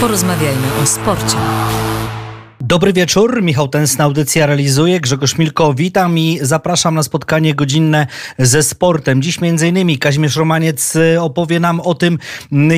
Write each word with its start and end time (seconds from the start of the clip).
Porozmawiajmy 0.00 0.68
o 0.82 0.86
sporcie. 0.86 1.36
Dobry 2.70 2.92
wieczór, 2.92 3.42
Michał 3.42 3.68
Tensna, 3.68 4.04
audycja 4.04 4.46
realizuje, 4.46 5.00
Grzegorz 5.00 5.38
Milko, 5.38 5.74
witam 5.74 6.18
i 6.18 6.38
zapraszam 6.42 6.94
na 6.94 7.02
spotkanie 7.02 7.54
godzinne 7.54 8.06
ze 8.38 8.62
sportem. 8.62 9.22
Dziś 9.22 9.38
innymi 9.68 9.98
Kazimierz 9.98 10.36
Romaniec 10.36 10.96
y, 10.96 11.20
opowie 11.20 11.60
nam 11.60 11.80
o 11.80 11.94
tym, 11.94 12.18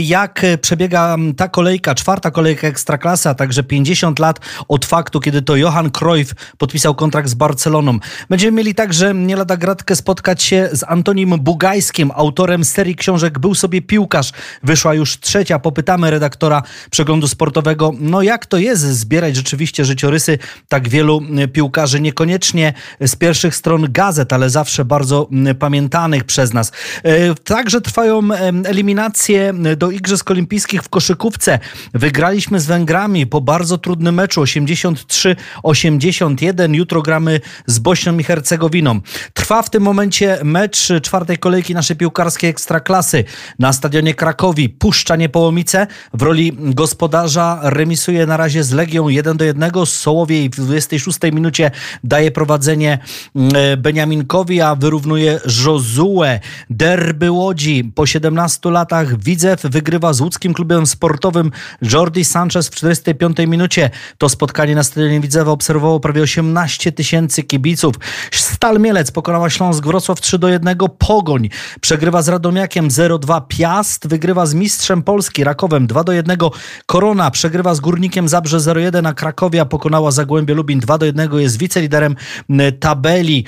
jak 0.01 0.47
przebiega 0.61 1.16
ta 1.37 1.48
kolejka, 1.48 1.95
czwarta 1.95 2.30
kolejka 2.30 2.69
Ekstraklasy, 2.69 3.29
a 3.29 3.34
także 3.34 3.62
50 3.62 4.19
lat 4.19 4.41
od 4.69 4.87
faktu, 4.87 5.20
kiedy 5.20 5.43
to 5.43 5.57
Johan 5.57 5.91
Cruyff 5.91 6.34
podpisał 6.59 6.95
kontrakt 6.95 7.29
z 7.29 7.34
Barceloną. 7.34 7.98
Będziemy 8.30 8.56
mieli 8.56 8.74
także 8.74 9.15
nie 9.15 9.37
lada 9.37 9.56
gratkę 9.56 9.97
spotkać 9.97 10.43
się 10.43 10.69
z 10.73 10.84
Antonim 10.88 11.30
Bugajskim, 11.41 12.11
autorem 12.15 12.65
serii 12.65 12.97
książek 12.97 13.38
Był 13.38 13.55
sobie 13.55 13.83
piłkarz. 13.83 14.33
Wyszła 14.62 14.95
już 14.95 15.20
trzecia. 15.20 15.59
Popytamy 15.59 16.11
redaktora 16.11 16.62
przeglądu 16.91 17.29
sportowego, 17.29 17.93
no 18.01 18.23
jak 18.23 18.47
to 18.47 18.59
jest 18.59 18.83
zbierać 18.83 19.37
rzeczywiście 19.37 19.81
życiorysy 19.84 20.38
tak 20.68 20.88
wielu 20.88 21.20
piłkarzy, 21.52 22.00
niekoniecznie 22.00 22.72
z 23.00 23.16
pierwszych 23.16 23.56
stron 23.56 23.92
gazet, 23.92 24.32
ale 24.32 24.50
zawsze 24.50 24.84
bardzo 24.84 25.28
pamiętanych 25.58 26.24
przez 26.24 26.52
nas. 26.52 26.72
E, 27.02 27.34
także 27.34 27.80
trwają 27.80 28.22
eliminacje 28.64 29.52
do 29.77 29.91
Igrzysk 29.91 30.30
Olimpijskich 30.30 30.82
w 30.82 30.88
koszykówce. 30.88 31.58
Wygraliśmy 31.95 32.60
z 32.60 32.66
Węgrami 32.66 33.27
po 33.27 33.41
bardzo 33.41 33.78
trudnym 33.78 34.14
meczu 34.14 34.42
83-81. 34.42 36.74
Jutro 36.74 37.02
gramy 37.02 37.41
z 37.66 37.78
Bośnią 37.78 38.19
i 38.19 38.24
Hercegowiną. 38.24 39.00
Trwa 39.34 39.62
w 39.62 39.70
tym 39.70 39.83
momencie 39.83 40.38
mecz 40.44 40.88
czwartej 41.02 41.38
kolejki 41.38 41.74
naszej 41.74 41.96
piłkarskiej 41.96 42.50
ekstraklasy 42.50 43.24
na 43.58 43.72
stadionie 43.72 44.14
Krakowi. 44.14 44.69
Puszcza 44.69 45.17
Niepołomice 45.17 45.86
w 46.14 46.22
roli 46.22 46.56
gospodarza 46.58 47.61
remisuje 47.62 48.27
na 48.27 48.36
razie 48.36 48.64
z 48.64 48.72
Legią 48.72 49.08
1 49.08 49.36
do 49.36 49.44
1 49.44 49.72
jednego. 49.73 49.87
Sołowiej 49.87 50.51
w 50.51 50.56
26 50.56 51.19
minucie 51.33 51.70
daje 52.05 52.31
prowadzenie 52.31 52.98
mm, 53.37 53.53
e, 53.56 53.77
Beniaminkowi, 53.77 54.61
a 54.61 54.75
wyrównuje 54.75 55.41
Josue. 55.64 56.41
Derby 56.70 57.31
Łodzi 57.31 57.84
po 57.95 58.06
17 58.06 58.70
latach 58.70 59.19
Widzew 59.19 59.62
wygrywa 59.62 60.12
z 60.12 60.20
łódzkim 60.20 60.55
klubem 60.55 60.87
sportowym 60.87 61.51
Jordi 61.83 62.25
Sanchez 62.25 62.69
w 62.69 62.75
45 62.75 63.39
minucie. 63.39 63.91
To 64.19 64.29
spotkanie 64.29 64.75
na 64.75 64.83
stadionie 64.83 65.20
Widzewa 65.20 65.51
obserwowało 65.53 66.01
prawie 66.01 66.23
18 66.23 66.92
tysięcy 66.92 67.42
kibiców. 67.42 67.95
Stal 68.31 68.79
Mielec 68.81 69.11
pokonała 69.11 69.51
Śląsk 69.51 69.84
Wrocław 69.84 70.20
3 70.20 70.39
do 70.39 70.48
1. 70.48 70.77
Pogoń 70.98 71.48
przegrywa 71.81 72.23
z 72.23 72.29
Radomiakiem 72.29 72.89
0-2. 72.89 73.42
Piast 73.48 74.09
wygrywa 74.09 74.47
z 74.47 74.55
mistrzem 74.55 75.03
Polski 75.03 75.45
Rakowem 75.45 75.86
2 75.86 76.05
do 76.05 76.12
1. 76.12 76.39
Korona 76.86 77.31
przegrywa 77.31 77.75
z 77.75 77.81
Górnikiem 77.81 78.29
Zabrze 78.29 78.59
0-1, 78.59 79.09
a 79.09 79.14
Krakowia 79.14 79.61
Krakowia 79.62 79.72
pokonała 79.82 80.10
Zagłębie 80.10 80.55
Lubin 80.55 80.80
2 80.80 80.98
do 80.98 81.06
1, 81.06 81.30
jest 81.38 81.58
wiceliderem 81.58 82.16
tabeli. 82.80 83.44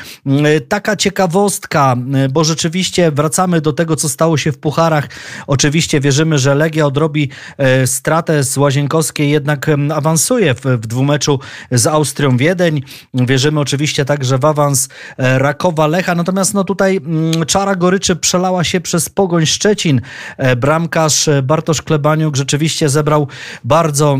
Taka 0.68 0.96
ciekawostka, 0.96 1.96
bo 2.30 2.44
rzeczywiście 2.44 3.10
wracamy 3.10 3.60
do 3.60 3.72
tego, 3.72 3.96
co 3.96 4.08
stało 4.08 4.36
się 4.36 4.52
w 4.52 4.58
pucharach. 4.58 5.08
Oczywiście 5.46 6.00
wierzymy, 6.00 6.38
że 6.38 6.54
Legia 6.54 6.86
odrobi 6.86 7.30
e, 7.58 7.86
stratę 7.86 8.44
z 8.44 8.56
Łazienkowskiej, 8.56 9.30
jednak 9.30 9.66
awansuje 9.94 10.54
w, 10.54 10.60
w 10.60 10.86
dwumeczu 10.86 11.40
z 11.70 11.86
Austrią 11.86 12.36
Wiedeń. 12.36 12.82
Wierzymy 13.14 13.60
oczywiście 13.60 14.04
także 14.04 14.38
w 14.38 14.44
awans 14.44 14.88
e, 15.18 15.38
Rakowa 15.38 15.86
Lecha, 15.86 16.14
natomiast 16.14 16.54
no 16.54 16.64
tutaj 16.64 17.00
czara 17.46 17.74
goryczy 17.74 18.16
przelała 18.16 18.64
się 18.64 18.80
przez 18.80 19.08
Pogoń 19.08 19.46
Szczecin. 19.46 20.00
E, 20.36 20.56
bramkarz 20.56 21.28
Bartosz 21.42 21.82
Klebaniuk 21.82 22.36
rzeczywiście 22.36 22.88
zebrał 22.88 23.28
bardzo 23.64 24.18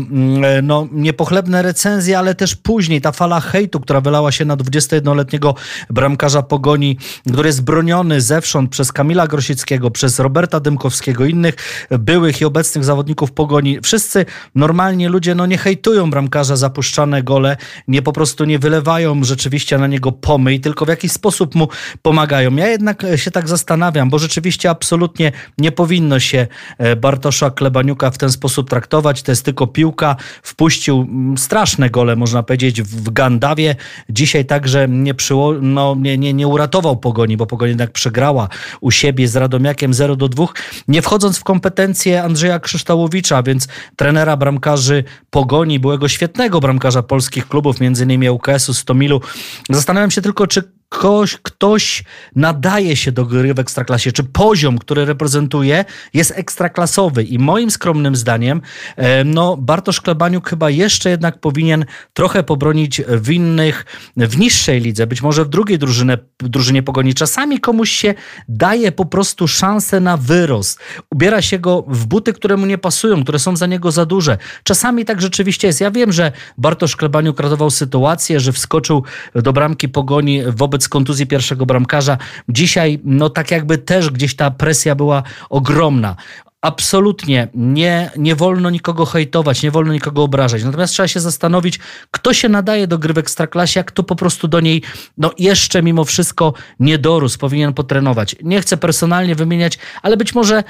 no, 0.63 0.87
niepochlebne 0.91 1.61
recenzje 1.61 1.74
recenzje, 1.75 2.19
ale 2.19 2.35
też 2.35 2.55
później 2.55 3.01
ta 3.01 3.11
fala 3.11 3.39
hejtu, 3.39 3.79
która 3.79 4.01
wylała 4.01 4.31
się 4.31 4.45
na 4.45 4.57
21-letniego 4.57 5.55
bramkarza 5.89 6.41
Pogoni, 6.41 6.97
który 7.33 7.49
jest 7.49 7.63
broniony 7.63 8.21
zewsząd 8.21 8.71
przez 8.71 8.91
Kamila 8.91 9.27
Grosickiego, 9.27 9.91
przez 9.91 10.19
Roberta 10.19 10.59
Dymkowskiego, 10.59 11.25
innych 11.25 11.55
byłych 11.91 12.41
i 12.41 12.45
obecnych 12.45 12.85
zawodników 12.85 13.31
Pogoni. 13.31 13.79
Wszyscy 13.83 14.25
normalnie 14.55 15.09
ludzie 15.09 15.35
no 15.35 15.45
nie 15.45 15.57
hejtują 15.57 16.09
bramkarza 16.09 16.55
za 16.55 16.69
puszczane 16.69 17.23
gole, 17.23 17.57
nie 17.87 18.01
po 18.01 18.13
prostu 18.13 18.45
nie 18.45 18.59
wylewają 18.59 19.23
rzeczywiście 19.23 19.77
na 19.77 19.87
niego 19.87 20.11
pomyj, 20.11 20.59
tylko 20.59 20.85
w 20.85 20.89
jakiś 20.89 21.11
sposób 21.11 21.55
mu 21.55 21.67
pomagają. 22.01 22.55
Ja 22.55 22.67
jednak 22.67 23.05
się 23.15 23.31
tak 23.31 23.47
zastanawiam, 23.47 24.09
bo 24.09 24.19
rzeczywiście 24.19 24.69
absolutnie 24.69 25.31
nie 25.57 25.71
powinno 25.71 26.19
się 26.19 26.47
e, 26.77 26.95
Bartosza 26.95 27.51
Klebaniuka 27.51 28.11
w 28.11 28.17
ten 28.17 28.31
sposób 28.31 28.69
traktować. 28.69 29.23
To 29.23 29.31
jest 29.31 29.45
tylko 29.45 29.67
piłka. 29.67 30.15
Wpuścił 30.43 31.07
strasznie 31.37 31.64
straszne 31.65 31.89
gole, 31.89 32.15
można 32.15 32.43
powiedzieć, 32.43 32.81
w 32.81 33.09
Gandawie. 33.09 33.75
Dzisiaj 34.09 34.45
także 34.45 34.87
nie, 34.89 35.13
przyło, 35.13 35.53
no, 35.61 35.95
nie, 35.99 36.17
nie, 36.17 36.33
nie 36.33 36.47
uratował 36.47 36.97
Pogoni, 36.97 37.37
bo 37.37 37.45
Pogoni 37.45 37.69
jednak 37.69 37.91
przegrała 37.91 38.49
u 38.81 38.91
siebie 38.91 39.27
z 39.27 39.35
Radomiakiem 39.35 39.93
0 39.93 40.15
do 40.15 40.27
2. 40.27 40.45
Nie 40.87 41.01
wchodząc 41.01 41.37
w 41.37 41.43
kompetencje 41.43 42.23
Andrzeja 42.23 42.59
Krzyształowicza, 42.59 43.43
więc 43.43 43.67
trenera 43.95 44.37
bramkarzy 44.37 45.03
Pogoni, 45.29 45.79
byłego 45.79 46.07
świetnego 46.07 46.59
bramkarza 46.59 47.03
polskich 47.03 47.47
klubów, 47.47 47.79
między 47.79 48.03
innymi 48.03 48.29
UKS-u, 48.29 48.73
Stomilu. 48.73 49.21
Zastanawiam 49.69 50.11
się 50.11 50.21
tylko, 50.21 50.47
czy 50.47 50.63
ktoś, 50.97 51.37
ktoś 51.43 52.03
nadaje 52.35 52.95
się 52.95 53.11
do 53.11 53.25
gry 53.25 53.53
w 53.53 53.59
ekstraklasie, 53.59 54.11
czy 54.11 54.23
poziom, 54.23 54.77
który 54.77 55.05
reprezentuje, 55.05 55.85
jest 56.13 56.33
ekstraklasowy. 56.35 57.23
I 57.23 57.39
moim 57.39 57.71
skromnym 57.71 58.15
zdaniem, 58.15 58.61
e, 58.95 59.23
no, 59.23 59.57
Bartosz 59.57 60.01
Klebaniuk 60.01 60.49
chyba 60.49 60.69
jeszcze 60.69 61.09
jednak 61.09 61.39
powinien 61.39 61.85
trochę 62.13 62.43
pobronić 62.43 63.01
w 63.07 63.29
innych, 63.29 63.85
w 64.17 64.37
niższej 64.37 64.81
lidze, 64.81 65.07
być 65.07 65.21
może 65.21 65.45
w 65.45 65.49
drugiej 65.49 65.79
drużynie, 65.79 66.17
drużynie 66.39 66.83
pogoni. 66.83 67.13
Czasami 67.13 67.59
komuś 67.59 67.91
się 67.91 68.13
daje 68.49 68.91
po 68.91 69.05
prostu 69.05 69.47
szansę 69.47 69.99
na 69.99 70.17
wyrost. 70.17 70.79
Ubiera 71.11 71.41
się 71.41 71.59
go 71.59 71.83
w 71.87 72.05
buty, 72.05 72.33
które 72.33 72.57
mu 72.57 72.65
nie 72.65 72.77
pasują, 72.77 73.23
które 73.23 73.39
są 73.39 73.55
za 73.55 73.65
niego 73.67 73.91
za 73.91 74.05
duże. 74.05 74.37
Czasami 74.63 75.05
tak 75.05 75.21
rzeczywiście 75.21 75.67
jest. 75.67 75.81
Ja 75.81 75.91
wiem, 75.91 76.13
że 76.13 76.31
Bartosz 76.57 76.95
Klebaniuk 76.95 77.39
ratował 77.39 77.69
sytuację, 77.71 78.39
że 78.39 78.51
wskoczył 78.51 79.03
do 79.35 79.53
bramki 79.53 79.89
pogoni 79.89 80.41
wobec 80.47 80.84
wobec 80.85 80.89
kontuzji 80.89 81.27
pierwszego 81.27 81.65
bramkarza. 81.65 82.17
Dzisiaj, 82.49 82.99
no 83.03 83.29
tak 83.29 83.51
jakby 83.51 83.77
też 83.77 84.09
gdzieś 84.09 84.35
ta 84.35 84.51
presja 84.51 84.95
była 84.95 85.23
ogromna 85.49 86.15
absolutnie 86.61 87.47
nie, 87.53 88.11
nie 88.17 88.35
wolno 88.35 88.69
nikogo 88.69 89.05
hejtować, 89.05 89.63
nie 89.63 89.71
wolno 89.71 89.93
nikogo 89.93 90.23
obrażać. 90.23 90.63
Natomiast 90.63 90.93
trzeba 90.93 91.07
się 91.07 91.19
zastanowić, 91.19 91.79
kto 92.11 92.33
się 92.33 92.49
nadaje 92.49 92.87
do 92.87 92.97
gry 92.97 93.13
w 93.13 93.17
Ekstraklasie, 93.17 93.79
a 93.79 93.83
kto 93.83 94.03
po 94.03 94.15
prostu 94.15 94.47
do 94.47 94.59
niej 94.59 94.81
no, 95.17 95.31
jeszcze 95.37 95.83
mimo 95.83 96.03
wszystko 96.03 96.53
nie 96.79 96.97
dorósł, 96.97 97.39
powinien 97.39 97.73
potrenować. 97.73 98.35
Nie 98.43 98.61
chcę 98.61 98.77
personalnie 98.77 99.35
wymieniać, 99.35 99.77
ale 100.01 100.17
być 100.17 100.35
może 100.35 100.63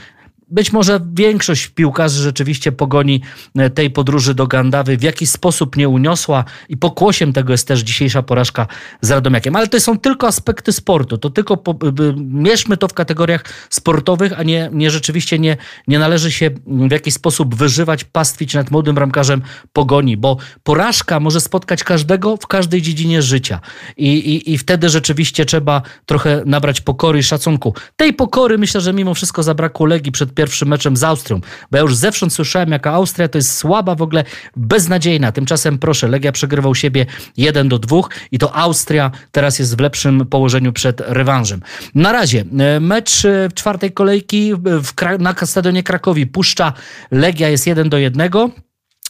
być 0.48 0.74
może 0.74 1.00
większość 1.14 1.68
piłkarzy 1.68 2.24
rzeczywiście 2.24 2.72
pogoni 2.72 3.22
e, 3.56 3.70
tej 3.70 3.90
podróży 3.90 4.34
do 4.34 4.48
Gandawy 4.48 4.98
w 4.98 5.04
jakiś 5.04 5.30
sposób 5.30 5.78
nie 5.78 5.90
uniosła 5.90 6.46
i 6.70 6.78
pokłosiem 6.78 7.34
tego 7.34 7.52
jest 7.52 7.68
też 7.68 7.80
dzisiejsza 7.80 8.24
porażka 8.24 8.68
z 9.02 9.12
Radomiakiem. 9.12 9.56
Ale 9.56 9.68
to 9.68 9.80
są 9.80 10.00
tylko 10.00 10.28
aspekty 10.28 10.72
sportu. 10.72 11.18
To 11.18 11.30
tylko 11.30 11.58
po, 11.58 11.76
mierzmy 12.18 12.78
to 12.78 12.88
w 12.88 12.94
kategoriach 12.94 13.44
sportowych, 13.70 14.40
a 14.40 14.44
nie, 14.44 14.70
nie 14.74 14.92
rzeczywiście 14.92 15.40
nie, 15.40 15.58
nie 15.88 16.00
należy 16.00 16.32
się 16.32 16.52
w 16.68 16.92
jakiś 16.92 17.14
sposób 17.14 17.56
wyżywać, 17.56 18.04
pastwić 18.04 18.54
nad 18.54 18.72
młodym 18.72 18.96
bramkarzem 18.96 19.42
pogoni, 19.74 20.18
bo 20.18 20.38
porażka 20.64 21.20
może 21.20 21.42
spotkać 21.42 21.84
każdego 21.84 22.38
w 22.38 22.48
każdej 22.48 22.82
dziedzinie 22.82 23.22
życia. 23.22 23.60
I, 23.98 24.14
i, 24.14 24.54
i 24.54 24.58
wtedy 24.58 24.90
rzeczywiście 24.90 25.46
trzeba 25.46 25.82
trochę 26.06 26.44
nabrać 26.46 26.82
pokory 26.82 27.20
i 27.20 27.24
szacunku. 27.24 27.74
Tej 27.96 28.14
pokory 28.14 28.58
myślę, 28.58 28.82
że 28.82 28.94
mimo 28.94 29.14
wszystko 29.14 29.44
zabrakło 29.44 29.86
Legii 29.86 30.12
przed 30.12 30.35
pierwszym 30.36 30.68
meczem 30.68 30.98
z 30.98 31.04
Austrią, 31.04 31.42
bo 31.72 31.78
ja 31.78 31.84
już 31.84 31.96
zewsząd 31.96 32.34
słyszałem, 32.34 32.72
jaka 32.72 32.92
Austria 32.92 33.28
to 33.28 33.38
jest 33.38 33.58
słaba, 33.58 33.96
w 33.96 34.02
ogóle 34.02 34.24
beznadziejna. 34.56 35.32
Tymczasem 35.32 35.78
proszę, 35.78 36.08
Legia 36.08 36.32
przegrywał 36.32 36.76
siebie 36.76 37.06
1 37.38 37.70
do 37.70 37.80
2 37.80 37.98
i 38.32 38.40
to 38.40 38.56
Austria 38.56 39.12
teraz 39.32 39.60
jest 39.60 39.78
w 39.78 39.80
lepszym 39.80 40.26
położeniu 40.26 40.74
przed 40.74 41.02
rewanżem. 41.06 41.62
Na 41.96 42.12
razie 42.12 42.44
e, 42.60 42.80
mecz 42.80 43.26
e, 43.26 43.50
czwartej 43.56 43.92
kolejki 43.92 44.54
w, 44.56 44.94
na 45.20 45.36
stadionie 45.46 45.84
Krakowi 45.84 46.28
puszcza 46.28 46.74
Legia 47.12 47.50
jest 47.50 47.68
1 47.68 47.90
do 47.90 47.98
1. 47.98 48.32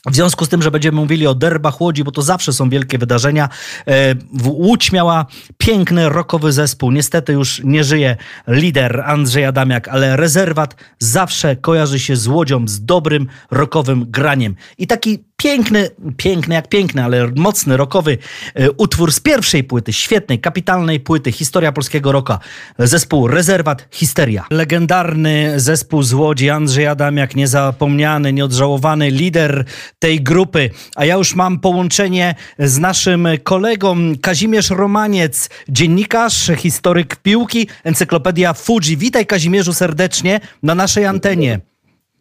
W 0.06 0.16
związku 0.16 0.46
z 0.46 0.50
tym, 0.50 0.62
że 0.62 0.72
będziemy 0.72 0.98
mówili 0.98 1.28
o 1.28 1.36
derbach 1.36 1.81
Łodzi, 1.81 2.04
bo 2.04 2.12
to 2.12 2.22
zawsze 2.22 2.54
są 2.54 2.69
wielkie 2.69 2.98
wydarzenia. 2.98 3.50
E, 3.88 4.16
Łódź 4.44 4.92
miała 4.92 5.25
piękny, 5.57 6.10
rokowy 6.10 6.52
zespół. 6.52 6.92
Niestety 6.92 7.34
już 7.34 7.62
nie 7.63 7.84
żyje 7.84 8.18
lider 8.48 9.04
Andrzej 9.06 9.46
Adamiak, 9.46 9.88
ale 9.88 10.18
rezerwat 10.18 10.75
zawsze 11.00 11.56
kojarzy 11.56 12.00
się 12.00 12.16
z 12.16 12.28
Łodzią, 12.28 12.68
z 12.68 12.86
dobrym, 12.86 13.28
rokowym 13.52 14.06
graniem. 14.12 14.56
I 14.78 14.88
taki 14.88 15.24
piękny, 15.38 15.90
piękny 16.18 16.56
jak 16.56 16.69
piękny, 16.69 17.04
ale 17.04 17.31
mocny, 17.36 17.78
rokowy 17.78 18.18
e, 18.54 18.72
utwór 18.72 19.12
z 19.12 19.19
pierwszej 19.19 19.63
płyty, 19.63 19.94
świetnej, 19.94 20.40
kapitalnej 20.40 21.00
płyty, 21.00 21.31
historia 21.31 21.72
polskiego 21.72 22.12
roka. 22.12 22.40
Zespół 22.80 23.28
Rezerwat 23.28 23.88
Histeria. 23.92 24.46
Legendarny 24.50 25.60
zespół 25.60 26.04
z 26.04 26.13
Łodzi, 26.13 26.50
Andrzej 26.50 26.88
Adamiak, 26.88 27.36
niezapomniany, 27.36 28.34
nieodżałowany 28.34 29.10
lider 29.10 29.66
tej 30.00 30.21
grupy. 30.21 30.69
A 30.95 31.06
ja 31.06 31.15
już 31.15 31.36
mam 31.36 31.59
połączenie 31.59 32.36
z 32.59 32.80
naszym 32.80 33.27
kolegą 33.44 33.95
Kazimierz 34.21 34.69
Romaniec, 34.69 35.50
dziennikarz, 35.69 36.51
historyk 36.57 37.15
piłki, 37.15 37.68
encyklopedia 37.83 38.53
Fuji. 38.53 38.97
Witaj 38.97 39.25
Kazimierzu 39.25 39.74
serdecznie 39.74 40.39
na 40.63 40.75
naszej 40.75 41.06
antenie. 41.06 41.59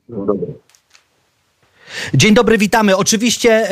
Dobry. 0.08 0.63
Dzień 2.14 2.35
dobry, 2.35 2.58
witamy. 2.58 2.96
Oczywiście 2.96 3.70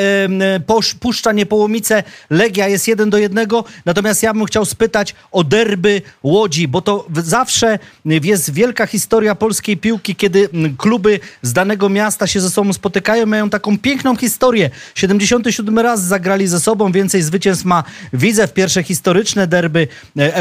y, 0.56 0.96
Puszcza 1.00 1.32
Niepołomice, 1.32 2.02
Legia 2.30 2.68
jest 2.68 2.88
jeden 2.88 3.10
do 3.10 3.18
jednego, 3.18 3.64
natomiast 3.84 4.22
ja 4.22 4.34
bym 4.34 4.44
chciał 4.44 4.64
spytać 4.64 5.14
o 5.32 5.44
derby 5.44 6.02
Łodzi, 6.22 6.68
bo 6.68 6.82
to 6.82 7.06
zawsze 7.24 7.78
jest 8.04 8.52
wielka 8.52 8.86
historia 8.86 9.34
polskiej 9.34 9.76
piłki, 9.76 10.16
kiedy 10.16 10.48
kluby 10.78 11.20
z 11.42 11.52
danego 11.52 11.88
miasta 11.88 12.26
się 12.26 12.40
ze 12.40 12.50
sobą 12.50 12.72
spotykają, 12.72 13.26
mają 13.26 13.50
taką 13.50 13.78
piękną 13.78 14.16
historię. 14.16 14.70
77 14.94 15.78
raz 15.78 16.02
zagrali 16.04 16.48
ze 16.48 16.60
sobą, 16.60 16.92
więcej 16.92 17.22
zwycięstw 17.22 17.64
ma 17.64 17.84
Widzew, 18.12 18.52
pierwsze 18.52 18.82
historyczne 18.82 19.46
derby. 19.46 19.88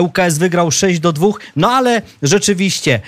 ŁKS 0.01 0.37
wygrał 0.37 0.71
6 0.71 0.99
do 0.99 1.13
2, 1.13 1.27
no 1.55 1.71
ale 1.71 2.01
rzeczywiście 2.21 3.01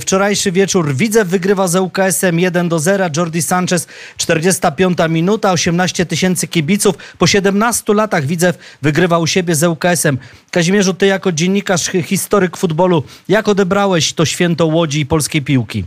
wczorajszy 0.00 0.52
wieczór 0.52 0.94
Widzew 0.94 1.28
wygrywa 1.28 1.68
z 1.68 1.76
ŁKS-em 1.76 2.38
1 2.38 2.68
do 2.68 2.78
0, 2.78 3.04
Jordi 3.16 3.42
Sanchez 3.42 3.86
45 4.16 4.98
minuta, 5.08 5.52
18 5.52 6.06
tysięcy 6.06 6.48
kibiców. 6.48 6.96
Po 7.18 7.26
17 7.26 7.94
latach 7.94 8.24
Widzew 8.24 8.58
wygrywał 8.82 9.22
u 9.22 9.26
siebie 9.26 9.54
z 9.54 9.62
ŁKS-em. 9.62 10.18
Kazimierzu, 10.50 10.94
ty 10.94 11.06
jako 11.06 11.32
dziennikarz, 11.32 11.90
historyk 12.04 12.56
futbolu, 12.56 13.02
jak 13.28 13.48
odebrałeś 13.48 14.12
to 14.12 14.24
święto 14.24 14.66
Łodzi 14.66 15.00
i 15.00 15.06
polskiej 15.06 15.42
piłki? 15.42 15.84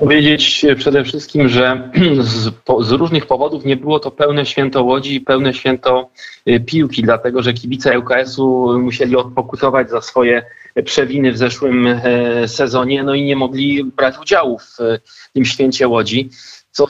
Powiedzieć 0.00 0.66
przede 0.76 1.04
wszystkim, 1.04 1.48
że 1.48 1.90
z, 2.20 2.50
po, 2.64 2.84
z, 2.84 2.92
różnych 2.92 3.26
powodów 3.26 3.64
nie 3.64 3.76
było 3.76 4.00
to 4.00 4.10
pełne 4.10 4.46
święto 4.46 4.82
Łodzi 4.82 5.14
i 5.14 5.20
pełne 5.20 5.54
święto 5.54 6.10
y, 6.48 6.60
piłki, 6.60 7.02
dlatego 7.02 7.42
że 7.42 7.52
kibice 7.52 7.98
ŁKS-u 7.98 8.78
musieli 8.78 9.16
odpokutować 9.16 9.90
za 9.90 10.00
swoje 10.00 10.42
przewiny 10.84 11.32
w 11.32 11.38
zeszłym 11.38 11.86
e, 11.86 12.48
sezonie, 12.48 13.02
no 13.02 13.14
i 13.14 13.24
nie 13.24 13.36
mogli 13.36 13.84
brać 13.84 14.18
udziału 14.18 14.58
w 14.58 14.76
tym 15.32 15.44
święcie 15.44 15.88
Łodzi 15.88 16.30
co 16.78 16.86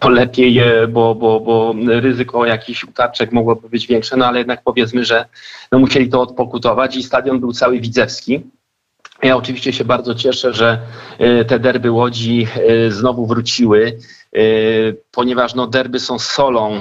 to 0.00 0.08
lepiej, 0.08 0.60
bo, 0.88 1.14
bo, 1.14 1.40
bo 1.40 1.74
ryzyko 1.86 2.46
jakichś 2.46 2.84
utarczek 2.84 3.32
mogłoby 3.32 3.68
być 3.68 3.86
większe, 3.86 4.16
no 4.16 4.26
ale 4.26 4.38
jednak 4.38 4.62
powiedzmy, 4.64 5.04
że 5.04 5.24
no 5.72 5.78
musieli 5.78 6.08
to 6.08 6.20
odpokutować 6.20 6.96
i 6.96 7.02
stadion 7.02 7.40
był 7.40 7.52
cały 7.52 7.80
widzewski. 7.80 8.42
Ja 9.22 9.36
oczywiście 9.36 9.72
się 9.72 9.84
bardzo 9.84 10.14
cieszę, 10.14 10.52
że 10.52 10.78
e, 11.18 11.44
te 11.44 11.58
derby 11.58 11.90
Łodzi 11.90 12.46
e, 12.56 12.90
znowu 12.90 13.26
wróciły, 13.26 13.86
e, 13.86 13.96
ponieważ 15.10 15.54
no 15.54 15.66
derby 15.66 16.00
są 16.00 16.18
solą, 16.18 16.80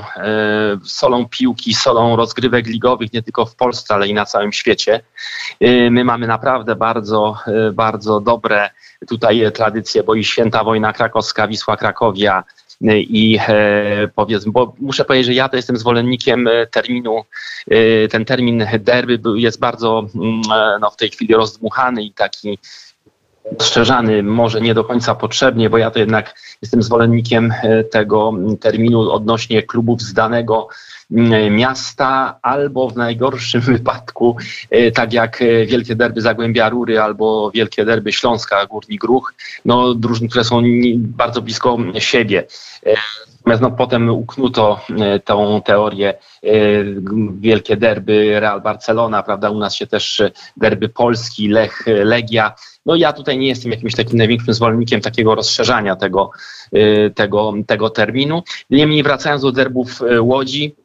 solą 0.83 1.27
piłki, 1.29 1.73
solą 1.73 2.15
rozgrywek 2.15 2.67
ligowych 2.67 3.13
nie 3.13 3.23
tylko 3.23 3.45
w 3.45 3.55
Polsce, 3.55 3.93
ale 3.93 4.07
i 4.07 4.13
na 4.13 4.25
całym 4.25 4.53
świecie. 4.53 5.01
My 5.91 6.03
mamy 6.03 6.27
naprawdę 6.27 6.75
bardzo, 6.75 7.37
bardzo 7.73 8.19
dobre 8.19 8.69
tutaj 9.07 9.51
tradycje, 9.53 10.03
bo 10.03 10.15
i 10.15 10.23
Święta 10.23 10.63
Wojna 10.63 10.93
Krakowska, 10.93 11.47
Wisła 11.47 11.77
Krakowia, 11.77 12.43
i 12.91 13.39
e, 13.47 14.07
powiedzmy, 14.15 14.51
bo 14.51 14.75
muszę 14.79 15.05
powiedzieć, 15.05 15.25
że 15.25 15.33
ja 15.33 15.49
to 15.49 15.55
jestem 15.55 15.77
zwolennikiem 15.77 16.47
e, 16.47 16.67
terminu, 16.67 17.23
e, 17.67 18.07
ten 18.07 18.25
termin 18.25 18.65
derby 18.79 19.19
jest 19.35 19.59
bardzo 19.59 20.05
mm, 20.15 20.41
no, 20.81 20.89
w 20.89 20.95
tej 20.95 21.09
chwili 21.09 21.33
rozdmuchany 21.33 22.03
i 22.03 22.11
taki 22.11 22.57
rozszerzany, 23.51 24.23
może 24.23 24.61
nie 24.61 24.73
do 24.73 24.83
końca 24.83 25.15
potrzebnie, 25.15 25.69
bo 25.69 25.77
ja 25.77 25.91
to 25.91 25.99
jednak 25.99 26.35
jestem 26.61 26.83
zwolennikiem 26.83 27.53
tego 27.91 28.33
terminu 28.59 29.11
odnośnie 29.11 29.63
klubów 29.63 30.01
z 30.01 30.13
danego 30.13 30.67
mm, 31.11 31.55
miasta, 31.55 32.39
albo 32.41 32.89
w 32.89 32.95
najgorszym 32.95 33.61
wypadku, 33.75 34.37
tak 34.93 35.13
jak 35.13 35.43
wielkie 35.67 35.95
derby 35.95 36.21
Zagłębia 36.21 36.69
Rury 36.69 37.01
albo 37.01 37.51
wielkie 37.51 37.85
derby 37.85 38.13
Śląska 38.13 38.65
Górnik 38.65 39.01
Gruch, 39.01 39.33
no 39.65 39.93
drużyny, 39.93 40.29
które 40.29 40.43
są 40.43 40.61
bardzo 40.97 41.41
blisko 41.41 41.77
siebie. 41.97 42.43
Natomiast 43.45 43.61
no, 43.61 43.71
potem 43.71 44.09
uknuto 44.09 44.79
e, 44.99 45.19
tą 45.19 45.61
teorię 45.61 46.09
e, 46.09 46.17
wielkie 47.39 47.77
derby 47.77 48.39
Real 48.39 48.61
Barcelona, 48.61 49.23
prawda? 49.23 49.49
U 49.49 49.59
nas 49.59 49.75
się 49.75 49.87
też 49.87 50.21
derby 50.57 50.89
Polski, 50.89 51.47
Lech, 51.47 51.83
Legia. 51.85 52.55
No 52.85 52.95
ja 52.95 53.13
tutaj 53.13 53.37
nie 53.37 53.47
jestem 53.47 53.71
jakimś 53.71 53.95
takim 53.95 54.17
największym 54.17 54.53
zwolennikiem 54.53 55.01
takiego 55.01 55.35
rozszerzania 55.35 55.95
tego, 55.95 56.31
e, 56.73 57.09
tego, 57.09 57.53
tego 57.67 57.89
terminu. 57.89 58.43
Niemniej 58.69 59.03
wracając 59.03 59.41
do 59.41 59.51
derbów 59.51 60.01
Łodzi, 60.19 60.75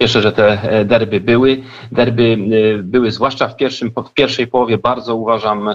Cieszę, 0.00 0.22
że 0.22 0.32
te 0.32 0.84
derby 0.84 1.20
były. 1.20 1.62
Derby 1.92 2.36
były 2.82 3.10
zwłaszcza 3.10 3.48
w, 3.48 3.56
pierwszym, 3.56 3.92
w 4.10 4.14
pierwszej 4.14 4.46
połowie 4.46 4.78
bardzo 4.78 5.16
uważam 5.16 5.74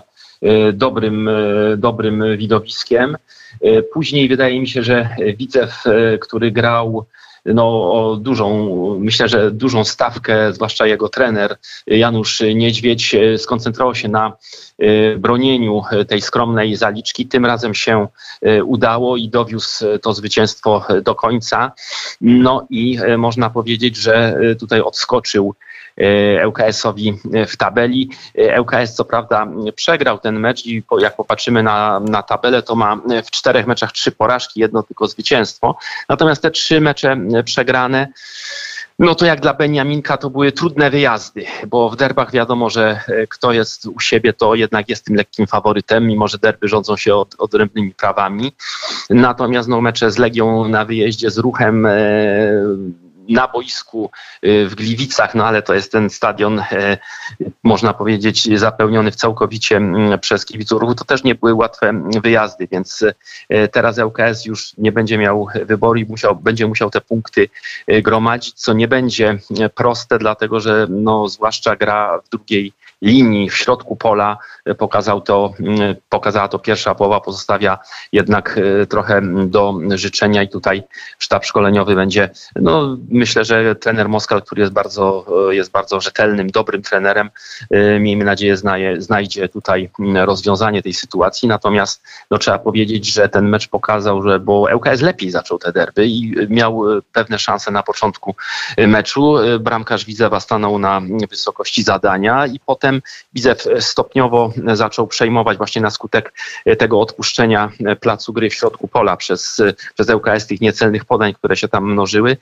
dobrym, 0.74 1.30
dobrym 1.78 2.38
widowiskiem. 2.38 3.18
E, 3.62 3.84
później 3.84 4.28
wydaje 4.28 4.60
mi 4.60 4.68
się, 4.68 4.84
że 4.84 5.10
Widzew, 5.38 5.88
e, 5.88 6.18
który 6.18 6.52
grał 6.52 7.06
no, 7.46 7.94
o 7.94 8.16
dużą, 8.16 9.00
myślę, 9.00 9.30
że 9.30 9.52
dużą 9.52 9.84
stawkę, 9.84 10.54
zwłaszcza 10.54 10.88
jego 10.88 11.10
trener 11.10 11.58
Janusz 11.88 12.44
Niedźwiedź 12.56 13.16
e, 13.16 13.38
skoncentrował 13.38 13.96
się 13.96 14.08
na 14.08 14.34
bronieniu 15.18 15.82
tej 16.08 16.22
skromnej 16.22 16.76
zaliczki. 16.76 17.28
Tym 17.28 17.46
razem 17.46 17.74
się 17.74 18.08
udało 18.66 19.18
i 19.18 19.30
dowiózł 19.30 19.86
to 20.02 20.14
zwycięstwo 20.14 20.86
do 21.04 21.16
końca. 21.16 21.72
No 22.22 22.68
i 22.70 22.98
można 23.18 23.50
powiedzieć, 23.50 23.98
że 23.98 24.38
tutaj 24.60 24.82
odskoczył 24.82 25.56
ŁKS-owi 26.46 27.20
w 27.48 27.58
tabeli. 27.58 28.10
ŁKS 28.60 28.96
co 28.96 29.06
prawda 29.06 29.48
przegrał 29.76 30.20
ten 30.20 30.40
mecz 30.40 30.66
i 30.66 30.84
jak 31.00 31.16
popatrzymy 31.16 31.64
na, 31.64 32.00
na 32.00 32.24
tabelę, 32.24 32.62
to 32.62 32.76
ma 32.76 33.02
w 33.26 33.32
czterech 33.32 33.68
meczach 33.68 33.92
trzy 33.92 34.12
porażki, 34.12 34.60
jedno 34.60 34.84
tylko 34.84 35.08
zwycięstwo. 35.08 35.78
Natomiast 36.10 36.42
te 36.42 36.52
trzy 36.52 36.82
mecze 36.82 37.18
przegrane 37.46 38.08
no 39.02 39.16
to 39.16 39.26
jak 39.26 39.42
dla 39.42 39.54
Beniaminka 39.54 40.18
to 40.18 40.30
były 40.30 40.52
trudne 40.52 40.90
wyjazdy, 40.90 41.46
bo 41.68 41.90
w 41.90 41.96
derbach 41.96 42.32
wiadomo, 42.32 42.70
że 42.70 43.02
kto 43.30 43.52
jest 43.52 43.86
u 43.86 44.00
siebie, 44.00 44.34
to 44.34 44.56
jednak 44.56 44.90
jest 44.90 45.06
tym 45.06 45.16
lekkim 45.16 45.48
faworytem, 45.48 46.08
mimo 46.08 46.28
że 46.28 46.38
derby 46.38 46.68
rządzą 46.68 46.98
się 46.98 47.16
od, 47.16 47.36
odrębnymi 47.38 47.94
prawami. 47.94 48.52
Natomiast 49.10 49.70
no, 49.70 49.82
mecze 49.82 50.12
z 50.12 50.18
Legią 50.18 50.68
na 50.68 50.86
wyjeździe, 50.86 51.32
z 51.32 51.38
ruchem 51.38 51.86
e, 51.86 51.92
na 53.32 53.48
boisku 53.48 54.12
y, 54.46 54.68
w 54.68 54.76
Gliwicach, 54.76 55.36
no 55.36 55.46
ale 55.46 55.62
to 55.62 55.74
jest 55.74 55.92
ten 55.92 56.10
stadion, 56.10 56.60
e, 56.60 56.98
można 57.64 57.94
powiedzieć, 57.94 58.60
zapełniony 58.60 59.12
w 59.12 59.16
całkowicie 59.16 59.78
mm, 59.78 60.20
przez 60.20 60.46
kibiców 60.46 60.82
ruchu. 60.82 60.96
To 60.96 61.06
też 61.06 61.24
nie 61.24 61.36
były 61.36 61.54
łatwe 61.54 61.94
wyjazdy, 62.24 62.68
więc 62.72 63.06
e, 63.50 63.68
teraz 63.68 63.98
ŁKS 63.98 64.46
już 64.46 64.74
nie 64.78 64.92
będzie 64.92 65.18
miał 65.18 65.48
wyboru 65.66 66.00
i 66.00 66.06
musiał, 66.06 66.36
będzie 66.36 66.68
musiał 66.68 66.90
te 66.90 67.02
punkty 67.02 67.50
e, 67.88 68.02
gromadzić, 68.02 68.54
co 68.54 68.74
nie 68.74 68.88
będzie 68.88 69.38
proste, 69.76 70.20
dlatego 70.20 70.60
że 70.60 70.88
no, 70.90 71.30
zwłaszcza 71.30 71.76
gra 71.76 72.20
w 72.26 72.30
drugiej 72.30 72.74
linii 73.02 73.50
w 73.50 73.58
środku 73.58 73.96
pola 73.96 74.38
pokazał 74.78 75.22
to, 75.22 75.54
mm, 75.60 75.96
pokazała 76.10 76.48
to 76.48 76.60
pierwsza 76.60 76.96
połowa, 76.96 77.22
pozostawia 77.22 77.80
jednak 78.12 78.60
trochę 78.90 79.22
do 79.46 79.74
życzenia 79.90 80.44
i 80.44 80.50
tutaj 80.50 80.84
sztab 81.20 81.46
szkoleniowy 81.46 81.96
będzie 81.96 82.30
no, 82.56 82.98
myślę, 83.10 83.46
że 83.46 83.76
trener 83.76 84.10
Moskal, 84.10 84.42
który 84.42 84.62
jest 84.62 84.74
bardzo, 84.74 85.26
e, 85.50 85.56
jest 85.56 85.72
bardzo 85.72 86.02
rzetelnym, 86.02 86.50
dobrym 86.50 86.82
trenerem, 86.82 87.30
e, 87.72 88.00
miejmy 88.00 88.26
nadzieję 88.26 88.58
znaje, 88.58 89.02
znajdzie 89.02 89.50
tutaj 89.50 89.90
rozwiązanie 90.16 90.84
tej 90.84 90.94
sytuacji. 90.94 91.48
Natomiast 91.48 92.04
no, 92.32 92.38
trzeba 92.38 92.60
powiedzieć, 92.60 93.14
że 93.14 93.30
ten 93.30 93.50
mecz 93.50 93.68
pokazał, 93.68 94.22
że 94.24 94.40
bo 94.40 94.68
ŁKS 94.76 95.02
lepiej 95.02 95.32
zaczął 95.32 95.60
te 95.60 95.72
derby 95.72 96.08
i 96.08 96.36
miał 96.50 96.98
e, 96.98 97.02
pewne 97.14 97.40
szanse 97.40 97.72
na 97.72 97.84
początku 97.84 98.36
meczu. 98.78 99.36
Bramkarz 99.60 100.06
Widzewa 100.06 100.40
stanął 100.40 100.80
na 100.80 101.02
wysokości 101.30 101.84
zadania 101.84 102.48
i 102.48 102.60
potem 102.66 102.91
potem 102.92 103.02
Widzew 103.34 103.68
stopniowo 103.80 104.54
zaczął 104.74 105.08
przejmować 105.08 105.58
właśnie 105.58 105.82
na 105.82 105.90
skutek 105.90 106.34
tego 106.78 107.02
odpuszczenia 107.02 107.72
placu 108.00 108.34
gry 108.34 108.50
w 108.50 108.54
środku 108.54 108.88
pola 108.88 109.18
przez, 109.18 109.62
przez 109.94 110.10
ŁKS 110.10 110.48
tych 110.48 110.62
niecelnych 110.62 111.06
podań, 111.06 111.34
które 111.34 111.58
się 111.58 111.68
tam 111.68 111.92
mnożyły. 111.92 112.38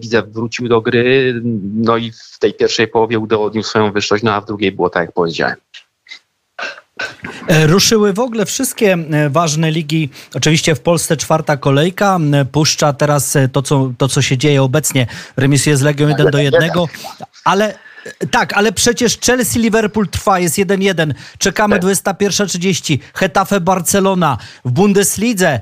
Widzew 0.00 0.26
wrócił 0.28 0.68
do 0.68 0.80
gry, 0.80 1.40
no 1.74 1.96
i 1.96 2.12
w 2.12 2.38
tej 2.38 2.54
pierwszej 2.54 2.88
połowie 2.88 3.18
udowodnił 3.18 3.62
swoją 3.62 3.92
wyższość, 3.92 4.24
no 4.24 4.32
a 4.32 4.40
w 4.40 4.46
drugiej 4.46 4.72
było 4.72 4.90
tak, 4.90 5.02
jak 5.02 5.12
powiedziałem. 5.12 5.56
Ruszyły 7.66 8.12
w 8.12 8.18
ogóle 8.18 8.46
wszystkie 8.46 8.98
ważne 9.30 9.70
ligi. 9.70 10.10
Oczywiście 10.34 10.74
w 10.74 10.80
Polsce 10.80 11.16
czwarta 11.16 11.56
kolejka. 11.56 12.18
Puszcza 12.52 12.92
teraz 12.92 13.36
to, 13.52 13.62
co, 13.62 13.92
to, 13.98 14.08
co 14.08 14.22
się 14.22 14.38
dzieje 14.38 14.62
obecnie. 14.62 15.06
Remisuje 15.36 15.76
z 15.76 15.82
Legią 15.82 16.08
1 16.08 16.30
do 16.30 16.38
1. 16.38 16.70
Ale 17.44 17.74
tak, 18.30 18.52
ale 18.52 18.72
przecież 18.72 19.18
Chelsea-Liverpool 19.18 20.08
trwa, 20.08 20.38
jest 20.38 20.56
1-1. 20.56 21.14
Czekamy 21.38 21.78
21.30. 21.78 22.98
Hetafe 23.14 23.60
Barcelona. 23.60 24.38
W 24.64 24.70
Bundeslidze 24.70 25.60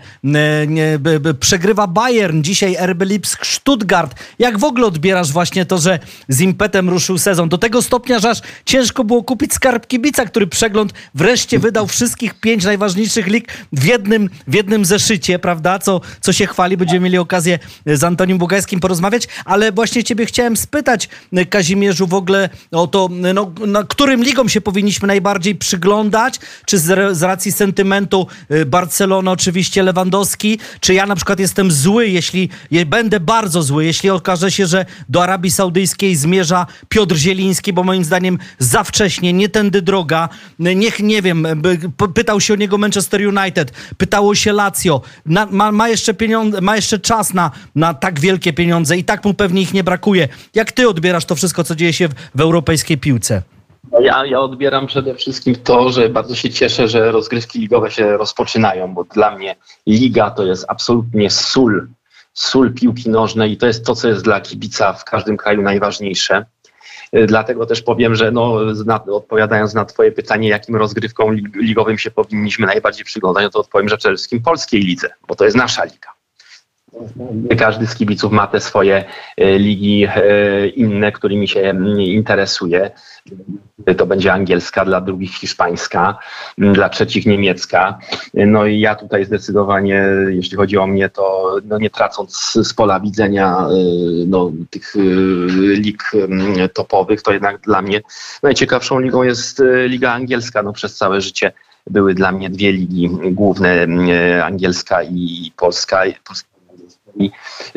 przegrywa 1.41 1.87
Bayern. 1.87 2.43
Dzisiaj 2.43 2.77
RB 2.87 3.03
Lipsk 3.03 3.47
Stuttgart. 3.47 4.15
Jak 4.39 4.59
w 4.59 4.65
ogóle 4.65 4.87
odbierasz 4.87 5.33
właśnie 5.33 5.67
to, 5.67 5.79
że 5.79 5.99
z 6.29 6.41
impetem 6.41 6.91
ruszył 6.91 7.19
sezon? 7.19 7.49
Do 7.49 7.59
tego 7.59 7.83
stopnia, 7.83 8.19
że 8.19 8.31
aż 8.31 8.39
ciężko 8.65 9.05
było 9.05 9.23
kupić 9.23 9.55
skarb 9.55 9.87
kibica, 9.87 10.25
który 10.25 10.47
przegląd 10.47 10.93
wreszcie 11.15 11.59
wydał 11.59 11.87
wszystkich 11.87 12.35
pięć 12.35 12.65
najważniejszych 12.65 13.27
lig 13.27 13.49
w 13.73 13.85
jednym, 13.85 14.31
w 14.47 14.55
jednym 14.55 14.85
zeszycie, 14.85 15.39
prawda? 15.39 15.79
Co, 15.79 16.01
co 16.21 16.33
się 16.33 16.47
chwali. 16.47 16.77
Będziemy 16.77 17.01
mieli 17.01 17.19
okazję 17.19 17.59
z 17.87 18.05
Antonim 18.05 18.39
Bugajskim 18.39 18.81
porozmawiać. 18.81 19.29
Ale 19.45 19.73
właśnie 19.73 20.05
ciebie 20.05 20.27
chciałem 20.27 20.57
spytać, 20.57 21.09
Kazimierzu, 21.51 22.07
w 22.07 22.15
ogóle 22.15 22.30
ogóle 22.31 22.49
o 22.71 22.87
to, 22.87 23.09
no, 23.35 23.53
na 23.67 23.85
którym 23.85 24.23
ligom 24.23 24.49
się 24.49 24.61
powinniśmy 24.61 25.09
najbardziej 25.09 25.55
przyglądać? 25.55 26.41
Czy 26.67 26.79
z, 26.79 27.17
z 27.17 27.23
racji 27.23 27.53
sentymentu 27.53 28.27
y, 28.51 28.67
Barcelona 28.67 29.31
oczywiście 29.31 29.83
Lewandowski? 29.83 30.59
Czy 30.81 30.95
ja 30.95 31.07
na 31.07 31.17
przykład 31.17 31.41
jestem 31.41 31.71
zły, 31.71 32.09
jeśli 32.09 32.49
będę 32.87 33.21
bardzo 33.21 33.63
zły, 33.63 33.85
jeśli 33.85 34.11
okaże 34.11 34.51
się, 34.51 34.67
że 34.67 34.87
do 35.09 35.23
Arabii 35.23 35.51
Saudyjskiej 35.51 36.17
zmierza 36.17 36.67
Piotr 36.89 37.17
Zieliński, 37.17 37.73
bo 37.73 37.83
moim 37.83 38.05
zdaniem 38.05 38.39
za 38.59 38.85
wcześnie, 38.85 39.33
nie 39.33 39.49
tędy 39.49 39.83
droga. 39.83 40.29
Niech, 40.59 41.01
nie 41.01 41.23
wiem, 41.23 41.47
pytał 42.15 42.41
się 42.41 42.55
o 42.55 42.57
niego 42.57 42.79
Manchester 42.79 43.21
United, 43.29 43.73
pytało 43.99 44.35
się 44.35 44.53
Lazio. 44.53 45.03
Na, 45.27 45.47
ma, 45.47 45.73
ma, 45.73 45.89
jeszcze 45.89 46.15
pieniądze, 46.15 46.61
ma 46.61 46.77
jeszcze 46.77 46.99
czas 46.99 47.35
na, 47.35 47.51
na 47.75 47.95
tak 47.95 48.21
wielkie 48.21 48.53
pieniądze 48.53 48.97
i 48.97 49.05
tak 49.05 49.25
mu 49.25 49.35
pewnie 49.35 49.63
ich 49.63 49.75
nie 49.75 49.85
brakuje. 49.85 50.29
Jak 50.55 50.73
ty 50.73 50.89
odbierasz 50.89 51.25
to 51.25 51.35
wszystko, 51.35 51.65
co 51.65 51.75
dzieje 51.75 51.93
się 51.93 52.09
w, 52.09 52.15
w 52.35 52.41
europejskiej 52.41 52.99
piłce? 52.99 53.43
No 53.93 54.01
ja, 54.01 54.27
ja 54.27 54.41
odbieram 54.41 54.87
przede 54.87 55.15
wszystkim 55.15 55.57
to, 55.57 55.91
że 55.91 56.09
bardzo 56.09 56.35
się 56.35 56.51
cieszę, 56.51 56.89
że 56.89 57.13
rozgrywki 57.13 57.59
ligowe 57.59 57.91
się 57.91 58.17
rozpoczynają, 58.17 58.95
bo 58.95 59.05
dla 59.05 59.31
mnie 59.31 59.57
liga 59.87 60.31
to 60.31 60.47
jest 60.47 60.65
absolutnie 60.69 61.31
sól, 61.31 61.89
sól 62.33 62.75
piłki 62.75 63.11
nożnej 63.11 63.53
i 63.53 63.57
to 63.57 63.67
jest 63.67 63.87
to, 63.87 63.95
co 63.95 64.09
jest 64.09 64.25
dla 64.25 64.41
kibica 64.41 64.93
w 64.93 65.05
każdym 65.05 65.37
kraju 65.37 65.63
najważniejsze. 65.63 66.45
Y, 67.17 67.27
dlatego 67.27 67.67
też 67.67 67.83
powiem, 67.83 68.15
że 68.15 68.31
no, 68.31 68.55
odpowiadając 69.13 69.75
na 69.75 69.85
Twoje 69.85 70.13
pytanie, 70.13 70.49
jakim 70.49 70.77
rozgrywkom 70.77 71.37
ligowym 71.37 71.99
się 71.99 72.11
powinniśmy 72.11 72.67
najbardziej 72.67 73.05
przyglądać, 73.05 73.45
no 73.45 73.51
to 73.51 73.61
odpowiem, 73.61 73.89
że 73.89 73.97
przede 73.97 74.15
wszystkim 74.15 74.43
polskiej 74.43 74.81
lidze, 74.81 75.09
bo 75.29 75.35
to 75.35 75.45
jest 75.45 75.57
nasza 75.57 75.85
liga. 75.85 76.20
Każdy 77.59 77.87
z 77.87 77.95
kibiców 77.95 78.33
ma 78.33 78.47
te 78.47 78.61
swoje 78.61 79.05
e, 79.37 79.59
ligi 79.59 80.05
e, 80.05 80.69
inne, 80.69 81.13
którymi 81.13 81.49
się 81.49 81.75
interesuje. 81.99 82.91
To 83.97 84.07
będzie 84.07 84.33
angielska, 84.33 84.85
dla 84.85 85.01
drugich 85.01 85.35
hiszpańska, 85.35 86.19
dla 86.59 86.89
trzecich 86.89 87.27
niemiecka. 87.27 87.99
No 88.35 88.67
i 88.67 88.81
ja 88.81 88.95
tutaj 88.95 89.25
zdecydowanie, 89.25 90.05
jeśli 90.29 90.57
chodzi 90.57 90.79
o 90.79 90.87
mnie, 90.87 91.09
to 91.09 91.57
no 91.65 91.79
nie 91.79 91.91
tracąc 91.91 92.59
z 92.63 92.75
pola 92.75 93.01
widzenia 93.01 93.57
e, 93.57 93.75
no, 94.27 94.53
tych 94.71 94.95
lig 95.59 96.13
topowych, 96.75 97.23
to 97.23 97.33
jednak 97.33 97.61
dla 97.61 97.83
mnie 97.83 98.01
najciekawszą 98.43 98.99
ligą 98.99 99.23
jest 99.23 99.63
liga 99.87 100.13
angielska. 100.13 100.63
No, 100.63 100.73
przez 100.73 100.97
całe 100.97 101.21
życie 101.21 101.53
były 101.87 102.15
dla 102.15 102.33
mnie 102.33 102.51
dwie 102.51 102.73
ligi 102.73 103.11
główne, 103.31 103.87
angielska 104.45 105.03
i 105.03 105.53
polska. 105.57 106.05
I 107.17 107.31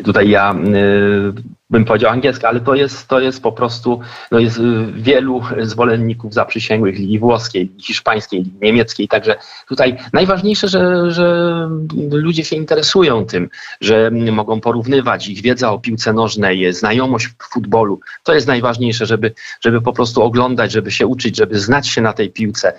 tutaj 0.04 0.28
ja 0.28 0.54
y, 0.54 1.32
bym 1.70 1.84
powiedział 1.84 2.10
angielska, 2.10 2.48
ale 2.48 2.60
to 2.60 2.74
jest, 2.74 3.08
to 3.08 3.20
jest 3.20 3.42
po 3.42 3.52
prostu, 3.52 4.00
no 4.30 4.38
jest 4.38 4.58
y, 4.58 4.62
wielu 4.92 5.42
zwolenników 5.62 6.34
zaprzysięgłych 6.34 6.98
ligi 6.98 7.18
włoskiej, 7.18 7.72
hiszpańskiej, 7.78 8.42
ligi 8.42 8.58
niemieckiej, 8.62 9.08
także 9.08 9.36
tutaj 9.68 9.96
najważniejsze, 10.12 10.68
że, 10.68 11.10
że 11.10 11.68
ludzie 12.10 12.44
się 12.44 12.56
interesują 12.56 13.26
tym, 13.26 13.48
że 13.80 14.10
mogą 14.10 14.60
porównywać 14.60 15.28
ich 15.28 15.42
wiedza 15.42 15.72
o 15.72 15.78
piłce 15.78 16.12
nożnej, 16.12 16.72
znajomość 16.72 17.28
futbolu, 17.52 18.00
to 18.22 18.34
jest 18.34 18.46
najważniejsze, 18.46 19.06
żeby, 19.06 19.34
żeby 19.60 19.80
po 19.80 19.92
prostu 19.92 20.22
oglądać, 20.22 20.72
żeby 20.72 20.90
się 20.90 21.06
uczyć, 21.06 21.36
żeby 21.36 21.58
znać 21.58 21.88
się 21.88 22.00
na 22.00 22.12
tej 22.12 22.30
piłce. 22.30 22.72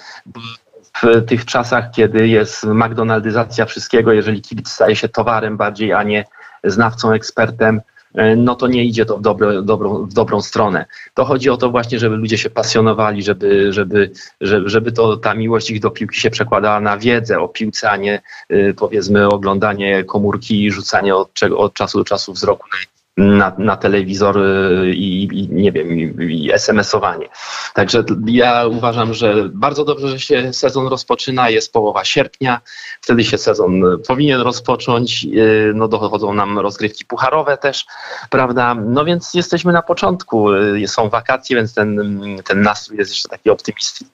W 1.03 1.25
tych 1.25 1.45
czasach, 1.45 1.91
kiedy 1.91 2.27
jest 2.27 2.63
McDonaldyzacja 2.63 3.65
wszystkiego, 3.65 4.13
jeżeli 4.13 4.41
kibic 4.41 4.69
staje 4.69 4.95
się 4.95 5.09
towarem 5.09 5.57
bardziej, 5.57 5.93
a 5.93 6.03
nie 6.03 6.25
znawcą, 6.65 7.11
ekspertem, 7.11 7.81
e, 8.13 8.35
no 8.35 8.55
to 8.55 8.67
nie 8.67 8.85
idzie 8.85 9.05
to 9.05 9.17
w, 9.17 9.21
dobro, 9.21 9.61
dobrą, 9.61 10.05
w 10.05 10.13
dobrą 10.13 10.41
stronę. 10.41 10.85
To 11.13 11.25
chodzi 11.25 11.49
o 11.49 11.57
to 11.57 11.71
właśnie, 11.71 11.99
żeby 11.99 12.15
ludzie 12.15 12.37
się 12.37 12.49
pasjonowali, 12.49 13.23
żeby, 13.23 13.73
żeby, 13.73 14.11
żeby, 14.41 14.91
to, 14.91 15.17
ta 15.17 15.33
miłość 15.33 15.71
ich 15.71 15.79
do 15.79 15.91
piłki 15.91 16.19
się 16.19 16.29
przekładała 16.29 16.79
na 16.79 16.97
wiedzę 16.97 17.39
o 17.39 17.47
piłce, 17.47 17.89
a 17.89 17.97
nie 17.97 18.21
e, 18.49 18.73
powiedzmy 18.73 19.27
oglądanie 19.27 20.03
komórki 20.03 20.63
i 20.63 20.71
rzucanie 20.71 21.15
od, 21.15 21.43
od 21.57 21.73
czasu 21.73 21.97
do 21.97 22.03
czasu 22.03 22.33
wzroku 22.33 22.67
na 22.71 22.94
na, 23.17 23.53
na 23.57 23.77
telewizor 23.77 24.39
i, 24.87 25.23
i 25.33 25.49
nie 25.49 25.71
wiem, 25.71 25.99
i, 25.99 26.13
i 26.19 26.53
SMS-owanie. 26.53 27.29
Także 27.73 28.03
ja 28.25 28.67
uważam, 28.67 29.13
że 29.13 29.49
bardzo 29.53 29.85
dobrze, 29.85 30.07
że 30.07 30.19
się 30.19 30.53
sezon 30.53 30.87
rozpoczyna, 30.87 31.49
jest 31.49 31.73
połowa 31.73 32.05
sierpnia, 32.05 32.61
wtedy 33.01 33.23
się 33.23 33.37
sezon 33.37 33.81
powinien 34.07 34.41
rozpocząć, 34.41 35.25
y, 35.35 35.71
no 35.75 35.87
dochodzą 35.87 36.33
nam 36.33 36.59
rozgrywki 36.59 37.05
pucharowe 37.05 37.57
też, 37.57 37.85
prawda, 38.29 38.75
no 38.75 39.05
więc 39.05 39.33
jesteśmy 39.33 39.73
na 39.73 39.81
początku, 39.81 40.53
y, 40.53 40.87
są 40.87 41.09
wakacje, 41.09 41.55
więc 41.55 41.73
ten, 41.73 42.19
ten 42.45 42.61
nastrój 42.61 42.97
jest 42.97 43.11
jeszcze 43.11 43.29
taki 43.29 43.49
optymistyczny, 43.49 44.11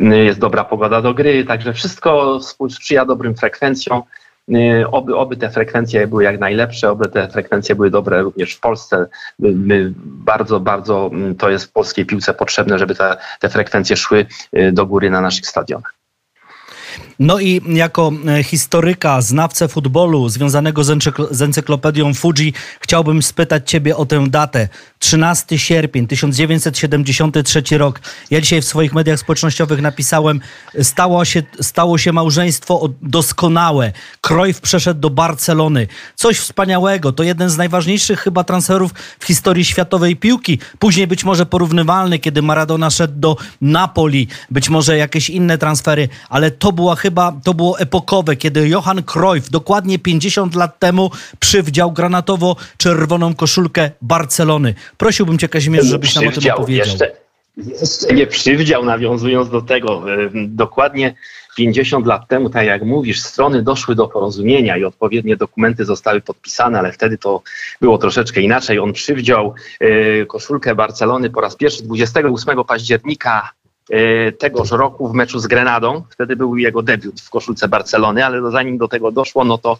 jest 0.00 0.38
dobra 0.38 0.64
pogoda 0.64 1.02
do 1.02 1.14
gry, 1.14 1.44
także 1.44 1.72
wszystko 1.72 2.40
sprzyja 2.70 3.04
dobrym 3.04 3.34
frekwencjom, 3.34 4.02
oby, 4.90 5.16
oby 5.16 5.36
te 5.36 5.50
frekwencje 5.50 6.06
były 6.06 6.24
jak 6.24 6.40
najlepsze, 6.40 6.90
oby 6.90 7.08
te 7.08 7.28
frekwencje 7.28 7.74
były 7.74 7.90
dobre 7.90 8.22
również 8.22 8.54
w 8.54 8.60
Polsce. 8.60 9.06
My 9.38 9.92
bardzo, 10.04 10.60
bardzo 10.60 11.10
mm, 11.12 11.34
to 11.34 11.50
jest 11.50 11.64
w 11.64 11.72
polskiej 11.72 12.06
piłce 12.06 12.34
potrzebne, 12.34 12.78
żeby 12.78 12.94
te, 12.94 13.16
te 13.40 13.48
frekwencje 13.48 13.96
szły 13.96 14.26
y, 14.56 14.72
do 14.72 14.86
góry 14.86 15.10
na 15.10 15.20
naszych 15.20 15.46
stadionach. 15.46 15.97
No 17.18 17.38
i 17.40 17.60
jako 17.66 18.12
e, 18.26 18.42
historyka, 18.42 19.20
znawcę 19.20 19.68
futbolu 19.68 20.28
związanego 20.28 20.84
z, 20.84 21.42
encyklopedią 21.42 22.14
Fuji, 22.14 22.52
chciałbym 22.80 23.22
spytać 23.22 23.70
Ciebie 23.70 23.96
o 23.96 24.06
tę 24.06 24.26
datę. 24.28 24.68
13 24.98 25.58
sierpień 25.58 26.06
1973 26.06 27.78
rok. 27.78 28.00
Ja 28.30 28.40
dzisiaj 28.40 28.62
w 28.62 28.64
swoich 28.64 28.94
mediach 28.94 29.18
społecznościowych 29.18 29.80
napisałem, 29.80 30.40
stało 30.82 31.24
się, 31.24 31.42
stało 31.60 31.98
się 31.98 32.12
małżeństwo 32.12 32.88
doskonałe. 33.02 33.92
Krojf 34.20 34.60
przeszedł 34.60 35.00
do 35.00 35.10
Barcelony. 35.10 35.86
Coś 36.14 36.38
wspaniałego. 36.38 37.12
To 37.12 37.22
jeden 37.22 37.50
z 37.50 37.56
najważniejszych 37.56 38.20
chyba 38.20 38.44
transferów 38.44 38.94
w 39.18 39.24
historii 39.24 39.64
światowej 39.64 40.16
piłki. 40.16 40.58
Później 40.78 41.06
być 41.06 41.24
może 41.24 41.46
porównywalny, 41.46 42.18
kiedy 42.18 42.42
Maradona 42.42 42.90
szedł 42.90 43.14
do 43.16 43.36
Napoli. 43.60 44.28
Być 44.50 44.68
może 44.68 44.96
jakieś 44.96 45.30
inne 45.30 45.58
transfery, 45.58 46.08
ale 46.28 46.50
to 46.50 46.72
była 46.72 46.87
chyba 46.96 47.18
chyba 47.18 47.40
to 47.44 47.54
było 47.54 47.78
epokowe, 47.78 48.36
kiedy 48.36 48.68
Johan 48.68 49.02
Cruyff 49.02 49.50
dokładnie 49.50 49.98
50 49.98 50.54
lat 50.54 50.78
temu 50.78 51.10
przywdział 51.40 51.92
granatowo-czerwoną 51.92 53.34
koszulkę 53.34 53.90
Barcelony. 54.02 54.74
Prosiłbym 54.96 55.38
cię, 55.38 55.48
Kazimierz, 55.48 55.86
żebyś 55.86 56.14
nam 56.14 56.28
o 56.28 56.30
tym 56.30 56.52
opowiedział. 56.52 56.86
Jeszcze, 56.86 57.12
jeszcze 57.56 58.14
nie 58.14 58.26
przywdział, 58.26 58.84
nawiązując 58.84 59.50
do 59.50 59.62
tego. 59.62 60.04
Dokładnie 60.46 61.14
50 61.56 62.06
lat 62.06 62.28
temu, 62.28 62.50
tak 62.50 62.66
jak 62.66 62.82
mówisz, 62.82 63.20
strony 63.20 63.62
doszły 63.62 63.94
do 63.94 64.08
porozumienia 64.08 64.76
i 64.76 64.84
odpowiednie 64.84 65.36
dokumenty 65.36 65.84
zostały 65.84 66.20
podpisane, 66.20 66.78
ale 66.78 66.92
wtedy 66.92 67.18
to 67.18 67.42
było 67.80 67.98
troszeczkę 67.98 68.40
inaczej. 68.40 68.78
On 68.78 68.92
przywdział 68.92 69.54
koszulkę 70.28 70.74
Barcelony 70.74 71.30
po 71.30 71.40
raz 71.40 71.56
pierwszy 71.56 71.82
28 71.82 72.64
października 72.64 73.50
tegoż 74.38 74.70
roku 74.70 75.08
w 75.08 75.14
meczu 75.14 75.38
z 75.38 75.46
Grenadą. 75.46 76.02
Wtedy 76.10 76.36
był 76.36 76.56
jego 76.56 76.82
debiut 76.82 77.20
w 77.20 77.30
koszulce 77.30 77.68
Barcelony, 77.68 78.26
ale 78.26 78.50
zanim 78.50 78.78
do 78.78 78.88
tego 78.88 79.12
doszło, 79.12 79.44
no 79.44 79.58
to 79.58 79.78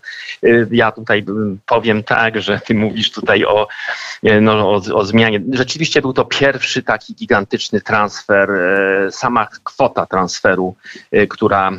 ja 0.71 0.93
tutaj 0.93 1.25
powiem 1.67 2.03
tak, 2.03 2.43
że 2.43 2.61
ty 2.67 2.75
mówisz 2.75 3.13
tutaj 3.13 3.45
o, 3.45 3.69
no, 4.41 4.71
o, 4.71 4.75
o 4.95 5.05
zmianie. 5.05 5.41
Rzeczywiście 5.53 6.03
był 6.03 6.13
to 6.13 6.25
pierwszy 6.25 6.83
taki 6.83 7.15
gigantyczny 7.15 7.81
transfer. 7.81 8.51
Sama 9.11 9.49
kwota 9.65 10.07
transferu, 10.07 10.75
która 11.29 11.71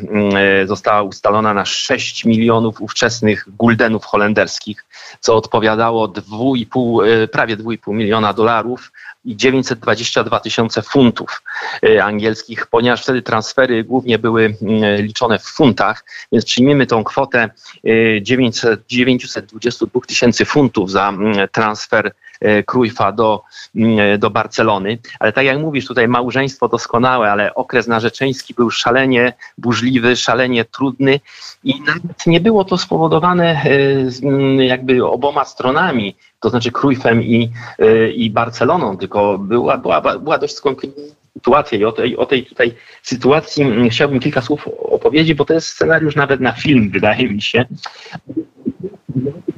została 0.65 1.01
ustalona 1.01 1.53
na 1.53 1.65
6 1.65 2.25
milionów 2.25 2.81
ówczesnych 2.81 3.45
guldenów 3.57 4.05
holenderskich, 4.05 4.85
co 5.19 5.35
odpowiadało 5.35 6.07
2,5, 6.07 7.27
prawie 7.27 7.57
2,5 7.57 7.93
miliona 7.93 8.33
dolarów 8.33 8.91
i 9.29 9.35
922 9.35 10.39
tysiące 10.39 10.81
funtów 10.81 11.41
e, 11.83 12.03
angielskich, 12.03 12.67
ponieważ 12.67 13.03
wtedy 13.03 13.21
transfery 13.21 13.83
głównie 13.83 14.19
były 14.19 14.55
mm, 14.61 15.01
liczone 15.01 15.39
w 15.39 15.43
funtach, 15.43 16.05
więc 16.31 16.45
przyjmiemy 16.45 16.85
tą 16.85 17.03
kwotę 17.03 17.49
900, 18.21 18.79
e, 18.79 18.83
922 18.87 20.01
tysięcy 20.07 20.45
funtów 20.45 20.91
za 20.91 21.09
mm, 21.09 21.47
transfer 21.51 22.11
e, 22.41 22.63
Cruyffa 22.63 23.11
do, 23.11 23.43
mm, 23.75 24.19
do 24.19 24.29
Barcelony. 24.29 24.97
Ale 25.19 25.33
tak 25.33 25.45
jak 25.45 25.59
mówisz, 25.59 25.85
tutaj 25.85 26.07
małżeństwo 26.07 26.67
doskonałe, 26.67 27.31
ale 27.31 27.55
okres 27.55 27.87
narzeczeński 27.87 28.53
był 28.53 28.71
szalenie 28.71 29.33
burzliwy, 29.57 30.15
szalenie 30.15 30.65
trudny 30.65 31.19
i 31.63 31.81
nawet 31.81 32.27
nie 32.27 32.39
było 32.39 32.63
to 32.63 32.77
spowodowane 32.77 33.61
jakby 34.59 35.05
oboma 35.05 35.45
stronami 35.45 36.15
to 36.39 36.49
znaczy 36.49 36.71
Cruyffem 36.71 37.23
i, 37.23 37.51
y, 37.81 38.11
i 38.11 38.29
Barceloną, 38.29 38.97
tylko 38.97 39.37
była, 39.37 39.77
była, 39.77 40.01
była 40.01 40.37
dość 40.37 40.55
skomplikowana 40.55 41.19
sytuacja 41.33 41.77
i 41.77 41.85
o 41.85 41.91
tej, 41.91 42.17
o 42.17 42.25
tej 42.25 42.45
tutaj 42.45 42.73
sytuacji 43.03 43.63
mm, 43.63 43.89
chciałbym 43.89 44.19
kilka 44.19 44.41
słów 44.41 44.67
opowiedzieć, 44.77 45.33
bo 45.33 45.45
to 45.45 45.53
jest 45.53 45.67
scenariusz 45.67 46.15
nawet 46.15 46.41
na 46.41 46.51
film, 46.51 46.89
wydaje 46.89 47.29
mi 47.29 47.41
się. 47.41 47.65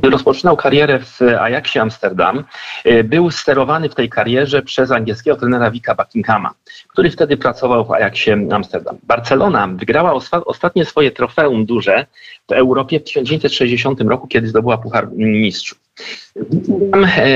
Rozpoczynał 0.04 0.58
karierę 0.58 1.00
w 1.00 1.22
Ajaxie 1.22 1.82
Amsterdam. 1.82 2.44
Y, 2.86 3.04
był 3.04 3.32
sterowany 3.32 3.90
w 3.90 3.96
tej 3.96 4.10
karierze 4.10 4.62
przez 4.62 4.92
angielskiego 4.92 5.38
trenera 5.38 5.72
Wika 5.72 5.96
Buckinghama, 5.96 6.54
który 6.88 7.12
wtedy 7.12 7.38
pracował 7.38 7.86
w 7.86 7.92
Ajaxie 7.92 8.48
Amsterdam. 8.52 8.98
Barcelona 9.04 9.68
wygrała 9.68 10.14
ostatnie 10.46 10.86
swoje 10.86 11.12
trofeum 11.12 11.66
duże 11.66 12.06
w 12.48 12.52
Europie 12.52 13.00
w 13.00 13.04
1960 13.04 14.02
roku, 14.02 14.28
kiedy 14.28 14.48
zdobyła 14.48 14.78
Puchar 14.78 15.08
Mistrzów. 15.12 15.80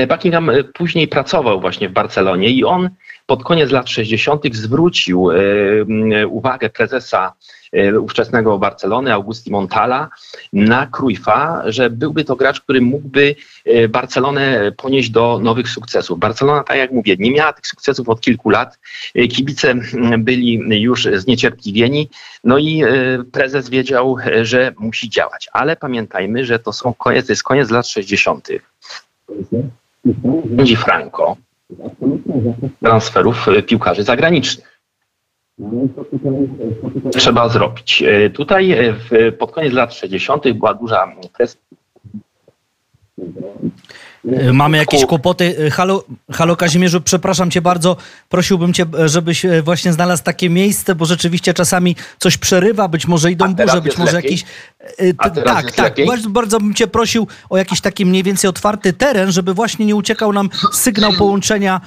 Buckingham 0.08 0.50
e, 0.50 0.64
później 0.64 1.08
pracował 1.08 1.60
właśnie 1.60 1.88
w 1.88 1.92
Barcelonie 1.92 2.48
i 2.48 2.64
on 2.64 2.90
pod 3.26 3.44
koniec 3.44 3.70
lat 3.70 3.90
60. 3.90 4.42
zwrócił 4.52 5.30
e, 5.30 5.36
uwagę 6.26 6.70
prezesa 6.70 7.32
e, 7.72 8.00
ówczesnego 8.00 8.58
Barcelony, 8.58 9.12
Augusti 9.12 9.50
Montala, 9.50 10.08
na 10.52 10.86
Cruyffa, 10.86 11.62
że 11.66 11.90
byłby 11.90 12.24
to 12.24 12.36
gracz, 12.36 12.60
który 12.60 12.80
mógłby 12.80 13.34
Barcelonę 13.88 14.72
ponieść 14.76 15.10
do 15.10 15.38
nowych 15.42 15.68
sukcesów. 15.68 16.18
Barcelona, 16.18 16.64
tak 16.64 16.76
jak 16.76 16.92
mówię, 16.92 17.16
nie 17.18 17.30
miała 17.30 17.52
tych 17.52 17.66
sukcesów 17.66 18.08
od 18.08 18.20
kilku 18.20 18.50
lat. 18.50 18.78
Kibice 19.30 19.74
byli 20.18 20.82
już 20.82 21.08
zniecierpliwieni, 21.14 22.08
no 22.44 22.58
i 22.58 22.82
prezes 23.32 23.70
wiedział, 23.70 24.16
że 24.42 24.72
musi 24.78 25.10
działać. 25.10 25.48
Ale 25.52 25.76
pamiętajmy, 25.76 26.44
że 26.44 26.58
to 26.58 26.72
są 26.72 26.94
koniec, 26.94 27.26
to 27.26 27.32
jest 27.32 27.42
koniec 27.42 27.70
lat 27.70 27.88
60 27.88 28.48
rządzi 30.56 30.76
Franco 30.76 31.36
transferów 32.82 33.48
e, 33.48 33.62
piłkarzy 33.62 34.02
zagranicznych. 34.02 34.80
Trzeba 37.12 37.48
zrobić. 37.48 38.02
E, 38.02 38.30
tutaj 38.30 38.72
e, 38.72 39.32
pod 39.32 39.52
koniec 39.52 39.72
lat 39.72 39.94
60. 39.94 40.52
była 40.52 40.74
duża 40.74 41.12
presja 41.36 41.60
mamy 44.52 44.76
jakieś 44.78 45.06
kłopoty. 45.06 45.56
E, 45.66 45.70
halo, 45.70 46.04
halo 46.32 46.56
Kazimierzu, 46.56 47.00
przepraszam 47.00 47.50
cię 47.50 47.62
bardzo. 47.62 47.96
Prosiłbym 48.28 48.72
cię, 48.72 48.86
e, 48.98 49.08
żebyś 49.08 49.46
właśnie 49.62 49.92
znalazł 49.92 50.22
takie 50.22 50.50
miejsce, 50.50 50.94
bo 50.94 51.04
rzeczywiście 51.04 51.54
czasami 51.54 51.96
coś 52.18 52.36
przerywa, 52.36 52.88
być 52.88 53.06
może 53.06 53.32
idą 53.32 53.54
burze, 53.54 53.80
być 53.80 53.98
może 53.98 54.12
lepiej? 54.12 54.30
jakiś... 54.30 54.44
tak, 55.44 55.72
tak. 55.72 56.06
Bardzo, 56.06 56.30
bardzo 56.30 56.60
bym 56.60 56.74
cię 56.74 56.86
prosił 56.86 57.26
o 57.50 57.56
jakiś 57.56 57.80
taki 57.80 58.06
mniej 58.06 58.22
więcej 58.22 58.50
otwarty 58.50 58.92
teren, 58.92 59.32
żeby 59.32 59.54
właśnie 59.54 59.86
nie 59.86 59.94
uciekał 59.96 60.32
nam 60.32 60.50
sygnał 60.72 61.12
połączenia 61.12 61.80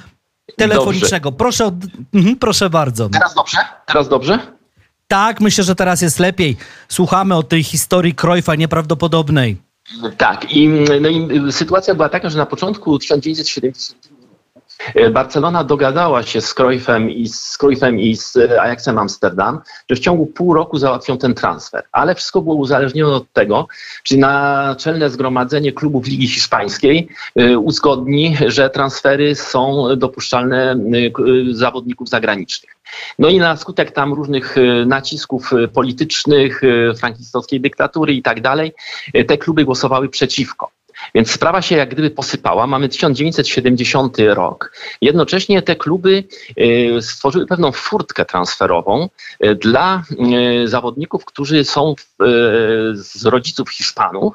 telefonicznego. 0.56 1.32
Proszę, 1.32 1.70
mhm, 2.14 2.36
proszę 2.36 2.70
bardzo. 2.70 3.08
Teraz 3.08 3.34
dobrze? 3.34 3.58
Teraz 3.86 4.08
dobrze? 4.08 4.38
Tak, 5.08 5.40
myślę, 5.40 5.64
że 5.64 5.74
teraz 5.74 6.02
jest 6.02 6.18
lepiej. 6.18 6.56
Słuchamy 6.88 7.34
o 7.36 7.42
tej 7.42 7.62
historii 7.62 8.14
Krojfa 8.14 8.54
nieprawdopodobnej. 8.54 9.69
Tak, 10.16 10.52
i, 10.52 10.68
no 11.00 11.08
i 11.08 11.52
sytuacja 11.52 11.94
była 11.94 12.08
taka, 12.08 12.30
że 12.30 12.38
na 12.38 12.46
początku 12.46 12.98
1970 12.98 14.20
Barcelona 15.12 15.64
dogadała 15.64 16.22
się 16.22 16.40
z 16.40 16.54
Cruyffem 16.54 17.10
i 17.10 17.28
z, 17.28 17.58
Cruyffem 17.58 18.00
i 18.00 18.16
z 18.16 18.36
Ajaxem 18.36 18.98
Amsterdam, 18.98 19.60
że 19.90 19.96
w 19.96 19.98
ciągu 19.98 20.26
pół 20.26 20.54
roku 20.54 20.78
załatwią 20.78 21.18
ten 21.18 21.34
transfer. 21.34 21.82
Ale 21.92 22.14
wszystko 22.14 22.42
było 22.42 22.54
uzależnione 22.54 23.14
od 23.14 23.32
tego, 23.32 23.68
czy 24.02 24.16
naczelne 24.16 25.10
zgromadzenie 25.10 25.72
klubów 25.72 26.06
Ligi 26.06 26.28
Hiszpańskiej 26.28 27.08
y, 27.40 27.58
uzgodni, 27.58 28.36
że 28.46 28.70
transfery 28.70 29.34
są 29.34 29.86
dopuszczalne 29.96 30.74
y, 30.74 31.54
zawodników 31.54 32.08
zagranicznych. 32.08 32.79
No 33.18 33.28
i 33.28 33.38
na 33.38 33.56
skutek 33.56 33.90
tam 33.90 34.12
różnych 34.12 34.58
y, 34.58 34.86
nacisków 34.86 35.50
politycznych, 35.72 36.60
frankistowskiej 36.98 37.60
dyktatury 37.60 38.14
i 38.14 38.22
tak 38.22 38.40
dalej, 38.40 38.72
te 39.26 39.38
kluby 39.38 39.64
głosowały 39.64 40.08
przeciwko. 40.08 40.70
Więc 41.14 41.30
sprawa 41.30 41.62
się 41.62 41.76
jak 41.76 41.90
gdyby 41.90 42.10
posypała. 42.10 42.66
Mamy 42.66 42.88
1970 42.88 44.16
rok. 44.18 44.72
Jednocześnie 45.00 45.62
te 45.62 45.76
kluby 45.76 46.24
y, 46.60 47.02
stworzyły 47.02 47.46
pewną 47.46 47.72
furtkę 47.72 48.24
transferową 48.24 49.08
y, 49.44 49.54
dla 49.54 50.02
y, 50.62 50.68
zawodników, 50.68 51.24
którzy 51.24 51.64
są 51.64 51.94
z 52.92 53.26
rodziców 53.26 53.70
Hiszpanów 53.70 54.34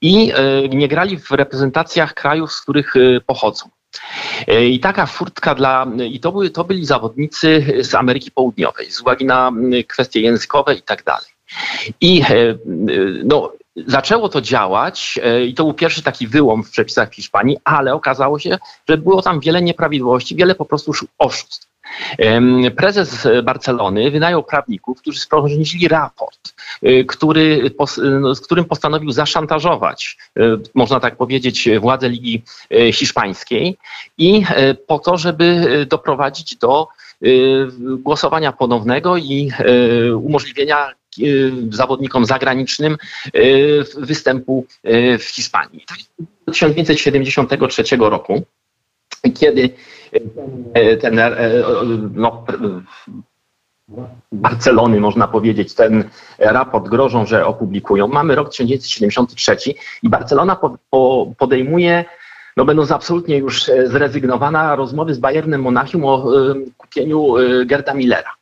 i 0.00 0.32
nie 0.70 0.88
grali 0.88 1.18
w 1.18 1.30
reprezentacjach 1.30 2.14
krajów, 2.14 2.52
z 2.52 2.60
których 2.60 2.94
pochodzą. 3.26 3.68
I 4.48 4.80
taka 4.80 5.06
furtka 5.06 5.54
dla, 5.54 5.86
i 6.10 6.20
to, 6.20 6.32
były, 6.32 6.50
to 6.50 6.64
byli 6.64 6.86
zawodnicy 6.86 7.74
z 7.80 7.94
Ameryki 7.94 8.30
Południowej, 8.30 8.90
z 8.90 9.00
uwagi 9.00 9.24
na 9.24 9.52
kwestie 9.88 10.20
językowe 10.20 10.74
i 10.74 10.82
tak 10.82 11.04
dalej. 11.04 11.30
I 12.00 12.22
no, 13.24 13.52
zaczęło 13.86 14.28
to 14.28 14.40
działać 14.40 15.18
e, 15.22 15.44
i 15.44 15.54
to 15.54 15.64
był 15.64 15.74
pierwszy 15.74 16.02
taki 16.02 16.26
wyłom 16.26 16.64
w 16.64 16.70
przepisach 16.70 17.14
Hiszpanii, 17.14 17.56
ale 17.64 17.94
okazało 17.94 18.38
się, 18.38 18.58
że 18.88 18.98
było 18.98 19.22
tam 19.22 19.40
wiele 19.40 19.62
nieprawidłowości, 19.62 20.36
wiele 20.36 20.54
po 20.54 20.64
prostu 20.64 20.92
oszustw. 21.18 21.69
Prezes 22.76 23.28
Barcelony 23.42 24.10
wynajął 24.10 24.42
prawników, 24.42 25.00
którzy 25.00 25.20
sporządzili 25.20 25.88
raport, 25.88 26.54
e, 26.82 27.04
który, 27.04 27.70
no, 28.20 28.34
z 28.34 28.40
którym 28.40 28.64
postanowił 28.64 29.10
zaszantażować, 29.10 30.16
e, 30.36 30.42
można 30.74 31.00
tak 31.00 31.16
powiedzieć, 31.16 31.68
władze 31.80 32.08
Ligi 32.08 32.42
Hiszpańskiej 32.92 33.76
i 34.18 34.42
po 34.86 34.98
to, 34.98 35.18
żeby 35.18 35.86
doprowadzić 35.90 36.56
do 36.56 36.88
głosowania 37.80 38.52
ponownego 38.52 39.16
i 39.16 39.50
umożliwienia 40.14 40.92
zawodnikom 41.70 42.24
zagranicznym 42.24 42.96
występu 43.96 44.66
w 45.18 45.24
Hiszpanii. 45.24 45.84
To 45.86 45.94
jest 45.94 46.10
1973 46.46 47.96
roku, 47.98 48.44
kiedy 49.34 49.70
ten 51.00 51.20
no, 52.14 52.44
Barcelony, 54.32 55.00
można 55.00 55.28
powiedzieć, 55.28 55.74
ten 55.74 56.04
raport 56.38 56.88
grożą, 56.88 57.26
że 57.26 57.46
opublikują. 57.46 58.08
Mamy 58.08 58.34
rok 58.34 58.50
1973 58.50 59.56
i 60.02 60.08
Barcelona 60.08 60.56
po, 60.56 60.76
po, 60.90 61.32
podejmuje, 61.38 62.04
no 62.56 62.64
będąc 62.64 62.90
absolutnie 62.90 63.38
już 63.38 63.64
zrezygnowana, 63.84 64.76
rozmowy 64.76 65.14
z 65.14 65.18
Bayernem 65.18 65.62
Monachium 65.62 66.04
o 66.04 66.26
kupieniu 66.76 67.34
Gerda 67.66 67.94
Millera. 67.94 68.34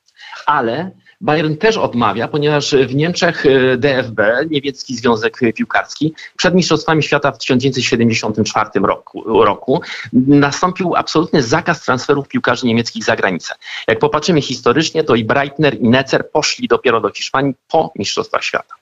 Ale 0.47 0.91
Bayern 1.21 1.57
też 1.57 1.77
odmawia, 1.77 2.29
ponieważ 2.29 2.75
w 2.75 2.95
Niemczech 2.95 3.47
e, 3.47 3.77
DFB, 3.77 4.21
niemiecki 4.51 4.97
związek 4.97 5.41
piłkarski, 5.55 6.15
przed 6.37 6.55
Mistrzostwami 6.55 7.03
Świata 7.03 7.33
w 7.33 7.39
1974 7.39 8.71
roku, 8.83 9.45
roku 9.45 9.83
nastąpił 10.13 10.97
absolutny 10.97 11.43
zakaz 11.43 11.85
transferów 11.85 12.29
piłkarzy 12.29 12.67
niemieckich 12.67 13.05
za 13.05 13.17
granicę. 13.17 13.55
Jak 13.89 13.99
popatrzymy 13.99 14.41
historycznie, 14.41 15.05
to 15.05 15.15
i 15.15 15.25
Breitner 15.25 15.81
i 15.81 15.89
Necer 15.89 16.31
poszli 16.31 16.69
dopiero 16.69 17.01
do 17.01 17.11
Hiszpanii 17.11 17.55
po 17.69 17.93
Mistrzostwach 17.97 18.45
Świata. 18.45 18.75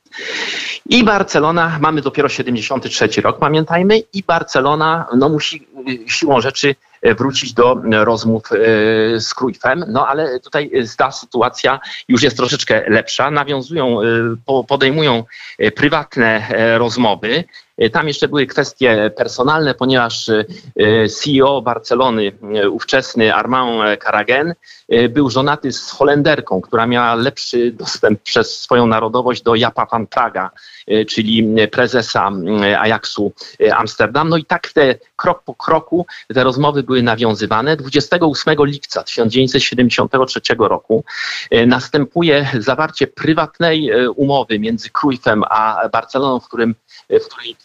I 0.86 1.04
Barcelona, 1.04 1.78
mamy 1.80 2.02
dopiero 2.02 2.28
73 2.28 3.20
rok, 3.20 3.38
pamiętajmy, 3.38 3.98
i 3.98 4.22
Barcelona 4.22 5.06
no, 5.16 5.28
musi 5.28 5.66
y, 5.88 6.10
siłą 6.10 6.40
rzeczy 6.40 6.68
e, 6.68 6.74
wrócić 7.14 7.52
do 7.52 7.76
rozmów 7.90 8.42
e, 8.52 8.56
z 9.20 9.34
Cruyffem, 9.34 9.84
no 9.88 10.08
ale 10.08 10.40
tutaj 10.40 10.70
ta 10.96 11.12
sytuacja 11.12 11.80
już 12.08 12.22
jest 12.22 12.36
troszeczkę 12.36 12.90
lepsza. 12.90 13.30
Nawiązują, 13.30 13.98
podejmują 14.68 15.24
prywatne 15.74 16.48
rozmowy. 16.78 17.44
Tam 17.92 18.08
jeszcze 18.08 18.28
były 18.28 18.46
kwestie 18.46 19.10
personalne, 19.16 19.74
ponieważ 19.74 20.30
CEO 21.20 21.62
Barcelony, 21.62 22.32
ówczesny 22.70 23.34
Armand 23.34 24.00
Karagen, 24.00 24.54
był 25.08 25.30
żonaty 25.30 25.72
z 25.72 25.90
Holenderką, 25.90 26.60
która 26.60 26.86
miała 26.86 27.14
lepszy 27.14 27.72
dostęp 27.72 28.22
przez 28.22 28.60
swoją 28.60 28.86
narodowość 28.86 29.42
do 29.42 29.54
Japa 29.54 29.86
van 29.86 30.06
Praga, 30.06 30.50
E, 30.86 31.04
czyli 31.04 31.56
prezesa 31.72 32.30
e, 32.62 32.80
Ajaxu 32.80 33.32
e, 33.60 33.76
Amsterdam. 33.76 34.28
No 34.28 34.36
i 34.36 34.44
tak 34.44 34.72
te 34.72 34.94
krok 35.16 35.42
po 35.42 35.54
kroku 35.54 36.06
te 36.34 36.44
rozmowy 36.44 36.82
były 36.82 37.02
nawiązywane. 37.02 37.76
28 37.76 38.56
lipca 38.58 39.02
1973 39.02 40.40
roku 40.58 41.04
następuje 41.66 42.48
zawarcie 42.58 43.06
prywatnej 43.06 43.90
umowy 44.16 44.58
między 44.58 44.90
Cruyffem 44.90 45.44
a 45.50 45.88
Barceloną, 45.88 46.40
w 46.40 46.46
którym 46.48 46.74
w 47.10 47.24
której 47.28 47.56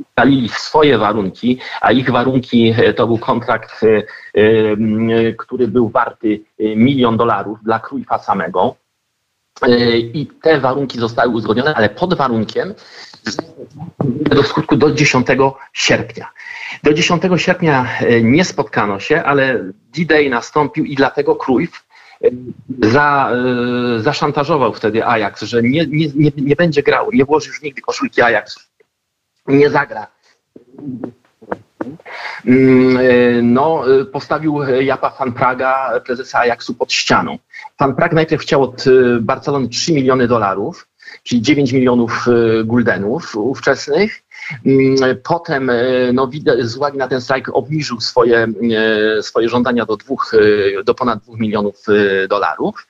ustalili 0.00 0.48
swoje 0.48 0.98
warunki, 0.98 1.58
a 1.80 1.92
ich 1.92 2.10
warunki 2.10 2.74
to 2.96 3.06
był 3.06 3.18
kontrakt, 3.18 3.80
który 5.38 5.68
był 5.68 5.88
warty 5.88 6.40
milion 6.58 7.16
dolarów 7.16 7.58
dla 7.62 7.80
Cruyffa 7.80 8.18
samego. 8.18 8.76
E, 9.62 9.98
i 9.98 10.26
te 10.26 10.60
warunki 10.60 10.98
zostały 10.98 11.32
uzgodnione, 11.32 11.74
ale 11.74 11.88
pod 11.88 12.14
warunkiem 12.14 12.74
do 14.20 14.42
skutku 14.42 14.76
do 14.76 14.92
10 14.92 15.26
sierpnia. 15.72 16.28
Do 16.82 16.94
10 16.94 17.22
sierpnia 17.36 17.98
e, 18.00 18.22
nie 18.22 18.44
spotkano 18.44 19.00
się, 19.00 19.22
ale 19.22 19.64
D-Day 19.96 20.30
nastąpił 20.30 20.84
i 20.84 20.94
dlatego 20.94 21.38
e, 21.40 22.28
za, 22.82 23.30
zaszantażował 23.98 24.72
wtedy 24.72 25.06
Ajax, 25.06 25.42
że 25.42 25.62
nie, 25.62 25.86
nie, 25.86 26.08
nie, 26.14 26.30
nie 26.36 26.56
będzie 26.56 26.82
grał, 26.82 27.10
nie 27.12 27.24
włoży 27.24 27.48
już 27.48 27.62
nigdy 27.62 27.80
koszulki 27.80 28.22
Ajax, 28.22 28.70
nie 29.48 29.70
zagra 29.70 30.06
Mm, 32.44 32.96
e, 32.96 33.42
no, 33.42 33.84
e, 34.00 34.04
postawił 34.04 34.62
Japa 34.62 35.10
Fan 35.10 35.32
Praga, 35.32 36.00
prezesa 36.06 36.38
Ajaxu, 36.38 36.74
pod 36.74 36.92
ścianą. 36.92 37.38
Fan 37.78 37.94
Prag 37.94 38.12
najpierw 38.12 38.42
chciał 38.42 38.62
od 38.62 38.84
e, 38.86 38.90
Barcelony 39.20 39.68
3 39.68 39.92
miliony 39.92 40.28
dolarów, 40.28 40.88
czyli 41.22 41.42
9 41.42 41.72
milionów 41.72 42.26
guldenów 42.64 43.36
ówczesnych. 43.36 44.22
Mm, 44.66 44.96
potem 45.22 45.70
no, 46.12 46.30
z 46.60 46.76
uwagi 46.76 46.98
na 46.98 47.08
ten 47.08 47.20
strajk 47.20 47.48
obniżył 47.52 48.00
swoje, 48.00 48.46
swoje 49.20 49.48
żądania 49.48 49.86
do, 49.86 49.96
dwóch, 49.96 50.32
do 50.84 50.94
ponad 50.94 51.24
2 51.24 51.36
milionów 51.36 51.76
dolarów. 52.28 52.86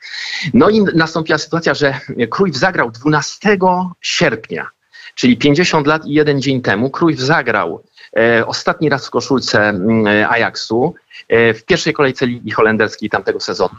No 0.54 0.70
i 0.70 0.80
nastąpiła 0.94 1.38
sytuacja, 1.38 1.74
że 1.74 2.00
Cruyff 2.30 2.56
zagrał 2.56 2.90
12 2.90 3.58
sierpnia, 4.00 4.70
czyli 5.16 5.36
50 5.36 5.86
lat 5.86 6.06
i 6.06 6.12
jeden 6.12 6.40
dzień 6.40 6.62
temu. 6.62 6.90
Cruyff 6.90 7.20
zagrał 7.20 7.82
E, 8.16 8.46
ostatni 8.46 8.88
raz 8.88 9.06
w 9.06 9.10
koszulce 9.10 9.72
e, 10.06 10.28
Ajaxu 10.28 10.94
e, 11.28 11.54
w 11.54 11.64
pierwszej 11.64 11.92
kolejce 11.92 12.26
Ligi 12.26 12.50
Holenderskiej 12.50 13.10
tamtego 13.10 13.40
sezonu. 13.40 13.74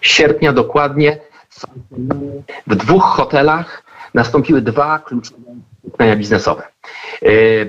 Sierpnia 0.00 0.52
dokładnie 0.52 1.18
w 2.66 2.74
dwóch 2.74 3.04
hotelach 3.04 3.82
nastąpiły 4.14 4.62
dwa 4.62 4.98
kluczowe 4.98 5.42
spotkania 5.88 6.16
biznesowe. 6.16 6.62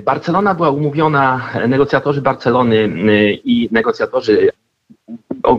Barcelona 0.04 0.54
była 0.54 0.70
umówiona, 0.70 1.50
negocjatorzy 1.68 2.22
Barcelony 2.22 2.88
i 3.44 3.68
negocjatorzy 3.72 4.50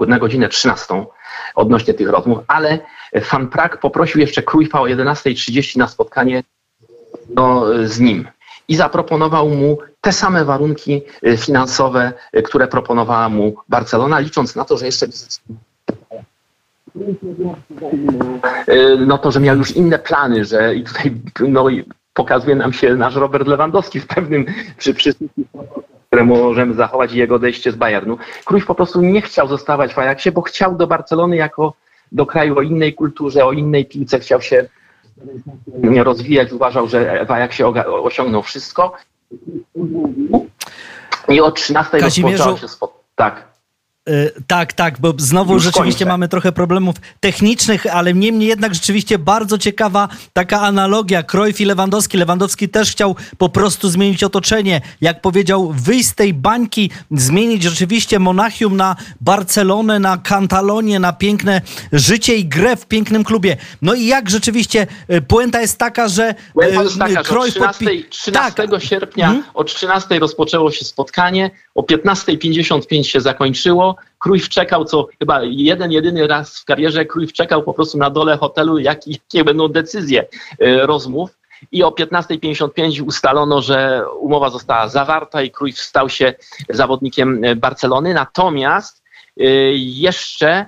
na 0.08 0.20
godzinę 0.20 0.50
13 0.50 1.06
odnośnie 1.56 1.94
tych 1.94 2.10
rozmów, 2.10 2.40
ale 2.48 2.80
Fan 3.22 3.48
Prag 3.48 3.78
poprosił 3.78 4.22
jeszcze 4.22 4.44
Cruyffa 4.44 4.82
o 4.82 4.86
11.30 4.86 5.78
na 5.78 5.88
spotkanie 5.88 6.44
no, 7.30 7.66
z 7.84 8.00
nim 8.00 8.28
i 8.68 8.76
zaproponował 8.76 9.50
mu 9.50 9.78
te 10.02 10.12
same 10.12 10.46
warunki 10.46 11.02
y, 11.28 11.38
finansowe, 11.38 12.14
y, 12.38 12.42
które 12.42 12.68
proponowała 12.68 13.30
mu 13.30 13.56
Barcelona, 13.70 14.20
licząc 14.20 14.56
na 14.56 14.66
to, 14.66 14.78
że 14.78 14.86
jeszcze 14.86 15.06
y, 18.68 18.98
no 19.08 19.18
to, 19.18 19.32
że 19.32 19.40
miał 19.40 19.58
już 19.58 19.72
inne 19.72 20.00
plany, 20.00 20.46
że 20.46 20.76
i 20.76 20.84
tutaj 20.84 21.14
no, 21.40 21.68
pokazuje 22.14 22.56
nam 22.56 22.74
się 22.74 22.96
nasz 22.96 23.16
Robert 23.16 23.48
Lewandowski 23.48 24.00
w 24.00 24.08
pewnym 24.08 24.46
przy, 24.78 24.94
przy 24.94 25.14
które 26.08 26.24
możemy 26.24 26.74
zachować 26.74 27.14
jego 27.14 27.36
odejście 27.36 27.72
z 27.72 27.76
Bayernu. 27.76 28.18
Cruyff 28.46 28.66
po 28.66 28.76
prostu 28.76 29.02
nie 29.02 29.22
chciał 29.22 29.48
zostawać 29.48 29.94
w 29.94 30.00
Ajaxie, 30.00 30.32
bo 30.32 30.42
chciał 30.42 30.76
do 30.76 30.88
Barcelony 30.88 31.36
jako 31.36 31.74
do 32.16 32.26
kraju 32.26 32.58
o 32.58 32.62
innej 32.62 32.94
kulturze, 32.94 33.46
o 33.46 33.52
innej 33.52 33.86
piłce, 33.86 34.20
chciał 34.20 34.42
się 34.42 34.70
rozwijać, 36.04 36.52
uważał, 36.52 36.88
że 36.88 37.26
jak 37.30 37.54
się 37.54 37.68
osiągnął 38.04 38.42
wszystko. 38.42 38.94
I 41.30 41.42
o 41.42 41.52
13 41.52 41.98
rozpoczęło 41.98 42.58
się 42.58 42.68
spot. 42.68 43.04
Tak. 43.16 43.55
Y, 44.10 44.32
tak, 44.48 44.74
tak, 44.74 45.00
bo 45.00 45.14
znowu 45.18 45.54
Już 45.54 45.64
rzeczywiście 45.64 46.06
kończę. 46.06 46.14
mamy 46.14 46.28
trochę 46.28 46.52
problemów 46.52 46.96
technicznych, 47.20 47.86
ale 47.86 48.14
niemniej 48.14 48.50
jednak 48.50 48.74
rzeczywiście 48.74 49.20
bardzo 49.20 49.58
ciekawa 49.58 50.08
taka 50.34 50.62
analogia. 50.62 51.24
Cruyff 51.24 51.62
i 51.62 51.66
Lewandowski. 51.66 52.18
Lewandowski 52.18 52.70
też 52.70 52.92
chciał 52.92 53.16
po 53.38 53.50
prostu 53.50 53.90
zmienić 53.90 54.24
otoczenie. 54.24 54.82
Jak 55.02 55.22
powiedział, 55.22 55.74
wyjść 55.78 56.10
z 56.10 56.16
tej 56.16 56.34
bańki, 56.34 56.92
zmienić 57.12 57.64
rzeczywiście 57.64 58.20
Monachium 58.20 58.78
na 58.78 58.96
Barcelonę, 59.22 60.00
na 60.00 60.18
Kantalonię, 60.18 61.00
na 61.00 61.14
piękne 61.14 61.62
życie 61.92 62.36
i 62.36 62.46
grę 62.46 62.76
w 62.76 62.86
pięknym 62.86 63.24
klubie. 63.24 63.58
No 63.82 63.94
i 63.94 64.06
jak 64.06 64.30
rzeczywiście, 64.30 64.88
y, 65.12 65.22
puenta 65.22 65.62
jest 65.62 65.78
taka, 65.78 66.08
że 66.08 66.36
Puenta 66.54 66.84
jest 66.84 67.00
taka, 67.00 67.24
że 67.24 67.52
13, 67.52 67.86
13 68.10 68.68
tak. 68.68 68.84
sierpnia 68.84 69.28
hmm? 69.28 69.44
o 69.54 69.64
13 69.64 70.20
rozpoczęło 70.20 70.72
się 70.72 70.86
spotkanie, 70.86 71.52
o 71.76 71.82
15.55 71.82 73.04
się 73.04 73.22
zakończyło. 73.22 73.95
Cruyff 74.20 74.50
czekał, 74.50 74.86
co 74.86 75.08
chyba 75.20 75.42
jeden, 75.44 75.92
jedyny 75.92 76.28
raz 76.28 76.60
w 76.60 76.66
karierze, 76.66 77.06
Cruyff 77.06 77.34
czekał 77.34 77.64
po 77.64 77.74
prostu 77.74 77.98
na 77.98 78.10
dole 78.10 78.38
hotelu, 78.38 78.80
jak, 78.80 79.08
jakie 79.08 79.44
będą 79.44 79.68
decyzje 79.68 80.26
e, 80.60 80.86
rozmów. 80.86 81.38
I 81.72 81.84
o 81.84 81.90
15.55 81.90 83.06
ustalono, 83.08 83.62
że 83.62 84.04
umowa 84.20 84.50
została 84.50 84.88
zawarta 84.88 85.42
i 85.42 85.52
Cruyff 85.52 85.80
stał 85.80 86.10
się 86.10 86.34
zawodnikiem 86.70 87.44
e, 87.44 87.56
Barcelony. 87.56 88.14
Natomiast 88.14 89.04
e, 89.40 89.44
jeszcze 89.74 90.66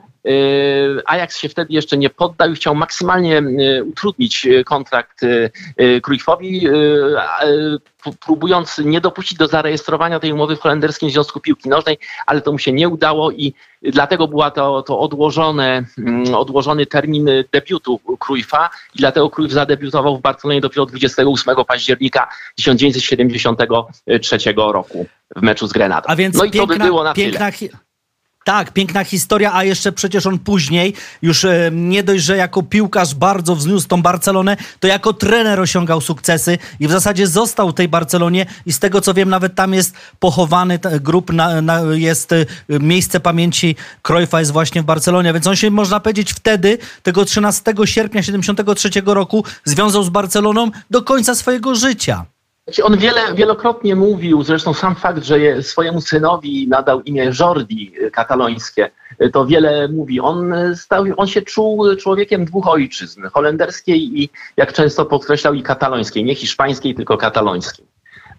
Ajax 1.05 1.37
się 1.37 1.49
wtedy 1.49 1.73
jeszcze 1.73 1.97
nie 1.97 2.09
poddał 2.09 2.51
i 2.51 2.55
chciał 2.55 2.75
maksymalnie 2.75 3.43
utrudnić 3.85 4.47
kontrakt 4.65 5.21
Cruyffowi, 6.01 6.67
próbując 8.25 8.77
nie 8.77 9.01
dopuścić 9.01 9.37
do 9.37 9.47
zarejestrowania 9.47 10.19
tej 10.19 10.33
umowy 10.33 10.55
w 10.55 10.59
Holenderskim 10.59 11.09
Związku 11.09 11.39
Piłki 11.39 11.69
Nożnej, 11.69 11.97
ale 12.25 12.41
to 12.41 12.51
mu 12.51 12.59
się 12.59 12.71
nie 12.71 12.89
udało 12.89 13.31
i 13.31 13.53
dlatego 13.81 14.27
była 14.27 14.51
to, 14.51 14.83
to 14.83 14.99
odłożone, 14.99 15.83
mm, 15.97 16.35
odłożony 16.35 16.85
termin 16.85 17.29
debiutu 17.51 17.99
Cruyffa 18.19 18.69
i 18.95 18.97
dlatego 18.97 19.29
Cruyff 19.29 19.53
zadebiutował 19.53 20.17
w 20.17 20.21
Barcelonie 20.21 20.61
dopiero 20.61 20.85
28 20.85 21.65
października 21.65 22.29
1973 22.55 24.37
roku 24.55 25.05
w 25.35 25.41
meczu 25.41 25.67
z 25.67 25.73
Grenadą. 25.73 26.07
A 26.07 26.15
więc 26.15 26.37
no 26.37 26.43
i 26.43 26.51
piękna, 26.51 26.73
to 26.75 26.79
by 26.79 26.85
było 26.85 27.03
na 27.03 27.13
piękna, 27.13 27.51
tyle. 27.51 27.86
Tak, 28.47 28.71
piękna 28.71 29.03
historia, 29.03 29.53
a 29.53 29.63
jeszcze 29.63 29.91
przecież 29.91 30.25
on 30.25 30.39
później, 30.39 30.93
już 31.21 31.45
e, 31.45 31.69
nie 31.73 32.03
dość, 32.03 32.23
że 32.23 32.37
jako 32.37 32.63
piłkarz 32.63 33.15
bardzo 33.15 33.55
wzniósł 33.55 33.87
tą 33.87 34.01
Barcelonę, 34.01 34.57
to 34.79 34.87
jako 34.87 35.13
trener 35.13 35.59
osiągał 35.59 36.01
sukcesy 36.01 36.57
i 36.79 36.87
w 36.87 36.91
zasadzie 36.91 37.27
został 37.27 37.69
w 37.69 37.73
tej 37.73 37.87
Barcelonie 37.87 38.45
i 38.65 38.73
z 38.73 38.79
tego 38.79 39.01
co 39.01 39.13
wiem, 39.13 39.29
nawet 39.29 39.55
tam 39.55 39.73
jest 39.73 39.95
pochowany 40.19 40.79
grup, 41.01 41.33
na, 41.33 41.61
na, 41.61 41.81
jest 41.93 42.31
e, 42.31 42.45
miejsce 42.69 43.19
pamięci 43.19 43.75
Cruyffa 44.01 44.39
jest 44.39 44.51
właśnie 44.51 44.81
w 44.81 44.85
Barcelonie, 44.85 45.33
więc 45.33 45.47
on 45.47 45.55
się, 45.55 45.71
można 45.71 45.99
powiedzieć, 45.99 46.33
wtedy, 46.33 46.77
tego 47.03 47.25
13 47.25 47.73
sierpnia 47.85 48.23
73 48.23 48.89
roku 49.05 49.43
związał 49.65 50.03
z 50.03 50.09
Barceloną 50.09 50.71
do 50.89 51.01
końca 51.01 51.35
swojego 51.35 51.75
życia. 51.75 52.25
Znaczy, 52.67 52.83
on 52.83 52.97
wiele, 52.97 53.33
wielokrotnie 53.33 53.95
mówił, 53.95 54.43
zresztą 54.43 54.73
sam 54.73 54.95
fakt, 54.95 55.23
że 55.23 55.63
swojemu 55.63 56.01
synowi 56.01 56.67
nadał 56.67 57.01
imię 57.01 57.31
Jordi 57.39 57.93
katalońskie, 58.11 58.91
to 59.33 59.45
wiele 59.45 59.87
mówi. 59.87 60.19
On, 60.19 60.53
stał, 60.75 61.05
on 61.17 61.27
się 61.27 61.41
czuł 61.41 61.95
człowiekiem 61.95 62.45
dwóch 62.45 62.67
ojczyzn, 62.67 63.27
holenderskiej 63.33 64.21
i, 64.21 64.29
jak 64.57 64.73
często 64.73 65.05
podkreślał, 65.05 65.53
i 65.53 65.63
katalońskiej, 65.63 66.23
nie 66.23 66.35
hiszpańskiej, 66.35 66.95
tylko 66.95 67.17
katalońskiej. 67.17 67.85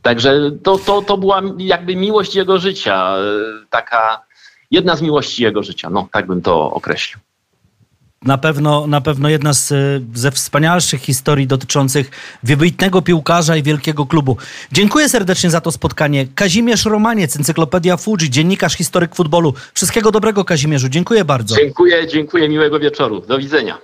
Także 0.02 0.50
to, 0.62 0.78
to, 0.78 1.02
to 1.02 1.16
była 1.16 1.42
jakby 1.58 1.96
miłość 1.96 2.34
jego 2.34 2.58
życia, 2.58 3.16
y, 3.18 3.66
taka 3.70 4.22
jedna 4.70 4.96
z 4.96 5.02
miłości 5.02 5.42
jego 5.42 5.62
życia, 5.62 5.90
no 5.90 6.08
tak 6.12 6.26
bym 6.26 6.42
to 6.42 6.70
określił. 6.70 7.20
Na 8.22 8.38
pewno, 8.38 8.87
na 8.87 9.00
pewno 9.00 9.28
jedna 9.28 9.52
z, 9.52 9.72
ze 10.14 10.31
wspanialszych 10.31 11.00
historii 11.00 11.46
dotyczących 11.46 12.11
wybitnego 12.42 13.02
piłkarza 13.02 13.57
i 13.57 13.62
wielkiego 13.62 14.07
klubu. 14.07 14.37
Dziękuję 14.72 15.09
serdecznie 15.09 15.50
za 15.50 15.61
to 15.61 15.72
spotkanie. 15.72 16.26
Kazimierz 16.35 16.85
Romaniec, 16.85 17.37
Encyklopedia 17.37 17.96
Fuji, 17.96 18.31
dziennikarz, 18.31 18.74
historyk 18.74 19.14
futbolu. 19.14 19.54
Wszystkiego 19.74 20.11
dobrego 20.11 20.44
Kazimierzu. 20.44 20.88
Dziękuję 20.88 21.24
bardzo. 21.24 21.57
Dziękuję, 21.57 22.07
dziękuję. 22.07 22.48
Miłego 22.48 22.78
wieczoru. 22.78 23.20
Do 23.20 23.38
widzenia. 23.38 23.78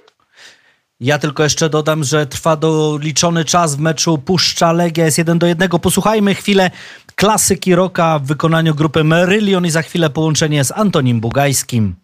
Ja 1.01 1.19
tylko 1.19 1.43
jeszcze 1.43 1.71
dodam, 1.71 2.05
że 2.05 2.27
trwa 2.27 2.57
doliczony 2.57 3.45
czas 3.45 3.77
w 3.77 3.81
meczu 3.81 4.19
Puszcza 4.19 4.73
Legia 4.73 5.05
jest 5.05 5.19
1 5.19 5.39
do 5.39 5.47
1. 5.47 5.69
Posłuchajmy 5.69 6.35
chwilę 6.35 6.71
klasyki 7.15 7.75
roka 7.75 8.19
w 8.19 8.27
wykonaniu 8.27 8.75
grupy 8.75 9.05
Merylion 9.05 9.67
i 9.67 9.71
za 9.71 9.83
chwilę 9.83 10.11
połączenie 10.11 10.65
z 10.65 10.73
Antonim 10.73 11.21
Bugajskim. 11.21 11.95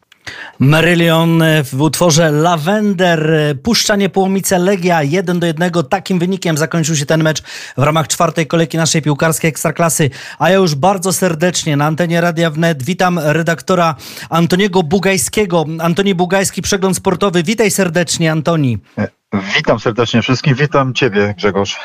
Merylion 0.59 1.43
w 1.73 1.81
utworze 1.81 2.31
Lavender 2.31 3.33
puszcza 3.63 3.97
Niepołomice 3.97 4.59
Legia 4.59 5.03
1 5.03 5.41
do 5.41 5.47
1. 5.47 5.71
Takim 5.91 6.19
wynikiem 6.19 6.59
zakończył 6.59 6.97
się 6.97 7.07
ten 7.07 7.23
mecz 7.23 7.43
w 7.77 7.83
ramach 7.83 8.09
czwartej 8.09 8.47
kolejki 8.47 8.77
naszej 8.77 9.03
piłkarskiej 9.03 9.49
Ekstraklasy. 9.49 10.11
A 10.39 10.51
ja 10.51 10.57
już 10.57 10.75
bardzo 10.75 11.13
serdecznie 11.13 11.77
na 11.77 11.87
antenie 11.87 12.21
Radia 12.21 12.51
Wnet 12.51 12.83
witam 12.83 13.19
redaktora 13.19 13.95
Antoniego 14.31 14.83
Bugajskiego. 14.83 15.65
Antoni 15.81 16.15
Bugajski, 16.15 16.63
Przegląd 16.63 16.97
Sportowy. 16.97 17.43
Witaj 17.43 17.71
serdecznie, 17.71 18.33
Antoni. 18.33 18.79
Witam 19.57 19.81
serdecznie 19.81 20.23
wszystkich. 20.23 20.57
Witam 20.57 20.95
Ciebie, 20.95 21.35
Grzegorz. 21.37 21.77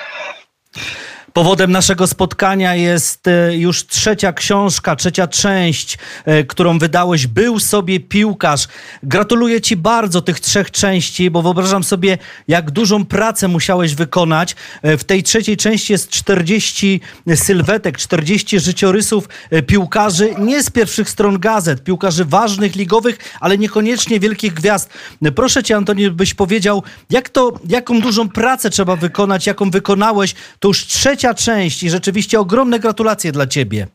Powodem 1.35 1.71
naszego 1.71 2.07
spotkania 2.07 2.75
jest 2.75 3.27
e, 3.27 3.57
już 3.57 3.87
trzecia 3.87 4.33
książka, 4.33 4.95
trzecia 4.95 5.27
część, 5.27 5.97
e, 6.25 6.43
którą 6.43 6.79
wydałeś. 6.79 7.27
Był 7.27 7.59
sobie 7.59 7.99
piłkarz. 7.99 8.67
Gratuluję 9.03 9.61
Ci 9.61 9.75
bardzo 9.75 10.21
tych 10.21 10.39
trzech 10.39 10.71
części, 10.71 11.31
bo 11.31 11.41
wyobrażam 11.41 11.83
sobie, 11.83 12.17
jak 12.47 12.71
dużą 12.71 13.05
pracę 13.05 13.47
musiałeś 13.47 13.95
wykonać. 13.95 14.55
E, 14.81 14.97
w 14.97 15.03
tej 15.03 15.23
trzeciej 15.23 15.57
części 15.57 15.93
jest 15.93 16.09
40 16.09 17.01
sylwetek, 17.35 17.97
40 17.97 18.59
życiorysów 18.59 19.29
piłkarzy, 19.67 20.35
nie 20.39 20.63
z 20.63 20.69
pierwszych 20.69 21.09
stron 21.09 21.39
gazet, 21.39 21.83
piłkarzy 21.83 22.25
ważnych, 22.25 22.75
ligowych, 22.75 23.17
ale 23.39 23.57
niekoniecznie 23.57 24.19
wielkich 24.19 24.53
gwiazd. 24.53 24.89
Proszę 25.35 25.63
Cię, 25.63 25.75
Antoni, 25.75 26.11
byś 26.11 26.33
powiedział, 26.33 26.83
jak 27.09 27.29
to, 27.29 27.59
jaką 27.69 28.01
dużą 28.01 28.29
pracę 28.29 28.69
trzeba 28.69 28.95
wykonać, 28.95 29.47
jaką 29.47 29.69
wykonałeś. 29.69 30.35
To 30.59 30.67
już 30.67 30.85
trzecia 30.85 31.24
trzecia 31.33 31.51
część 31.51 31.83
i 31.83 31.89
rzeczywiście 31.89 32.39
ogromne 32.39 32.79
gratulacje 32.79 33.31
dla 33.31 33.47
ciebie. 33.47 33.87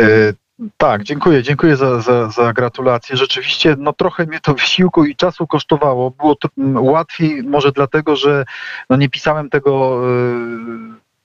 E, 0.00 0.06
tak, 0.76 1.02
dziękuję, 1.02 1.42
dziękuję 1.42 1.76
za, 1.76 2.00
za, 2.00 2.30
za 2.30 2.52
gratulacje. 2.52 3.16
Rzeczywiście, 3.16 3.76
no 3.78 3.92
trochę 3.92 4.26
mnie 4.26 4.40
to 4.40 4.54
wysiłku 4.64 5.04
i 5.04 5.16
czasu 5.16 5.46
kosztowało. 5.46 6.10
Było 6.10 6.36
łatwiej, 6.74 7.42
może 7.42 7.72
dlatego, 7.72 8.16
że 8.16 8.44
no 8.90 8.96
nie 8.96 9.08
pisałem 9.08 9.50
tego 9.50 9.94
e, 9.94 10.08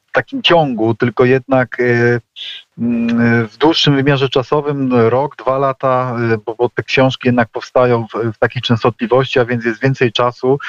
w 0.08 0.12
takim 0.12 0.42
ciągu, 0.42 0.96
tylko 0.96 1.26
jednak 1.26 1.80
e, 1.80 2.20
w 3.48 3.58
dłuższym 3.60 3.96
wymiarze 3.96 4.30
czasowym, 4.30 4.94
rok, 4.94 5.36
dwa 5.36 5.58
lata, 5.58 6.16
bo, 6.46 6.56
bo 6.56 6.70
te 6.70 6.84
książki 6.84 7.28
jednak 7.28 7.50
powstają 7.50 8.08
w, 8.08 8.34
w 8.34 8.38
takiej 8.38 8.62
częstotliwości, 8.62 9.39
a 9.39 9.46
więc 9.46 9.66
jest 9.66 9.82
więcej 9.82 10.12
czasu 10.12 10.60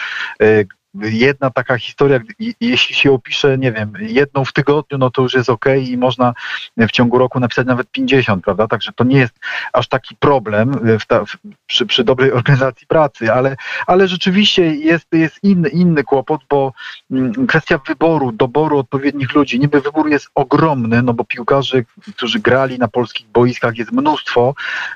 jedna 0.95 1.51
taka 1.51 1.79
historia, 1.79 2.21
jeśli 2.61 2.95
się 2.95 3.13
opisze, 3.13 3.59
nie 3.59 3.73
wiem, 3.73 3.93
jedną 4.01 4.45
w 4.45 4.53
tygodniu, 4.53 4.99
no 4.99 5.11
to 5.11 5.23
już 5.23 5.35
jest 5.35 5.51
ok 5.51 5.65
i 5.83 5.97
można 5.97 6.35
w 6.77 6.91
ciągu 6.91 7.19
roku 7.19 7.41
napisać 7.41 7.67
nawet 7.67 7.91
50, 7.91 8.45
prawda? 8.45 8.69
Także 8.69 8.93
to 8.93 9.05
nie 9.05 9.19
jest 9.19 9.35
aż 9.73 9.89
taki 9.89 10.17
problem 10.17 10.99
ta, 11.09 11.25
w, 11.25 11.37
przy, 11.67 11.87
przy, 11.87 12.05
dobrej 12.05 12.33
organizacji 12.33 12.87
pracy, 12.87 13.33
ale, 13.33 13.57
ale 13.87 14.09
rzeczywiście 14.09 14.75
jest, 14.75 15.07
jest 15.13 15.39
inny, 15.43 15.69
inny 15.69 16.05
kłopot, 16.05 16.41
bo 16.49 16.73
mm, 17.11 17.47
kwestia 17.47 17.81
wyboru, 17.87 18.33
doboru 18.33 18.79
odpowiednich 18.79 19.35
ludzi, 19.35 19.61
niby 19.61 19.81
wybór 19.81 20.09
jest 20.11 20.29
ogromny, 20.35 21.03
no 21.03 21.15
bo 21.15 21.25
piłkarzy, 21.25 21.85
którzy 22.17 22.41
grali 22.41 22.79
na 22.79 22.89
polskich 22.89 23.27
boiskach 23.27 23.77
jest 23.77 23.93
mnóstwo, 23.93 24.55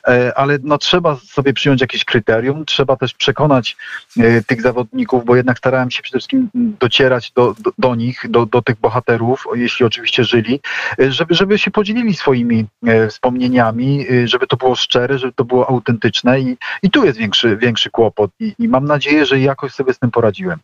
e, 0.09 0.39
ale 0.39 0.59
no 0.63 0.79
trzeba 0.79 1.17
sobie 1.17 1.53
przyjąć 1.53 1.81
jakieś 1.81 2.05
kryterium, 2.05 2.65
trzeba 2.65 2.97
też 2.97 3.15
przekonać 3.15 3.77
e, 4.21 4.43
tych 4.43 4.63
zawodników, 4.63 5.25
bo 5.25 5.37
jednak 5.37 5.59
starałem 5.59 5.88
starałem 5.89 5.91
się 5.91 6.03
przede 6.03 6.19
wszystkim 6.19 6.51
docierać 6.81 7.33
do, 7.33 7.55
do, 7.59 7.73
do 7.79 7.95
nich, 7.95 8.25
do, 8.29 8.47
do 8.47 8.63
tych 8.63 8.77
bohaterów, 8.81 9.45
jeśli 9.55 9.87
oczywiście 9.87 10.25
żyli, 10.25 10.61
żeby, 10.99 11.35
żeby 11.35 11.59
się 11.59 11.71
podzielili 11.71 12.15
swoimi 12.15 12.67
e, 12.87 13.09
wspomnieniami, 13.09 14.07
e, 14.11 14.29
żeby 14.29 14.47
to 14.47 14.57
było 14.57 14.75
szczere, 14.75 15.19
żeby 15.19 15.33
to 15.33 15.45
było 15.45 15.69
autentyczne 15.69 16.41
i, 16.41 16.57
i 16.83 16.91
tu 16.91 17.05
jest 17.05 17.19
większy, 17.19 17.57
większy 17.57 17.91
kłopot 17.91 18.31
I, 18.41 18.55
i 18.59 18.69
mam 18.69 18.85
nadzieję, 18.85 19.27
że 19.27 19.41
jakoś 19.41 19.73
sobie 19.73 19.95
z 19.95 19.99
tym 19.99 20.11
poradziłem. 20.11 20.59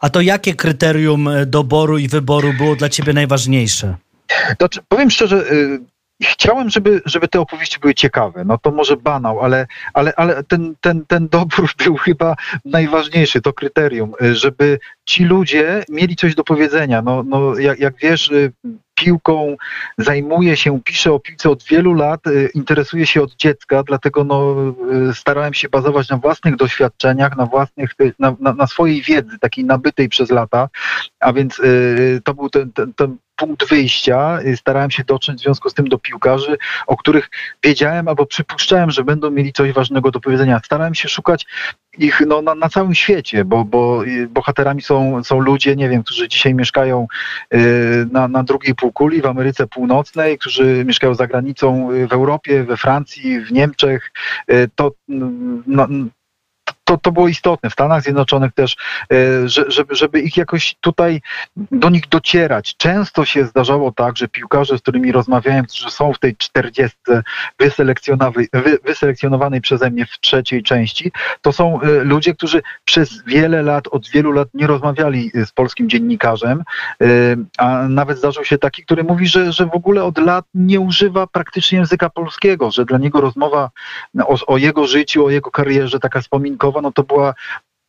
A 0.00 0.10
to 0.10 0.20
jakie 0.20 0.54
kryterium 0.54 1.28
e, 1.28 1.46
doboru 1.46 1.98
i 1.98 2.08
wyboru 2.08 2.52
było 2.52 2.76
dla 2.76 2.88
ciebie 2.88 3.12
najważniejsze? 3.12 3.96
To, 4.58 4.68
powiem 4.88 5.10
szczerze, 5.10 5.44
chciałem, 6.22 6.70
żeby, 6.70 7.02
żeby 7.04 7.28
te 7.28 7.40
opowieści 7.40 7.80
były 7.80 7.94
ciekawe. 7.94 8.44
No 8.44 8.58
to 8.58 8.70
może 8.70 8.96
banał, 8.96 9.40
ale, 9.40 9.66
ale, 9.94 10.12
ale 10.16 10.44
ten, 10.44 10.74
ten, 10.80 11.06
ten 11.06 11.28
dobór 11.28 11.70
był 11.84 11.96
chyba 11.96 12.36
najważniejszy, 12.64 13.40
to 13.40 13.52
kryterium, 13.52 14.12
żeby 14.32 14.78
ci 15.04 15.24
ludzie 15.24 15.84
mieli 15.88 16.16
coś 16.16 16.34
do 16.34 16.44
powiedzenia. 16.44 17.02
No, 17.02 17.22
no 17.22 17.58
jak, 17.58 17.78
jak 17.80 17.94
wiesz, 17.96 18.30
piłką 18.94 19.56
zajmuję 19.98 20.56
się, 20.56 20.80
piszę 20.84 21.12
o 21.12 21.20
piłce 21.20 21.50
od 21.50 21.64
wielu 21.64 21.94
lat, 21.94 22.20
interesuję 22.54 23.06
się 23.06 23.22
od 23.22 23.36
dziecka, 23.36 23.82
dlatego 23.82 24.24
no, 24.24 24.54
starałem 25.14 25.54
się 25.54 25.68
bazować 25.68 26.08
na 26.08 26.16
własnych 26.16 26.56
doświadczeniach, 26.56 27.36
na 27.36 27.46
własnych, 27.46 27.90
na, 28.18 28.36
na, 28.40 28.52
na 28.52 28.66
swojej 28.66 29.02
wiedzy, 29.02 29.38
takiej 29.38 29.64
nabytej 29.64 30.08
przez 30.08 30.30
lata, 30.30 30.68
a 31.20 31.32
więc 31.32 31.60
to 32.24 32.34
był 32.34 32.50
ten, 32.50 32.72
ten, 32.72 32.94
ten 32.94 33.16
punkt 33.40 33.68
wyjścia. 33.68 34.38
Starałem 34.56 34.90
się 34.90 35.04
dotrzeć 35.04 35.38
w 35.38 35.42
związku 35.42 35.70
z 35.70 35.74
tym 35.74 35.88
do 35.88 35.98
piłkarzy, 35.98 36.58
o 36.86 36.96
których 36.96 37.30
wiedziałem 37.62 38.08
albo 38.08 38.26
przypuszczałem, 38.26 38.90
że 38.90 39.04
będą 39.04 39.30
mieli 39.30 39.52
coś 39.52 39.72
ważnego 39.72 40.10
do 40.10 40.20
powiedzenia. 40.20 40.60
Starałem 40.64 40.94
się 40.94 41.08
szukać 41.08 41.46
ich 41.98 42.22
no, 42.26 42.42
na, 42.42 42.54
na 42.54 42.68
całym 42.68 42.94
świecie, 42.94 43.44
bo, 43.44 43.64
bo 43.64 44.02
bohaterami 44.28 44.82
są, 44.82 45.24
są 45.24 45.40
ludzie, 45.40 45.76
nie 45.76 45.88
wiem, 45.88 46.02
którzy 46.02 46.28
dzisiaj 46.28 46.54
mieszkają 46.54 47.06
y, 47.54 47.58
na, 48.12 48.28
na 48.28 48.42
drugiej 48.42 48.74
półkuli, 48.74 49.22
w 49.22 49.26
Ameryce 49.26 49.66
Północnej, 49.66 50.38
którzy 50.38 50.84
mieszkają 50.84 51.14
za 51.14 51.26
granicą 51.26 51.92
y, 51.92 52.06
w 52.06 52.12
Europie, 52.12 52.64
we 52.64 52.76
Francji, 52.76 53.40
w 53.40 53.52
Niemczech. 53.52 54.12
Y, 54.52 54.68
to 54.74 54.92
no, 55.66 55.88
to, 56.90 56.98
to 56.98 57.12
było 57.12 57.28
istotne. 57.28 57.70
W 57.70 57.72
Stanach 57.72 58.02
Zjednoczonych 58.02 58.52
też, 58.52 58.76
e, 59.12 59.48
żeby, 59.48 59.94
żeby 59.94 60.20
ich 60.20 60.36
jakoś 60.36 60.76
tutaj 60.80 61.20
do 61.56 61.90
nich 61.90 62.08
docierać. 62.08 62.76
Często 62.76 63.24
się 63.24 63.44
zdarzało 63.44 63.92
tak, 63.92 64.16
że 64.16 64.28
piłkarze, 64.28 64.78
z 64.78 64.80
którymi 64.80 65.12
rozmawiałem, 65.12 65.66
którzy 65.66 65.90
są 65.90 66.12
w 66.12 66.18
tej 66.18 66.36
czterdziestce 66.36 67.22
wyselekcjonowanej, 67.58 68.48
wyselekcjonowanej 68.84 69.60
przeze 69.60 69.90
mnie 69.90 70.06
w 70.06 70.20
trzeciej 70.20 70.62
części, 70.62 71.12
to 71.42 71.52
są 71.52 71.80
e, 71.80 72.04
ludzie, 72.04 72.34
którzy 72.34 72.62
przez 72.84 73.24
wiele 73.24 73.62
lat, 73.62 73.88
od 73.90 74.08
wielu 74.08 74.32
lat 74.32 74.48
nie 74.54 74.66
rozmawiali 74.66 75.30
z 75.34 75.52
polskim 75.52 75.88
dziennikarzem, 75.88 76.62
e, 77.02 77.06
a 77.58 77.88
nawet 77.88 78.18
zdarzył 78.18 78.44
się 78.44 78.58
taki, 78.58 78.84
który 78.84 79.04
mówi, 79.04 79.26
że, 79.26 79.52
że 79.52 79.66
w 79.66 79.74
ogóle 79.74 80.04
od 80.04 80.18
lat 80.18 80.44
nie 80.54 80.80
używa 80.80 81.26
praktycznie 81.26 81.78
języka 81.78 82.10
polskiego, 82.10 82.70
że 82.70 82.84
dla 82.84 82.98
niego 82.98 83.20
rozmowa 83.20 83.70
o, 84.18 84.36
o 84.46 84.56
jego 84.56 84.86
życiu, 84.86 85.26
o 85.26 85.30
jego 85.30 85.50
karierze 85.50 86.00
taka 86.00 86.20
wspominkowa 86.20 86.79
no 86.80 86.92
to 86.92 87.02
była 87.02 87.34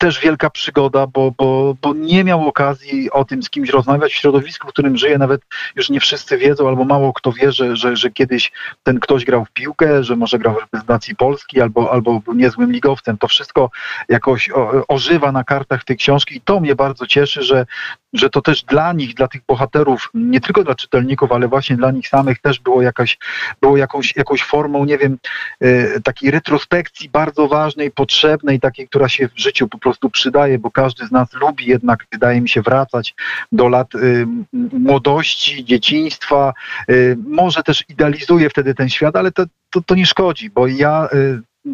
też 0.02 0.20
wielka 0.20 0.50
przygoda, 0.50 1.08
bo, 1.08 1.32
bo, 1.38 1.76
bo 1.82 1.94
nie 1.94 2.24
miał 2.24 2.48
okazji 2.48 3.12
o 3.12 3.26
tym 3.26 3.44
z 3.44 3.50
kimś 3.50 3.70
rozmawiać 3.70 4.14
w 4.14 4.16
środowisku, 4.16 4.68
w 4.68 4.72
którym 4.72 4.98
żyje, 4.98 5.18
nawet 5.18 5.42
już 5.76 5.90
nie 5.90 6.00
wszyscy 6.00 6.38
wiedzą, 6.38 6.68
albo 6.68 6.86
mało 6.86 7.14
kto 7.14 7.32
wie, 7.32 7.52
że, 7.52 7.76
że, 7.76 7.96
że 7.96 8.12
kiedyś 8.12 8.52
ten 8.84 9.00
ktoś 9.00 9.26
grał 9.26 9.46
w 9.46 9.52
piłkę, 9.52 10.04
że 10.04 10.16
może 10.16 10.40
grał 10.40 10.54
w 10.54 10.60
reprezentacji 10.60 11.16
Polski, 11.16 11.62
albo, 11.62 11.92
albo 11.92 12.20
był 12.20 12.34
niezłym 12.34 12.72
ligowcem. 12.72 13.18
To 13.18 13.28
wszystko 13.28 13.70
jakoś 14.10 14.50
ożywa 14.88 15.32
na 15.32 15.44
kartach 15.44 15.84
tej 15.84 15.98
książki 15.98 16.36
i 16.36 16.42
to 16.42 16.60
mnie 16.60 16.76
bardzo 16.76 17.08
cieszy, 17.08 17.44
że, 17.44 17.66
że 18.14 18.30
to 18.30 18.42
też 18.42 18.64
dla 18.64 18.94
nich, 18.94 19.14
dla 19.14 19.28
tych 19.28 19.42
bohaterów, 19.48 20.10
nie 20.14 20.42
tylko 20.42 20.64
dla 20.64 20.76
czytelników, 20.76 21.32
ale 21.32 21.48
właśnie 21.48 21.78
dla 21.78 21.92
nich 21.92 22.08
samych 22.08 22.40
też 22.40 22.60
było, 22.60 22.82
jakaś, 22.82 23.18
było 23.62 23.78
jakąś, 23.78 24.16
jakąś 24.16 24.44
formą, 24.44 24.86
nie 24.86 24.98
wiem, 24.98 25.18
e, 25.60 26.00
takiej 26.00 26.32
retrospekcji 26.32 27.10
bardzo 27.10 27.48
ważnej, 27.48 27.92
potrzebnej, 27.92 28.60
takiej, 28.60 28.88
która 28.88 29.10
się 29.10 29.28
w 29.28 29.40
życiu 29.40 29.68
po 29.68 29.78
prostu 29.78 30.10
przydaje, 30.10 30.60
bo 30.60 30.72
każdy 30.72 31.08
z 31.08 31.12
nas 31.12 31.34
lubi 31.34 31.66
jednak, 31.66 32.06
wydaje 32.12 32.42
mi 32.42 32.50
się, 32.50 32.62
wracać 32.62 33.16
do 33.52 33.68
lat 33.68 33.96
y, 33.96 34.28
młodości, 34.74 35.66
dzieciństwa. 35.66 36.54
Y, 36.90 37.18
może 37.28 37.64
też 37.64 37.86
idealizuje 37.90 38.50
wtedy 38.50 38.76
ten 38.76 38.90
świat, 38.90 39.16
ale 39.16 39.32
to, 39.32 39.46
to, 39.70 39.82
to 39.82 39.96
nie 39.96 40.06
szkodzi, 40.06 40.50
bo 40.50 40.68
ja 40.68 41.10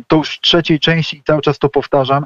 to 0.07 0.15
już 0.15 0.39
trzeciej 0.39 0.79
części 0.79 1.17
i 1.17 1.23
cały 1.23 1.41
czas 1.41 1.59
to 1.59 1.69
powtarzam, 1.69 2.25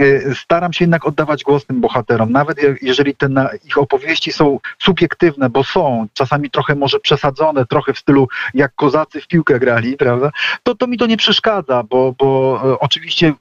e, 0.00 0.34
staram 0.34 0.72
się 0.72 0.84
jednak 0.84 1.06
oddawać 1.06 1.42
głos 1.42 1.66
tym 1.66 1.80
bohaterom, 1.80 2.32
nawet 2.32 2.58
jeżeli 2.82 3.14
te 3.14 3.28
ich 3.64 3.78
opowieści 3.78 4.32
są 4.32 4.58
subiektywne, 4.78 5.50
bo 5.50 5.64
są 5.64 6.06
czasami 6.14 6.50
trochę 6.50 6.74
może 6.74 7.00
przesadzone, 7.00 7.66
trochę 7.66 7.92
w 7.92 7.98
stylu 7.98 8.28
jak 8.54 8.74
kozacy 8.74 9.20
w 9.20 9.26
piłkę 9.26 9.58
grali, 9.58 9.96
prawda, 9.96 10.30
to, 10.62 10.74
to 10.74 10.86
mi 10.86 10.98
to 10.98 11.06
nie 11.06 11.16
przeszkadza, 11.16 11.82
bo, 11.82 12.14
bo 12.18 12.60
e, 12.64 12.78
oczywiście 12.78 13.34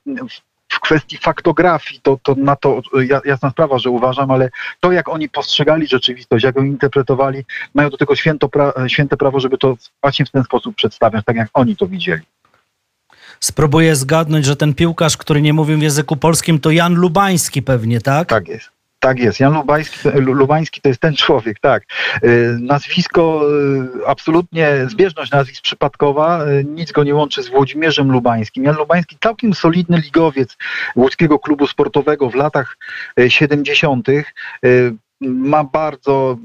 w 0.72 0.80
kwestii 0.80 1.18
faktografii, 1.18 2.02
to, 2.02 2.20
to 2.24 2.36
na 2.36 2.56
to 2.56 2.82
jasna 3.26 3.50
sprawa, 3.50 3.80
że 3.80 3.90
uważam, 3.90 4.32
ale 4.32 4.50
to 4.80 4.92
jak 4.92 5.10
oni 5.10 5.30
postrzegali 5.30 5.88
rzeczywistość, 5.88 6.44
jak 6.44 6.56
ją 6.56 6.64
interpretowali, 6.64 7.44
mają 7.74 7.90
do 7.90 7.98
tego 7.98 8.16
święto 8.16 8.50
pra, 8.50 8.74
święte 8.88 9.18
prawo, 9.18 9.40
żeby 9.40 9.58
to 9.58 9.78
właśnie 10.02 10.26
w 10.26 10.32
ten 10.32 10.44
sposób 10.44 10.76
przedstawiać, 10.76 11.26
tak 11.26 11.36
jak 11.36 11.50
oni 11.54 11.76
to 11.76 11.88
widzieli. 11.88 12.22
Spróbuję 13.44 13.96
zgadnąć, 13.96 14.46
że 14.46 14.56
ten 14.56 14.74
piłkarz, 14.74 15.18
który 15.18 15.42
nie 15.42 15.54
mówił 15.54 15.78
w 15.78 15.82
języku 15.82 16.16
polskim, 16.18 16.60
to 16.60 16.72
Jan 16.72 16.96
Lubański 16.96 17.62
pewnie, 17.62 18.02
tak? 18.02 18.30
Tak 18.30 18.48
jest. 18.48 18.70
Tak 19.00 19.20
jest. 19.20 19.40
Jan 19.40 19.54
Lubański, 19.54 20.10
Lubański 20.16 20.82
to 20.82 20.90
jest 20.90 21.02
ten 21.02 21.16
człowiek, 21.16 21.60
tak. 21.60 21.84
Y, 22.24 22.58
nazwisko, 22.60 23.42
y, 24.02 24.08
absolutnie 24.08 24.86
zbieżność 24.88 25.32
nazwisk 25.32 25.64
przypadkowa, 25.64 26.46
y, 26.46 26.64
nic 26.64 26.92
go 26.92 27.04
nie 27.04 27.16
łączy 27.16 27.44
z 27.44 27.50
Włodzimierzem 27.50 28.12
Lubańskim. 28.12 28.64
Jan 28.64 28.76
Lubański 28.76 29.18
całkiem 29.24 29.54
solidny 29.54 29.98
ligowiec 29.98 30.58
łódzkiego 30.96 31.40
klubu 31.40 31.68
sportowego 31.68 32.30
w 32.30 32.36
latach 32.36 32.78
70. 33.28 34.08
Ma 35.22 35.64
bardzo 35.64 36.38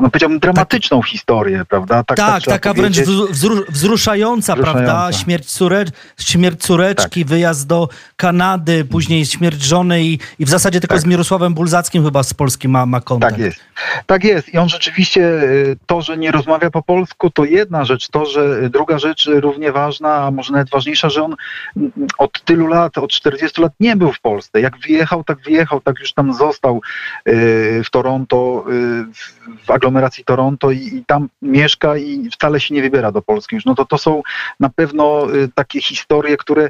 no 0.00 0.10
powiedziałbym, 0.10 0.38
dramatyczną 0.38 1.00
tak. 1.00 1.10
historię, 1.10 1.64
prawda? 1.68 2.04
Tak, 2.04 2.16
tak, 2.16 2.44
tak 2.44 2.44
taka 2.44 2.74
wręcz 2.74 2.96
wzru, 2.96 3.26
wzruszająca, 3.26 3.66
wzruszająca, 3.72 4.56
prawda? 4.56 5.12
Śmierć, 5.12 5.46
córe, 5.46 5.84
śmierć 6.18 6.60
córeczki, 6.60 7.20
tak. 7.20 7.28
wyjazd 7.28 7.66
do 7.66 7.88
Kanady, 8.16 8.84
później 8.84 9.26
śmierć 9.26 9.62
żony 9.62 10.02
i, 10.04 10.18
i 10.38 10.44
w 10.44 10.48
zasadzie 10.48 10.80
tylko 10.80 10.94
tak. 10.94 11.02
z 11.02 11.06
Mirosławem 11.06 11.54
Bulzackim 11.54 12.04
chyba 12.04 12.22
z 12.22 12.34
Polski 12.34 12.68
ma, 12.68 12.86
ma 12.86 13.00
kontakt. 13.00 13.32
Tak 13.32 13.44
jest. 13.44 13.60
Tak 14.06 14.24
jest. 14.24 14.54
I 14.54 14.58
on 14.58 14.68
rzeczywiście 14.68 15.22
y, 15.42 15.76
to, 15.86 16.02
że 16.02 16.16
nie 16.16 16.30
rozmawia 16.30 16.70
po 16.70 16.82
polsku, 16.82 17.30
to 17.30 17.44
jedna 17.44 17.84
rzecz. 17.84 18.08
To, 18.08 18.26
że 18.26 18.70
druga 18.70 18.98
rzecz 18.98 19.28
równie 19.34 19.72
ważna, 19.72 20.14
a 20.14 20.30
może 20.30 20.52
nawet 20.52 20.70
ważniejsza, 20.70 21.10
że 21.10 21.22
on 21.22 21.34
mm, 21.76 21.92
od 22.18 22.42
tylu 22.44 22.66
lat, 22.66 22.98
od 22.98 23.10
40 23.10 23.60
lat 23.60 23.72
nie 23.80 23.96
był 23.96 24.12
w 24.12 24.20
Polsce. 24.20 24.60
Jak 24.60 24.78
wyjechał, 24.78 25.24
tak 25.24 25.40
wyjechał, 25.40 25.80
tak 25.80 26.00
już 26.00 26.12
tam 26.12 26.34
został 26.34 26.80
y, 27.28 27.82
w 27.84 27.90
Toronto, 27.90 28.64
y, 28.70 29.45
w 29.64 29.70
aglomeracji 29.70 30.24
Toronto 30.24 30.70
i, 30.70 30.78
i, 30.78 31.04
tam 31.04 31.28
mieszka 31.42 31.96
i 31.96 32.30
wcale 32.30 32.60
się 32.60 32.74
nie 32.74 32.82
wybiera 32.82 33.12
do 33.12 33.22
Polski 33.22 33.54
już. 33.54 33.64
No 33.64 33.74
to 33.74 33.84
to 33.84 33.98
są 33.98 34.22
na 34.60 34.68
pewno 34.68 35.34
y, 35.34 35.48
takie 35.54 35.80
historie, 35.80 36.36
które 36.36 36.68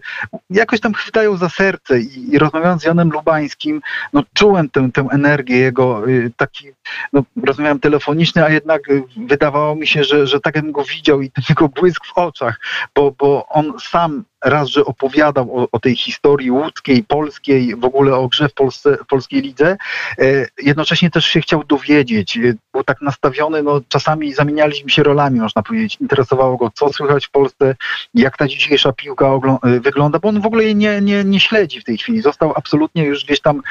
jakoś 0.51 0.81
tam 0.81 0.95
chwytają 0.95 1.37
za 1.37 1.49
serce 1.49 2.01
i, 2.01 2.35
i 2.35 2.39
rozmawiając 2.39 2.83
z 2.83 2.85
Janem 2.85 3.11
Lubańskim, 3.11 3.81
no 4.12 4.23
czułem 4.35 4.71
tę, 4.71 4.89
tę 4.93 5.07
energię 5.12 5.57
jego, 5.57 6.09
y, 6.09 6.33
taki, 6.37 6.69
no 7.12 7.23
rozmawiałem 7.45 7.81
telefonicznie, 7.81 8.45
a 8.45 8.51
jednak 8.51 8.91
y, 8.91 9.03
wydawało 9.17 9.75
mi 9.75 9.87
się, 9.87 10.05
że, 10.05 10.27
że 10.27 10.41
tak 10.41 10.55
bym 10.55 10.73
go 10.73 10.85
widział 10.85 11.21
i 11.21 11.31
ten 11.31 11.45
jego 11.49 11.69
błysk 11.69 12.07
w 12.07 12.19
oczach, 12.19 12.61
bo, 12.95 13.11
bo 13.19 13.47
on 13.49 13.73
sam 13.81 14.25
raz, 14.46 14.68
że 14.68 14.85
opowiadał 14.85 15.59
o, 15.59 15.68
o, 15.72 15.80
tej 15.80 15.96
historii 15.96 16.50
łódzkiej, 16.50 17.04
polskiej, 17.04 17.76
w 17.76 17.85
ogóle 17.85 18.14
o 18.14 18.28
grze 18.28 18.48
w, 18.48 18.54
Polsce, 18.54 18.98
polskiej 19.09 19.42
lidze, 19.42 19.76
e, 20.18 20.46
jednocześnie 20.62 21.11
też 21.11 21.24
się 21.24 21.40
chciał 21.40 21.64
dowiedzieć. 21.64 22.37
E, 22.37 22.54
był 22.72 22.85
tak 22.85 23.02
nastawiony, 23.02 23.62
no 23.62 23.80
czasami 23.88 24.32
zamienialiśmy 24.32 24.90
się 24.90 25.02
rolami, 25.02 25.40
można 25.40 25.62
powiedzieć. 25.62 25.98
Interesowało 26.00 26.56
go, 26.56 26.70
co 26.74 26.92
słychać 26.92 27.26
w 27.26 27.30
Polsce, 27.30 27.74
jak 28.14 28.37
ta 28.37 28.48
dzisiejsza 28.48 28.92
piłka 28.92 29.26
e, 29.26 29.80
wygląda, 29.80 30.18
bo 30.18 30.28
on 30.28 30.40
w 30.40 30.46
ogóle 30.46 30.64
jej 30.64 30.76
nie, 30.76 31.00
nie, 31.00 31.24
nie 31.24 31.40
śledzi 31.40 31.80
w 31.80 31.85
tej 31.85 31.98
chwili. 31.98 32.22
Został 32.22 32.52
absolutnie 32.56 33.04
już 33.04 33.24
gdzieś 33.24 33.40
tam 33.40 33.62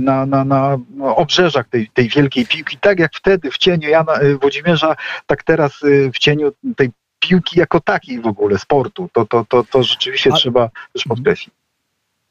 na, 0.00 0.26
na, 0.26 0.44
na 0.44 0.78
obrzeżach 1.00 1.68
tej, 1.68 1.88
tej 1.94 2.08
wielkiej 2.08 2.46
piłki, 2.46 2.76
tak 2.80 2.98
jak 2.98 3.14
wtedy 3.14 3.50
w 3.50 3.58
cieniu 3.58 3.88
Jana 3.88 4.12
Włodzimierza, 4.40 4.96
tak 5.26 5.42
teraz 5.42 5.80
w 6.14 6.18
cieniu 6.18 6.52
tej 6.76 6.90
piłki 7.28 7.60
jako 7.60 7.80
takiej 7.80 8.20
w 8.20 8.26
ogóle, 8.26 8.58
sportu. 8.58 9.08
To, 9.12 9.26
to, 9.26 9.44
to, 9.48 9.64
to 9.64 9.82
rzeczywiście 9.82 10.30
A... 10.32 10.36
trzeba 10.36 10.70
też 10.92 11.04
podkreślić. 11.04 11.54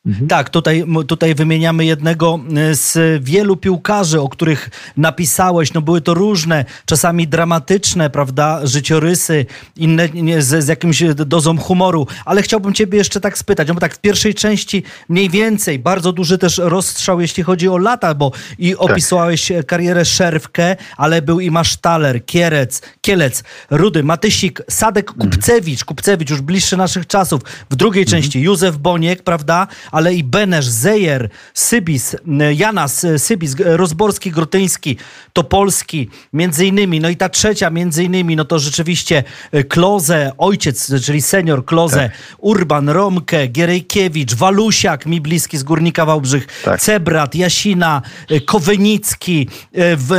Mhm. 0.06 0.28
Tak, 0.28 0.50
tutaj, 0.50 0.84
tutaj 1.08 1.36
wymieniamy 1.36 1.86
jednego 1.86 2.40
e, 2.56 2.76
z 2.76 3.24
wielu 3.24 3.58
piłkarzy, 3.58 4.22
o 4.22 4.30
których 4.30 4.70
napisałeś. 4.98 5.74
No 5.74 5.82
były 5.82 6.02
to 6.02 6.14
różne, 6.14 6.66
czasami 6.86 7.28
dramatyczne, 7.28 8.10
prawda, 8.10 8.68
życiorysy, 8.68 9.46
inne 9.76 10.10
z, 10.40 10.64
z 10.64 10.68
jakimś 10.68 11.04
dozą 11.16 11.58
humoru. 11.58 12.08
Ale 12.26 12.42
chciałbym 12.42 12.74
ciebie 12.74 12.98
jeszcze 12.98 13.22
tak 13.22 13.38
spytać, 13.38 13.68
no 13.68 13.74
bo 13.74 13.80
tak 13.80 13.96
w 13.96 14.00
pierwszej 14.00 14.34
części 14.34 14.84
mniej 15.10 15.30
więcej, 15.30 15.80
bardzo 15.80 16.14
duży 16.14 16.38
też 16.38 16.58
rozstrzał, 16.58 17.22
jeśli 17.22 17.44
chodzi 17.44 17.70
o 17.70 17.78
lata, 17.78 18.14
bo 18.14 18.32
i 18.60 18.72
tak. 18.72 18.82
opisałeś 18.82 19.48
tak. 19.48 19.66
karierę 19.66 20.06
Szerwkę, 20.06 20.76
ale 20.98 21.22
był 21.22 21.40
i 21.40 21.52
Masztaler, 21.52 22.26
Kierec, 22.26 22.82
Kielec, 23.02 23.44
Rudy, 23.70 24.04
Matysik, 24.04 24.62
Sadek, 24.70 25.10
mhm. 25.10 25.32
Kupcewicz, 25.32 25.86
Kupcewicz 25.86 26.30
już 26.30 26.42
bliższy 26.42 26.78
naszych 26.78 27.08
czasów. 27.08 27.42
W 27.70 27.76
drugiej 27.76 28.04
mhm. 28.04 28.22
części 28.22 28.42
Józef 28.42 28.78
Boniek, 28.78 29.24
prawda, 29.24 29.68
ale 29.94 30.14
i 30.14 30.24
Benesz, 30.24 30.68
Zejer, 30.70 31.30
Sybis, 31.54 32.16
Janas, 32.56 33.06
Sybis, 33.18 33.56
Rozborski, 33.60 34.32
Grotyński, 34.32 34.98
Topolski, 35.34 36.10
między 36.34 36.66
innymi. 36.66 37.00
No 37.00 37.10
i 37.10 37.18
ta 37.18 37.30
trzecia 37.30 37.70
między 37.70 38.04
innymi, 38.04 38.36
no 38.36 38.46
to 38.46 38.60
rzeczywiście 38.60 39.24
e, 39.52 39.64
Kloze, 39.64 40.32
ojciec, 40.38 40.92
czyli 41.06 41.22
senior 41.22 41.66
Kloze, 41.66 42.10
tak. 42.10 42.12
Urban, 42.38 42.90
Romke, 42.90 43.48
Gierejkiewicz, 43.48 44.36
Walusiak, 44.36 45.06
mi 45.06 45.22
bliski 45.22 45.58
z 45.58 45.64
Górnika 45.64 46.06
Wałbrzych, 46.06 46.48
tak. 46.64 46.82
Cebrat, 46.82 47.36
Jasina, 47.36 48.02
Kowenicki, 48.46 49.48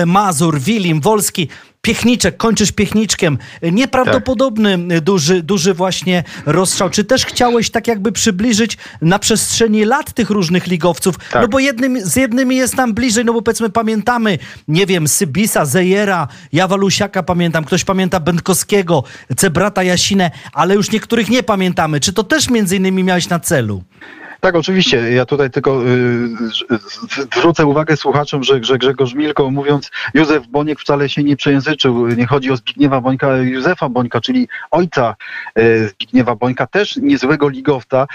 Mazur, 0.06 0.60
Wilim, 0.60 1.00
Wolski. 1.00 1.48
Piechniczek, 1.85 2.37
kończysz 2.37 2.73
Piechniczkiem. 2.73 3.38
Nieprawdopodobny 3.73 4.79
tak. 4.88 5.01
duży, 5.01 5.42
duży 5.42 5.75
właśnie 5.75 6.25
rozstrzał. 6.47 6.90
Czy 6.90 7.05
też 7.05 7.27
chciałeś 7.27 7.70
tak 7.70 7.88
jakby 7.88 8.12
przybliżyć 8.12 8.79
na 9.03 9.18
przestrzeni 9.18 9.85
lat 9.85 10.12
tych 10.12 10.31
różnych 10.31 10.66
ligowców? 10.66 11.18
Tak. 11.18 11.42
No 11.42 11.49
bo 11.49 11.59
jednym, 11.59 12.01
z 12.01 12.16
jednymi 12.16 12.57
jest 12.57 12.77
nam 12.77 12.94
bliżej, 12.94 13.25
no 13.25 13.33
bo 13.33 13.42
powiedzmy 13.42 13.70
pamiętamy, 13.70 14.38
nie 14.68 14.87
wiem, 14.87 15.09
Sybisa, 15.09 15.64
Zejera, 15.64 16.29
Jawalusiaka 16.53 17.23
pamiętam, 17.23 17.64
ktoś 17.64 17.85
pamięta 17.85 18.20
Będkowskiego, 18.20 19.05
Cebrata 19.37 19.83
Jasinę, 19.83 20.31
ale 20.53 20.75
już 20.75 20.90
niektórych 20.90 21.31
nie 21.31 21.42
pamiętamy. 21.42 22.01
Czy 22.01 22.12
to 22.12 22.25
też 22.25 22.51
między 22.51 22.77
innymi 22.77 23.05
miałeś 23.05 23.29
na 23.29 23.40
celu? 23.40 23.83
Tak, 24.44 24.57
oczywiście. 24.57 25.12
Ja 25.12 25.24
tutaj 25.24 25.50
tylko 25.50 25.85
y, 25.87 26.28
zwrócę 27.37 27.66
uwagę 27.66 27.96
słuchaczom, 27.96 28.42
że, 28.42 28.64
że 28.64 28.78
Grzegorz 28.78 29.14
Milko 29.14 29.50
mówiąc 29.50 29.90
Józef 30.14 30.46
Boniek 30.46 30.80
wcale 30.80 31.09
się 31.09 31.24
nie 31.24 31.37
przejęzyczył. 31.37 32.09
Nie 32.09 32.26
chodzi 32.26 32.50
o 32.50 32.57
Zbigniewa 32.57 33.00
Bońka, 33.00 33.37
Józefa 33.37 33.88
Bońka, 33.88 34.20
czyli 34.20 34.48
ojca 34.70 35.16
y, 35.59 35.88
Zbigniewa 35.88 36.37
Bońka, 36.37 36.66
też 36.66 36.96
niezłego 36.96 37.48
ligowca. 37.48 38.07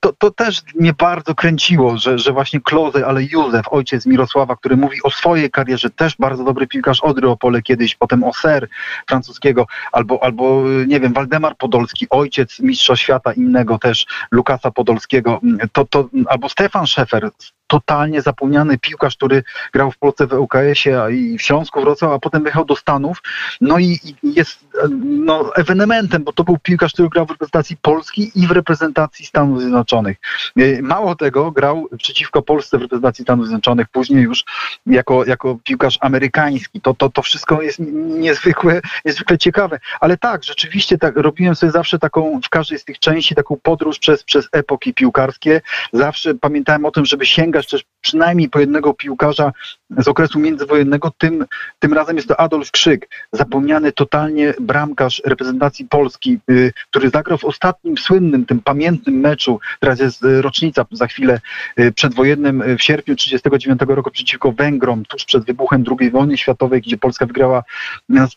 To, 0.00 0.12
to 0.18 0.30
też 0.30 0.62
mnie 0.74 0.92
bardzo 0.92 1.34
kręciło, 1.34 1.98
że, 1.98 2.18
że 2.18 2.32
właśnie 2.32 2.60
Kloze, 2.60 3.06
ale 3.06 3.22
Józef, 3.22 3.66
ojciec 3.70 4.06
Mirosława, 4.06 4.56
który 4.56 4.76
mówi 4.76 5.02
o 5.02 5.10
swojej 5.10 5.50
karierze, 5.50 5.90
też 5.90 6.16
bardzo 6.18 6.44
dobry 6.44 6.66
piłkarz 6.66 7.00
Odry 7.00 7.28
Opole 7.28 7.62
kiedyś, 7.62 7.94
potem 7.94 8.24
Oser 8.24 8.68
francuskiego, 9.06 9.66
albo, 9.92 10.22
albo 10.22 10.64
nie 10.86 11.00
wiem, 11.00 11.12
Waldemar 11.12 11.56
Podolski, 11.56 12.06
ojciec 12.10 12.60
mistrza 12.60 12.96
świata 12.96 13.32
innego 13.32 13.78
też, 13.78 14.06
Lukasa 14.30 14.70
Podolskiego 14.70 15.40
to, 15.78 16.08
to 16.10 16.10
albo 16.30 16.48
Stefan 16.48 16.86
Szefer, 16.86 17.30
totalnie 17.68 18.22
zapomniany 18.22 18.78
piłkarz, 18.78 19.16
który 19.16 19.42
grał 19.72 19.90
w 19.90 19.98
Polsce 19.98 20.26
w 20.26 20.32
ŁKS-ie 20.32 20.98
i 21.10 21.38
w 21.38 21.42
Śląsku 21.42 21.80
wrocław, 21.80 22.12
a 22.12 22.18
potem 22.18 22.42
wyjechał 22.42 22.64
do 22.64 22.76
Stanów. 22.76 23.22
No 23.60 23.78
i, 23.78 23.98
jest 24.22 24.66
no, 25.00 25.56
ewenementem, 25.56 26.24
bo 26.24 26.32
to 26.32 26.44
był 26.44 26.58
piłkarz, 26.58 26.92
który 26.92 27.08
grał 27.08 27.26
w 27.26 27.30
reprezentacji 27.30 27.76
Polski 27.82 28.30
i 28.34 28.46
w 28.46 28.50
reprezentacji 28.50 29.26
Stanów 29.26 29.60
Zjednoczonych. 29.60 30.16
E, 30.56 30.82
mało 30.82 31.14
tego, 31.14 31.50
grał 31.50 31.88
przeciwko 31.98 32.42
Polsce 32.42 32.78
w 32.78 32.82
reprezentacji 32.82 33.22
Stanów 33.22 33.46
Zjednoczonych, 33.46 33.88
później 33.88 34.22
już 34.22 34.44
jako, 34.86 35.24
jako 35.24 35.58
piłkarz 35.64 35.98
amerykański. 36.00 36.80
To, 36.80 36.94
to, 36.94 37.10
to 37.10 37.22
wszystko 37.22 37.62
jest 37.62 37.78
niezwykle, 38.18 38.80
niezwykle 39.04 39.38
ciekawe. 39.38 39.78
Ale 40.00 40.16
tak, 40.16 40.44
rzeczywiście 40.44 40.98
tak, 40.98 41.16
robiłem 41.16 41.54
sobie 41.54 41.72
zawsze 41.72 41.98
taką, 41.98 42.40
w 42.44 42.48
każdej 42.48 42.78
z 42.78 42.84
tych 42.84 42.98
części, 42.98 43.34
taką 43.34 43.56
podróż 43.62 43.98
przez, 43.98 44.24
przez 44.24 44.48
epoki 44.52 44.94
piłkarskie. 44.94 45.60
Zawsze 45.92 46.34
pamiętałem 46.34 46.84
o 46.84 46.90
tym, 46.90 47.06
żeby 47.06 47.26
sięgać 47.26 47.57
też 47.66 47.84
przynajmniej 48.00 48.48
po 48.48 48.60
jednego 48.60 48.94
piłkarza 48.94 49.52
z 49.98 50.08
okresu 50.08 50.38
międzywojennego. 50.38 51.12
Tym, 51.18 51.46
tym 51.78 51.92
razem 51.92 52.16
jest 52.16 52.28
to 52.28 52.40
Adolf 52.40 52.70
Krzyk, 52.70 53.08
zapomniany 53.32 53.92
totalnie 53.92 54.54
bramkarz 54.60 55.22
reprezentacji 55.24 55.84
Polski, 55.84 56.38
y, 56.50 56.72
który 56.90 57.10
zagrał 57.10 57.38
w 57.38 57.44
ostatnim 57.44 57.98
słynnym, 57.98 58.46
tym 58.46 58.60
pamiętnym 58.60 59.14
meczu, 59.14 59.60
teraz 59.80 60.00
jest 60.00 60.24
y, 60.24 60.42
rocznica 60.42 60.86
za 60.90 61.06
chwilę 61.06 61.40
y, 61.80 61.92
przedwojennym 61.92 62.62
w 62.78 62.82
sierpniu 62.82 63.16
1939 63.16 63.96
roku 63.96 64.10
przeciwko 64.10 64.52
Węgrom, 64.52 65.04
tuż 65.04 65.24
przed 65.24 65.44
wybuchem 65.44 65.84
II 66.00 66.10
wojny 66.10 66.38
światowej, 66.38 66.80
gdzie 66.80 66.98
Polska 66.98 67.26
wygrała 67.26 67.62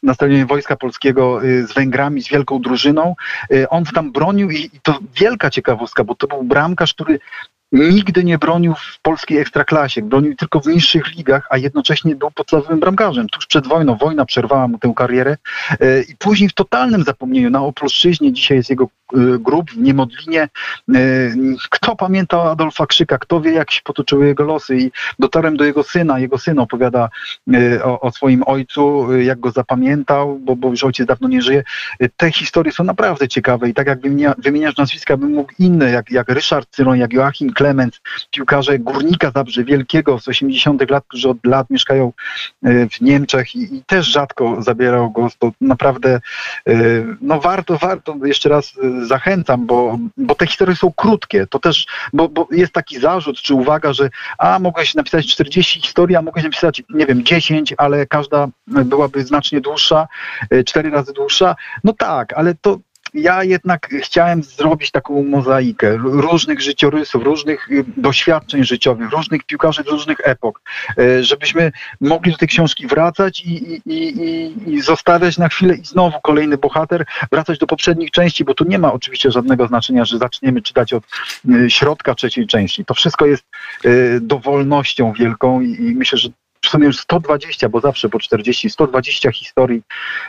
na 0.03 0.13
stadionie 0.13 0.45
Wojska 0.45 0.75
Polskiego 0.75 1.39
z 1.41 1.73
Węgrami, 1.73 2.21
z 2.21 2.29
wielką 2.29 2.61
drużyną. 2.61 3.15
On 3.69 3.83
tam 3.83 4.11
bronił 4.11 4.51
i, 4.51 4.55
i 4.73 4.79
to 4.83 4.99
wielka 5.19 5.49
ciekawostka, 5.49 6.03
bo 6.03 6.15
to 6.15 6.27
był 6.27 6.43
bramkarz, 6.43 6.93
który 6.93 7.19
nigdy 7.71 8.23
nie 8.23 8.37
bronił 8.37 8.73
w 8.73 9.01
polskiej 9.01 9.37
ekstraklasie, 9.37 10.01
bronił 10.01 10.35
tylko 10.35 10.59
w 10.59 10.65
niższych 10.65 11.15
ligach, 11.15 11.47
a 11.49 11.57
jednocześnie 11.57 12.15
był 12.15 12.31
podstawowym 12.31 12.79
bramkarzem. 12.79 13.29
Tuż 13.29 13.45
przed 13.45 13.67
wojną, 13.67 13.95
wojna 13.95 14.25
przerwała 14.25 14.67
mu 14.67 14.77
tę 14.77 14.93
karierę 14.95 15.37
e, 15.79 16.01
i 16.01 16.15
później 16.15 16.49
w 16.49 16.53
totalnym 16.53 17.03
zapomnieniu 17.03 17.49
na 17.49 17.61
Opolszczyźnie, 17.61 18.33
dzisiaj 18.33 18.57
jest 18.57 18.69
jego 18.69 18.83
e, 18.83 19.17
grób 19.39 19.71
w 19.71 19.77
Niemodlinie. 19.77 20.41
E, 20.41 20.99
Kto 21.69 21.95
pamięta 21.95 22.43
Adolfa 22.51 22.85
Krzyka, 22.85 23.17
kto 23.17 23.41
wie 23.41 23.51
jak 23.51 23.71
się 23.71 23.81
potoczyły 23.83 24.27
jego 24.27 24.43
losy 24.43 24.77
i 24.77 24.91
dotarłem 25.19 25.57
do 25.57 25.63
jego 25.65 25.83
syna, 25.83 26.19
jego 26.19 26.37
syn 26.37 26.59
opowiada 26.59 27.09
o, 27.83 27.99
o 27.99 28.11
swoim 28.11 28.43
ojcu, 28.45 29.13
jak 29.17 29.39
go 29.39 29.51
zapamiętał, 29.51 30.39
bo, 30.39 30.55
bo 30.55 30.69
już 30.69 30.83
ojciec 30.83 31.07
dawno 31.07 31.27
nie 31.27 31.41
żyje. 31.41 31.63
Te 32.17 32.31
historie 32.31 32.71
są 32.71 32.83
naprawdę 32.83 33.27
ciekawe 33.27 33.69
i 33.69 33.73
tak 33.73 33.87
jak 33.87 34.01
wymienia, 34.01 34.33
wymieniasz 34.37 34.77
nazwiska, 34.77 35.17
bym 35.17 35.31
mógł 35.31 35.53
inne, 35.59 35.91
jak, 35.91 36.11
jak 36.11 36.29
Ryszard 36.29 36.69
Cyroń, 36.71 36.99
jak 36.99 37.13
Joachim 37.13 37.53
Klemens, 37.61 38.01
piłkarze 38.31 38.79
Górnika 38.79 39.31
Zabrze 39.31 39.63
Wielkiego 39.63 40.19
z 40.19 40.27
80 40.27 40.89
lat, 40.89 41.03
którzy 41.07 41.29
od 41.29 41.45
lat 41.45 41.69
mieszkają 41.69 42.13
e, 42.63 42.89
w 42.89 43.01
Niemczech 43.01 43.55
i, 43.55 43.75
i 43.75 43.83
też 43.83 44.07
rzadko 44.07 44.61
zabierał 44.61 45.11
głos, 45.11 45.37
to 45.37 45.51
naprawdę 45.61 46.21
e, 46.67 46.73
no 47.21 47.39
warto, 47.39 47.77
warto, 47.77 48.15
jeszcze 48.23 48.49
raz 48.49 48.73
e, 48.83 49.05
zachęcam, 49.05 49.65
bo, 49.65 49.99
bo 50.17 50.35
te 50.35 50.47
historie 50.47 50.75
są 50.75 50.91
krótkie, 50.95 51.47
to 51.47 51.59
też, 51.59 51.85
bo, 52.13 52.29
bo 52.29 52.47
jest 52.51 52.73
taki 52.73 52.99
zarzut 52.99 53.37
czy 53.37 53.53
uwaga, 53.53 53.93
że 53.93 54.09
a 54.37 54.59
mogłeś 54.59 54.95
napisać 54.95 55.27
40 55.27 55.81
historii, 55.81 56.15
a 56.15 56.21
mogłeś 56.21 56.43
napisać, 56.43 56.83
nie 56.89 57.05
wiem, 57.05 57.23
10, 57.23 57.73
ale 57.77 58.05
każda 58.05 58.47
byłaby 58.67 59.23
znacznie 59.23 59.61
dłuższa, 59.61 60.07
cztery 60.65 60.89
razy 60.89 61.13
dłuższa, 61.13 61.55
no 61.83 61.93
tak, 61.93 62.33
ale 62.33 62.55
to 62.61 62.77
ja 63.13 63.43
jednak 63.43 63.89
chciałem 64.01 64.43
zrobić 64.43 64.91
taką 64.91 65.23
mozaikę 65.23 65.97
różnych 65.97 66.61
życiorysów, 66.61 67.23
różnych 67.23 67.71
y, 67.71 67.85
doświadczeń 67.97 68.63
życiowych, 68.63 69.09
różnych 69.11 69.43
piłkarzy 69.43 69.83
z 69.83 69.87
różnych 69.87 70.17
epok, 70.23 70.61
e, 70.97 71.23
żebyśmy 71.23 71.71
mogli 72.01 72.31
do 72.31 72.37
tej 72.37 72.47
książki 72.47 72.87
wracać 72.87 73.39
i, 73.45 73.73
i, 73.73 73.81
i, 73.85 74.73
i- 74.73 74.81
zostawiać 74.81 75.37
na 75.37 75.49
chwilę 75.49 75.75
i 75.75 75.85
znowu 75.85 76.17
kolejny 76.23 76.57
bohater, 76.57 77.05
wracać 77.31 77.59
do 77.59 77.67
poprzednich 77.67 78.11
części, 78.11 78.45
bo 78.45 78.53
tu 78.53 78.63
nie 78.63 78.79
ma 78.79 78.93
oczywiście 78.93 79.31
żadnego 79.31 79.67
znaczenia, 79.67 80.05
że 80.05 80.17
zaczniemy 80.17 80.61
czytać 80.61 80.93
od 80.93 81.03
y, 81.49 81.69
środka 81.69 82.15
trzeciej 82.15 82.47
części. 82.47 82.85
To 82.85 82.93
wszystko 82.93 83.25
jest 83.25 83.43
y, 83.85 84.19
dowolnością 84.21 85.13
wielką 85.13 85.61
i 85.61 85.95
myślę, 85.95 86.17
że 86.17 86.29
w 86.71 86.73
sumie 86.73 86.85
już 86.85 86.99
120, 86.99 87.69
bo 87.69 87.79
zawsze 87.79 88.09
po 88.09 88.19
40, 88.19 88.69
120 88.69 89.31
historii, 89.31 89.81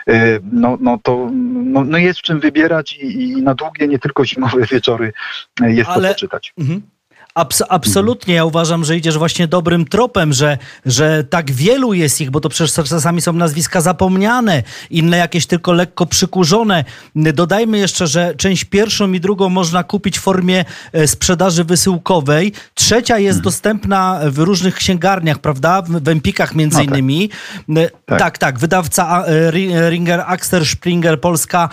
y, 0.09 0.40
no, 0.53 0.78
no 0.80 0.99
to 1.03 1.28
no, 1.32 1.84
no 1.84 1.99
jest 1.99 2.18
w 2.18 2.22
czym 2.22 2.40
wybierać 2.40 2.93
i, 2.93 3.22
i 3.22 3.43
na 3.43 3.55
długie, 3.55 3.88
nie 3.88 3.99
tylko 3.99 4.24
zimowe 4.24 4.66
wieczory 4.66 5.12
y, 5.62 5.72
jest 5.72 5.90
Ale- 5.90 6.09
to 6.09 6.14
poczytać. 6.14 6.53
Mhm. 6.59 6.82
Abs- 7.35 7.62
absolutnie, 7.68 8.35
ja 8.35 8.45
uważam, 8.45 8.85
że 8.85 8.97
idziesz 8.97 9.18
właśnie 9.18 9.49
dobrym 9.49 9.85
tropem, 9.85 10.33
że, 10.33 10.59
że 10.87 11.24
tak 11.24 11.51
wielu 11.53 11.93
jest 11.95 12.20
ich, 12.20 12.30
bo 12.30 12.41
to 12.41 12.49
przecież 12.49 12.74
czasami 12.89 13.20
są 13.20 13.33
nazwiska 13.33 13.80
zapomniane, 13.80 14.62
inne 14.91 15.16
jakieś 15.16 15.47
tylko 15.47 15.72
lekko 15.72 16.07
przykurzone. 16.07 16.85
Dodajmy 17.16 17.78
jeszcze, 17.78 18.07
że 18.07 18.35
część 18.37 18.64
pierwszą 18.64 19.12
i 19.12 19.20
drugą 19.20 19.49
można 19.49 19.85
kupić 19.85 20.18
w 20.18 20.22
formie 20.22 20.64
e, 20.93 21.07
sprzedaży 21.09 21.64
wysyłkowej. 21.64 22.53
Trzecia 22.74 23.18
jest 23.18 23.41
dostępna 23.41 24.20
w 24.26 24.39
różnych 24.39 24.74
księgarniach, 24.74 25.39
prawda? 25.39 25.83
W, 25.83 26.09
Empikach 26.09 26.55
między 26.55 26.76
No 26.78 26.85
tak. 26.85 26.91
innymi. 26.91 27.30
E, 27.76 27.89
Tak. 28.07 28.18
Tak, 28.18 28.39
tak. 28.39 28.59
Wydawca 28.59 29.24
e, 29.26 29.51
Ri- 29.51 29.91
Ringer 29.91 30.20
Axter 30.26 30.66
Springer 30.66 31.20
Polska 31.20 31.68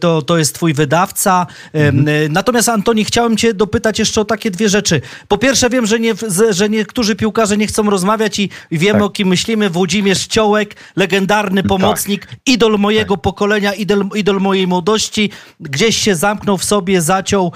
to, 0.00 0.22
to 0.22 0.38
jest 0.38 0.54
twój 0.54 0.74
wydawca. 0.74 1.46
E, 1.72 1.92
Natomiast 2.28 2.68
Antoni, 2.68 3.04
chciałem 3.04 3.36
cię 3.36 3.54
dopytać 3.54 3.98
jeszcze 3.98 4.20
o 4.20 4.24
takie 4.24 4.51
dwie 4.52 4.68
rzeczy. 4.68 5.00
Po 5.28 5.38
pierwsze 5.38 5.70
wiem, 5.70 5.86
że, 5.86 6.00
nie, 6.00 6.14
że 6.50 6.68
niektórzy 6.68 7.16
piłkarze 7.16 7.56
nie 7.56 7.66
chcą 7.66 7.90
rozmawiać 7.90 8.38
i 8.38 8.50
wiemy 8.70 8.98
Tak. 8.98 9.02
o 9.06 9.10
kim 9.10 9.28
myślimy. 9.28 9.70
Włodzimierz 9.70 10.26
Ciołek, 10.26 10.76
legendarny 10.96 11.62
pomocnik, 11.62 12.28
idol 12.46 12.78
mojego 12.78 13.16
pokolenia, 13.16 13.72
idol, 13.74 14.08
idol 14.14 14.40
mojej 14.40 14.66
młodości. 14.66 15.30
Gdzieś 15.60 15.96
się 15.96 16.14
zamknął 16.14 16.58
w 16.58 16.64
sobie, 16.64 17.00
zaciął. 17.02 17.52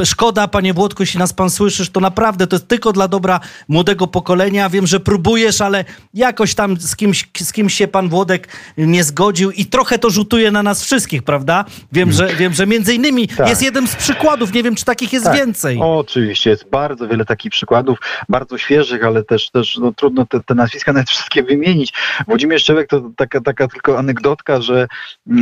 E, 0.00 0.06
Szkoda, 0.06 0.48
panie 0.48 0.74
Włodku, 0.74 1.02
jeśli 1.02 1.18
nas 1.18 1.32
pan 1.32 1.50
słyszysz, 1.50 1.90
to 1.90 2.00
naprawdę 2.00 2.46
to 2.46 2.56
jest 2.56 2.68
tylko 2.68 2.92
dla 2.92 3.08
dobra 3.08 3.40
młodego 3.68 4.06
pokolenia. 4.06 4.68
Wiem, 4.70 4.86
że 4.86 5.00
próbujesz, 5.00 5.60
ale 5.60 5.84
jakoś 6.14 6.54
tam 6.54 6.80
z 6.80 6.96
kimś, 6.96 7.28
z 7.42 7.52
kimś 7.52 7.74
się 7.74 7.88
pan 7.88 8.08
Włodek 8.08 8.48
nie 8.78 9.04
zgodził 9.04 9.50
i 9.50 9.66
trochę 9.66 9.98
to 9.98 10.10
rzutuje 10.10 10.50
na 10.50 10.62
nas 10.62 10.82
wszystkich, 10.84 11.22
prawda? 11.22 11.64
Wiem, 11.92 12.12
że, 12.12 12.36
wiem, 12.36 12.54
że 12.54 12.66
między 12.66 12.94
innymi 12.94 13.28
Tak. 13.28 13.48
jest 13.48 13.62
jeden 13.62 13.88
z 13.88 13.96
przykładów, 13.96 14.52
nie 14.52 14.62
wiem, 14.62 14.74
czy 14.74 14.84
takich 14.84 15.12
jest 15.12 15.24
Tak. 15.24 15.36
więcej. 15.36 15.78
Oczywiście, 15.82 16.33
jest 16.46 16.70
bardzo 16.70 17.08
wiele 17.08 17.24
takich 17.24 17.50
przykładów, 17.50 17.98
bardzo 18.28 18.58
świeżych, 18.58 19.04
ale 19.04 19.24
też, 19.24 19.50
też 19.50 19.78
no, 19.78 19.92
trudno 19.92 20.26
te, 20.26 20.40
te 20.40 20.54
nazwiska 20.54 20.92
nawet 20.92 21.10
wszystkie 21.10 21.42
wymienić. 21.42 21.92
Włodzimierz 22.28 22.62
Szczełek 22.62 22.88
to 22.88 23.10
taka, 23.16 23.40
taka 23.40 23.68
tylko 23.68 23.98
anegdotka, 23.98 24.60
że 24.60 24.82
e, 24.82 25.36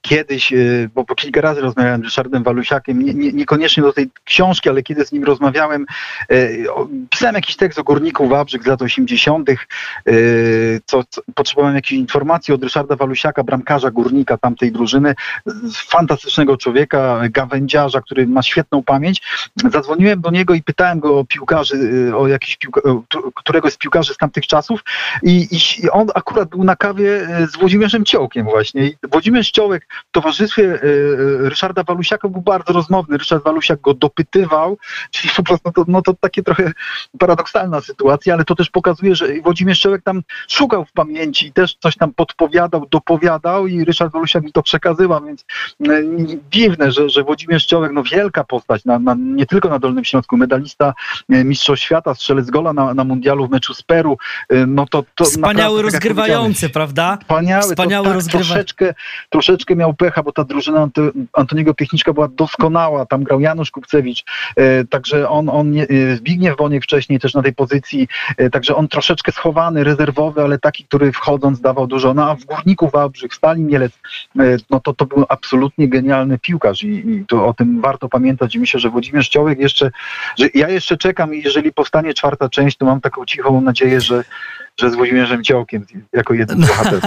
kiedyś, 0.00 0.52
e, 0.52 0.56
bo, 0.94 1.04
bo 1.04 1.14
kilka 1.14 1.40
razy 1.40 1.60
rozmawiałem 1.60 2.00
z 2.00 2.04
Ryszardem 2.04 2.42
Walusiakiem, 2.42 3.02
nie, 3.02 3.14
nie, 3.14 3.32
niekoniecznie 3.32 3.82
do 3.82 3.92
tej 3.92 4.10
książki, 4.24 4.68
ale 4.68 4.82
kiedy 4.82 5.06
z 5.06 5.12
nim 5.12 5.24
rozmawiałem, 5.24 5.86
e, 6.32 6.72
o, 6.72 6.88
pisałem 7.10 7.34
jakiś 7.34 7.56
tekst 7.56 7.78
o 7.78 7.84
górniku 7.84 8.28
Wałbrzych 8.28 8.62
z 8.62 8.66
lat 8.66 8.82
80., 8.82 9.50
e, 9.50 9.54
co, 10.84 11.04
co, 11.08 11.22
potrzebowałem 11.34 11.76
jakiejś 11.76 12.00
informacji 12.00 12.54
od 12.54 12.62
Ryszarda 12.62 12.96
Walusiaka, 12.96 13.44
bramkarza 13.44 13.90
górnika 13.90 14.38
tamtej 14.38 14.72
drużyny, 14.72 15.14
fantastycznego 15.74 16.56
człowieka, 16.56 17.20
gawędziarza, 17.30 18.00
który 18.00 18.26
ma 18.26 18.42
świetną 18.42 18.82
pamięć. 18.82 19.22
Zadzwoniłem 19.70 20.20
do 20.20 20.27
niego 20.30 20.54
i 20.54 20.62
pytałem 20.62 21.00
go 21.00 21.18
o 21.18 21.24
piłkarzy, 21.24 21.76
y, 21.76 22.16
o 22.16 22.28
jakiś 22.28 22.56
piłka, 22.56 22.80
któregoś 23.34 23.72
z 23.72 23.76
piłkarzy 23.76 24.14
z 24.14 24.16
tamtych 24.16 24.46
czasów 24.46 24.84
i, 25.22 25.48
i, 25.50 25.90
on 25.90 26.06
akurat 26.14 26.48
był 26.48 26.64
na 26.64 26.76
kawie 26.76 27.38
y, 27.42 27.46
z 27.46 27.56
Włodzimierzem 27.56 28.04
Ciołkiem 28.04 28.44
właśnie. 28.44 28.86
I 28.86 28.96
Włodzimierz 29.12 29.50
Ciołek 29.50 29.86
w 30.08 30.12
towarzystwie 30.12 30.62
y, 30.62 31.48
Ryszarda 31.48 31.82
Walusiaka 31.82 32.28
był 32.28 32.42
bardzo 32.42 32.72
rozmowny. 32.72 33.18
Ryszard 33.18 33.44
Walusiak 33.44 33.80
go 33.80 33.94
dopytywał, 33.94 34.78
czyli 35.10 35.34
po 35.36 35.42
prostu 35.42 35.72
to, 35.72 35.84
no 35.88 36.02
to 36.02 36.14
takie 36.20 36.42
trochę 36.42 36.72
paradoksalna 37.18 37.80
sytuacja, 37.80 38.34
ale 38.34 38.44
to 38.44 38.54
też 38.54 38.70
pokazuje, 38.70 39.14
że 39.14 39.26
Włodzimierz 39.44 39.80
Ciołek 39.80 40.02
tam 40.02 40.22
szukał 40.48 40.84
w 40.84 40.92
pamięci 40.92 41.46
i 41.46 41.52
też 41.52 41.76
coś 41.80 41.96
tam 41.96 42.14
podpowiadał, 42.14 42.86
dopowiadał 42.90 43.66
i 43.66 43.84
Ryszard 43.84 44.12
Walusiak 44.12 44.44
mi 44.44 44.52
to 44.52 44.62
przekazywał, 44.62 45.24
więc 45.24 45.44
dziwne, 46.50 46.92
że, 46.92 47.08
że 47.08 47.24
Włodzimierz 47.24 47.66
Ciołek, 47.66 47.92
no 47.92 48.02
wielka 48.02 48.44
postać, 48.44 48.84
na, 48.84 48.98
na, 48.98 49.14
nie 49.18 49.46
tylko 49.46 49.68
na 49.68 49.78
Dolnym 49.78 50.04
Śląsku, 50.04 50.17
medalista 50.32 50.94
e, 51.28 51.44
Mistrzostw 51.44 51.84
Świata, 51.84 52.14
strzelec 52.14 52.50
gola 52.50 52.72
na, 52.72 52.94
na 52.94 53.04
mundialu 53.04 53.46
w 53.46 53.50
meczu 53.50 53.74
z 53.74 53.82
Peru, 53.82 54.18
e, 54.48 54.66
no 54.66 54.86
to, 54.86 55.04
to 55.14 55.24
Wspaniały 55.24 55.82
tak 55.82 55.92
rozgrywający, 55.92 56.68
prawda? 56.68 57.18
Wspaniały, 57.20 57.62
Wspaniały 57.62 58.04
to 58.06 58.10
tak, 58.10 58.20
rozgrywa- 58.22 58.30
troszeczkę, 58.30 58.94
troszeczkę 59.28 59.76
miał 59.76 59.94
pecha, 59.94 60.22
bo 60.22 60.32
ta 60.32 60.44
drużyna 60.44 60.86
Anto- 60.86 61.12
Antoniego 61.32 61.74
Piechniczka 61.74 62.12
była 62.12 62.28
doskonała, 62.28 63.06
tam 63.06 63.24
grał 63.24 63.40
Janusz 63.40 63.70
Kupcewicz, 63.70 64.24
e, 64.56 64.84
także 64.84 65.28
on, 65.28 65.48
on 65.48 65.70
nie, 65.70 65.86
Zbigniew 66.16 66.56
Boniek 66.56 66.82
wcześniej 66.84 67.20
też 67.20 67.34
na 67.34 67.42
tej 67.42 67.54
pozycji, 67.54 68.08
także 68.52 68.76
on 68.76 68.88
troszeczkę 68.88 69.32
schowany, 69.32 69.84
rezerwowy, 69.84 70.42
ale 70.42 70.58
taki, 70.58 70.84
który 70.84 71.12
wchodząc 71.12 71.60
dawał 71.60 71.86
dużo, 71.86 72.14
no 72.14 72.30
a 72.30 72.34
w 72.34 72.44
Górniku 72.44 72.88
Wałbrzych, 72.88 73.32
w 73.32 73.34
Stali 73.34 73.62
Mielec, 73.62 73.92
no 74.70 74.80
to 74.80 74.94
to 74.94 75.06
był 75.06 75.24
absolutnie 75.28 75.88
genialny 75.88 76.38
piłkarz 76.38 76.82
i, 76.82 77.10
i 77.10 77.24
to 77.26 77.46
o 77.46 77.54
tym 77.54 77.80
warto 77.80 78.08
pamiętać. 78.08 78.54
I 78.54 78.58
myślę, 78.58 78.80
że 78.80 78.90
Włodzimierz 78.90 79.28
Ciołek 79.28 79.58
jeszcze, 79.58 79.90
że 80.38 80.48
ja 80.54 80.68
jeszcze 80.68 80.96
czekam 80.96 81.34
i 81.34 81.42
jeżeli 81.42 81.72
powstanie 81.72 82.14
czwarta 82.14 82.48
część, 82.48 82.76
to 82.76 82.86
mam 82.86 83.00
taką 83.00 83.24
cichą 83.24 83.60
nadzieję, 83.60 84.00
że 84.00 84.24
że 84.80 84.90
z 84.90 84.94
Włodzimierzem 84.94 85.44
Ciołkiem 85.44 85.86
jako 86.12 86.34
jeden 86.34 86.62
z 86.64 86.66
bohaterów. 86.68 87.02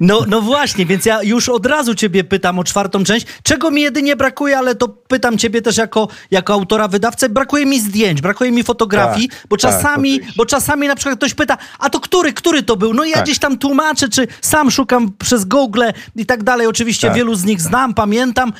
No, 0.00 0.24
no 0.28 0.40
właśnie, 0.40 0.86
więc 0.86 1.06
ja 1.06 1.22
już 1.22 1.48
od 1.48 1.66
razu 1.66 1.94
ciebie 1.94 2.24
pytam 2.24 2.58
o 2.58 2.64
czwartą 2.64 3.04
część. 3.04 3.26
Czego 3.42 3.70
mi 3.70 3.82
jedynie 3.82 4.16
brakuje, 4.16 4.58
ale 4.58 4.74
to 4.74 4.88
pytam 4.88 5.38
ciebie 5.38 5.62
też 5.62 5.76
jako, 5.76 6.08
jako 6.30 6.52
autora, 6.52 6.88
wydawcę. 6.88 7.28
Brakuje 7.28 7.66
mi 7.66 7.80
zdjęć, 7.80 8.20
brakuje 8.20 8.52
mi 8.52 8.62
fotografii, 8.62 9.28
Tak, 9.28 9.38
bo 9.48 9.56
tak, 9.56 9.72
czasami, 9.72 10.12
oczywiście. 10.14 10.34
bo 10.36 10.46
czasami 10.46 10.88
na 10.88 10.94
przykład 10.96 11.18
ktoś 11.18 11.34
pyta, 11.34 11.58
a 11.78 11.90
to 11.90 12.00
który, 12.00 12.32
który 12.32 12.62
to 12.62 12.76
był? 12.76 12.94
No 12.94 13.04
i 13.04 13.08
ja 13.10 13.14
Tak. 13.14 13.24
gdzieś 13.24 13.38
tam 13.38 13.58
tłumaczę, 13.58 14.08
czy 14.08 14.26
sam 14.40 14.70
szukam 14.70 15.12
przez 15.18 15.44
Google 15.44 15.82
i 16.16 16.26
tak 16.26 16.42
dalej. 16.42 16.66
Oczywiście 16.66 17.06
Tak. 17.08 17.16
wielu 17.16 17.34
z 17.34 17.44
nich 17.44 17.60
znam, 17.60 17.94
pamiętam, 17.94 18.52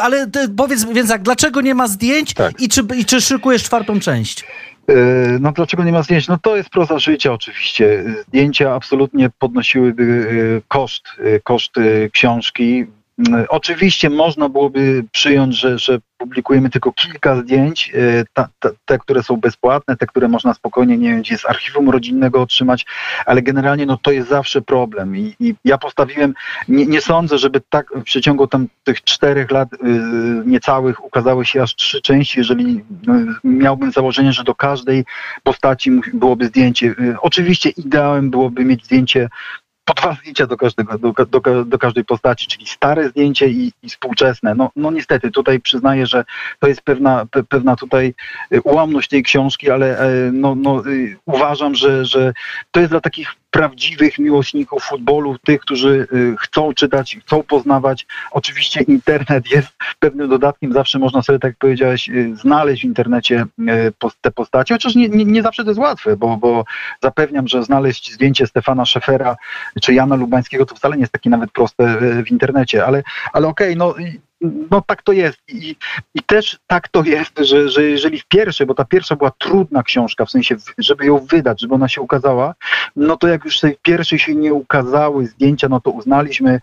ale 0.00 0.26
powiedz, 0.56 0.84
więc 0.84 1.08
tak, 1.08 1.22
dlaczego 1.22 1.60
nie 1.60 1.74
ma 1.74 1.88
zdjęć 1.88 2.34
Tak. 2.34 2.60
i, 2.60 2.68
czy, 2.68 2.82
i 3.02 3.04
czy 3.04 3.20
szykujesz 3.20 3.62
czwartą 3.62 4.00
część? 4.00 4.44
E, 4.88 4.94
No 5.40 5.52
dlaczego 5.52 5.84
nie 5.84 5.92
ma 5.92 6.02
zdjęć? 6.02 6.28
No 6.28 6.38
to 6.38 6.56
jest 6.56 6.70
proza 6.70 6.98
życia 6.98 7.32
oczywiście. 7.32 8.04
Zdjęcia 8.28 8.74
absolutnie 8.74 9.30
podnosiłyby 9.38 10.04
e, 10.58 10.62
koszt, 10.68 11.04
e, 11.18 11.40
koszt 11.40 11.78
e, 11.78 12.10
książki. 12.10 12.84
Oczywiście 13.48 14.10
można 14.10 14.48
byłoby 14.48 15.04
przyjąć, 15.12 15.56
że, 15.60 15.78
że 15.78 15.98
publikujemy 16.22 16.70
tylko 16.70 16.92
kilka 16.92 17.36
zdjęć, 17.36 17.92
e, 17.94 18.24
ta, 18.32 18.48
ta, 18.58 18.70
te, 18.84 18.98
które 18.98 19.22
są 19.22 19.36
bezpłatne, 19.36 19.96
te, 19.96 20.06
które 20.06 20.28
można 20.28 20.54
spokojnie, 20.54 20.98
nie 20.98 21.10
wiem, 21.10 21.38
z 21.38 21.46
archiwum 21.46 21.90
rodzinnego 21.90 22.42
otrzymać, 22.42 22.86
ale 23.26 23.42
generalnie 23.42 23.86
no, 23.86 23.98
to 24.02 24.12
jest 24.12 24.28
zawsze 24.28 24.62
problem 24.62 25.16
i, 25.16 25.34
i 25.40 25.54
ja 25.64 25.78
postawiłem, 25.78 26.34
nie, 26.68 26.86
nie, 26.86 27.00
sądzę, 27.00 27.38
żeby 27.38 27.60
tak 27.68 27.86
w 27.94 28.02
przeciągu 28.02 28.46
tam 28.46 28.66
tych 28.84 29.04
czterech 29.04 29.50
lat 29.50 29.68
yy, 29.72 30.42
niecałych 30.46 31.04
ukazały 31.04 31.44
się 31.44 31.62
aż 31.62 31.74
trzy 31.74 32.02
części, 32.02 32.38
jeżeli 32.38 32.74
yy, 32.74 32.82
miałbym 33.44 33.92
założenie, 33.92 34.32
że 34.32 34.44
do 34.44 34.54
każdej 34.54 35.04
postaci 35.42 35.90
byłoby 36.14 36.46
zdjęcie. 36.46 36.86
Yy, 36.86 37.16
oczywiście 37.20 37.70
ideałem 37.70 38.30
byłoby 38.30 38.64
mieć 38.64 38.84
zdjęcie 38.84 39.28
po 39.84 40.14
zdjęcia 40.14 40.46
do, 40.46 40.56
każdego, 40.56 40.98
do, 40.98 41.12
do, 41.26 41.64
do 41.64 41.78
każdej 41.78 42.04
postaci, 42.04 42.46
czyli 42.46 42.66
stare 42.66 43.08
zdjęcie 43.08 43.48
i, 43.48 43.72
i 43.82 43.88
współczesne. 43.88 44.54
No, 44.54 44.70
no 44.76 44.90
niestety, 44.90 45.30
tutaj 45.30 45.60
przyznaję, 45.60 46.06
że 46.06 46.24
to 46.58 46.68
jest 46.68 46.82
pewna, 46.82 47.26
pe, 47.26 47.42
pewna 47.42 47.76
tutaj 47.76 48.14
y, 48.54 48.62
ułamność 48.62 49.08
tej 49.08 49.22
książki, 49.22 49.70
ale 49.70 49.98
e, 49.98 50.32
no, 50.32 50.54
no, 50.54 50.86
y, 50.86 51.16
uważam, 51.26 51.74
że, 51.74 52.04
że 52.04 52.32
to 52.70 52.80
jest 52.80 52.92
dla 52.92 53.00
takich 53.00 53.34
prawdziwych 53.52 54.18
miłośników 54.18 54.82
futbolu, 54.82 55.38
tych, 55.38 55.60
którzy 55.60 56.08
y, 56.12 56.36
chcą 56.38 56.74
czytać, 56.74 57.16
chcą 57.26 57.42
poznawać. 57.42 58.06
Oczywiście 58.30 58.80
internet 58.80 59.50
jest 59.50 59.68
pewnym 59.98 60.28
dodatkiem, 60.28 60.72
zawsze 60.72 60.98
można 60.98 61.22
sobie, 61.22 61.38
tak 61.38 61.56
powiedziałeś, 61.58 62.08
y, 62.08 62.36
znaleźć 62.36 62.82
w 62.82 62.84
internecie 62.84 63.44
y, 63.60 63.92
te 64.20 64.30
postacie, 64.30 64.74
chociaż 64.74 64.94
nie, 64.94 65.08
nie, 65.08 65.24
nie 65.24 65.42
zawsze 65.42 65.64
to 65.64 65.70
jest 65.70 65.80
łatwe, 65.80 66.16
bo, 66.16 66.36
bo 66.36 66.64
zapewniam, 67.02 67.48
że 67.48 67.62
znaleźć 67.62 68.12
zdjęcie 68.12 68.46
Stefana 68.46 68.86
Szefera 68.86 69.36
czy 69.82 69.94
Jana 69.94 70.16
Lubańskiego 70.16 70.66
to 70.66 70.74
wcale 70.74 70.96
nie 70.96 71.00
jest 71.00 71.12
takie 71.12 71.30
nawet 71.30 71.52
proste 71.52 71.98
w 72.26 72.30
internecie, 72.30 72.86
ale, 72.86 73.02
ale 73.32 73.48
okej, 73.48 73.76
okay, 73.76 73.76
no 73.76 73.94
no 74.70 74.82
tak 74.86 75.02
to 75.02 75.12
jest. 75.12 75.38
I, 75.48 75.76
I 76.14 76.22
też 76.22 76.58
tak 76.66 76.88
to 76.88 77.02
jest, 77.02 77.38
że, 77.38 77.68
że 77.68 77.82
jeżeli 77.82 78.20
w 78.20 78.24
pierwszej, 78.24 78.66
bo 78.66 78.74
ta 78.74 78.84
pierwsza 78.84 79.16
była 79.16 79.32
trudna 79.38 79.82
książka, 79.82 80.24
w 80.24 80.30
sensie, 80.30 80.56
żeby 80.78 81.06
ją 81.06 81.18
wydać, 81.18 81.60
żeby 81.60 81.74
ona 81.74 81.88
się 81.88 82.00
ukazała, 82.00 82.54
no 82.96 83.16
to 83.16 83.28
jak 83.28 83.44
już 83.44 83.60
tej 83.60 83.76
pierwszej 83.82 84.18
się 84.18 84.34
nie 84.34 84.54
ukazały 84.54 85.26
zdjęcia, 85.26 85.68
no 85.68 85.80
to 85.80 85.90
uznaliśmy 85.90 86.60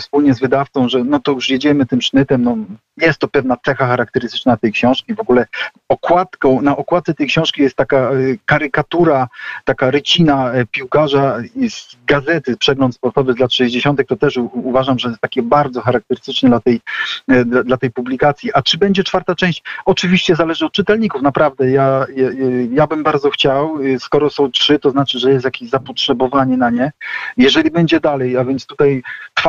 wspólnie 0.00 0.34
z 0.34 0.40
wydawcą, 0.40 0.88
że 0.88 1.04
no 1.04 1.20
to 1.20 1.32
już 1.32 1.50
jedziemy 1.50 1.86
tym 1.86 2.02
sznytem, 2.02 2.42
no 2.42 2.56
jest 2.96 3.18
to 3.18 3.28
pewna 3.28 3.56
cecha 3.64 3.86
charakterystyczna 3.86 4.56
tej 4.56 4.72
książki. 4.72 5.14
W 5.14 5.20
ogóle 5.20 5.46
okładką, 5.88 6.62
na 6.62 6.76
okładce 6.76 7.14
tej 7.14 7.26
książki 7.26 7.62
jest 7.62 7.76
taka 7.76 8.12
y, 8.12 8.38
karykatura, 8.46 9.28
taka 9.64 9.90
rycina 9.90 10.54
y, 10.54 10.66
piłkarza 10.66 11.38
z 11.68 11.96
gazety 12.06 12.56
Przegląd 12.56 12.94
Sportowy 12.94 13.32
z 13.32 13.38
lat 13.38 13.52
60. 13.52 14.08
To 14.08 14.16
też 14.16 14.36
uważam, 14.52 14.98
że 14.98 15.08
jest 15.08 15.20
takie 15.20 15.42
bardzo 15.42 15.80
charakterystyczne 15.80 16.48
dla 16.48 16.60
tej 16.60 16.80
E, 17.28 17.44
dla, 17.44 17.62
dla, 17.62 17.76
tej 17.76 17.90
publikacji. 17.90 18.50
A 18.54 18.62
czy 18.62 18.78
będzie 18.78 19.04
czwarta 19.04 19.34
część? 19.34 19.62
Oczywiście 19.84 20.36
zależy 20.36 20.66
od 20.66 20.72
czytelników, 20.72 21.22
naprawdę. 21.22 21.70
Ja, 21.70 22.06
ja, 22.16 22.28
ja 22.70 22.86
bym 22.86 23.02
bardzo 23.02 23.30
chciał, 23.30 23.78
skoro 23.98 24.30
są 24.30 24.50
trzy, 24.50 24.78
to 24.78 24.90
znaczy, 24.90 25.18
że 25.18 25.32
jest 25.32 25.44
jakieś 25.44 25.68
zapotrzebowanie 25.68 26.56
na 26.56 26.70
nie. 26.70 26.92
Jeżeli 27.36 27.70
będzie 27.70 28.00
dalej, 28.00 28.36
a 28.36 28.44
więc 28.44 28.66
tutaj 28.66 29.02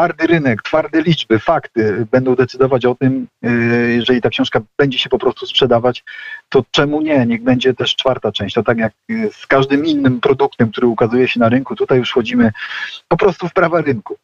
twardy 0.09 0.27
rynek, 0.27 0.61
twarde 0.61 1.01
liczby, 1.01 1.39
fakty 1.39 2.07
będą 2.11 2.35
decydować 2.35 2.85
o 2.85 2.95
tym, 2.95 3.27
y, 3.45 3.93
jeżeli 3.93 4.21
ta 4.21 4.29
książka 4.29 4.61
będzie 4.77 4.97
się 4.97 5.09
po 5.09 5.19
prostu 5.19 5.45
sprzedawać, 5.45 6.03
to 6.49 6.63
czemu 6.71 7.01
nie? 7.01 7.25
Niech 7.25 7.43
będzie 7.43 7.73
też 7.73 7.95
czwarta 7.95 8.31
część. 8.31 8.55
To 8.55 8.63
tak 8.63 8.77
jak 8.77 8.93
y, 9.11 9.29
z 9.33 9.47
każdym 9.47 9.85
innym 9.85 10.21
produktem, 10.21 10.71
który 10.71 10.87
ukazuje 10.87 11.27
się 11.27 11.39
na 11.39 11.49
rynku, 11.49 11.75
tutaj 11.75 11.97
już 11.97 12.09
wchodzimy 12.09 12.51
po 13.07 13.17
prostu 13.17 13.47
w 13.47 13.53
prawa 13.53 13.81
rynku. 13.81 14.15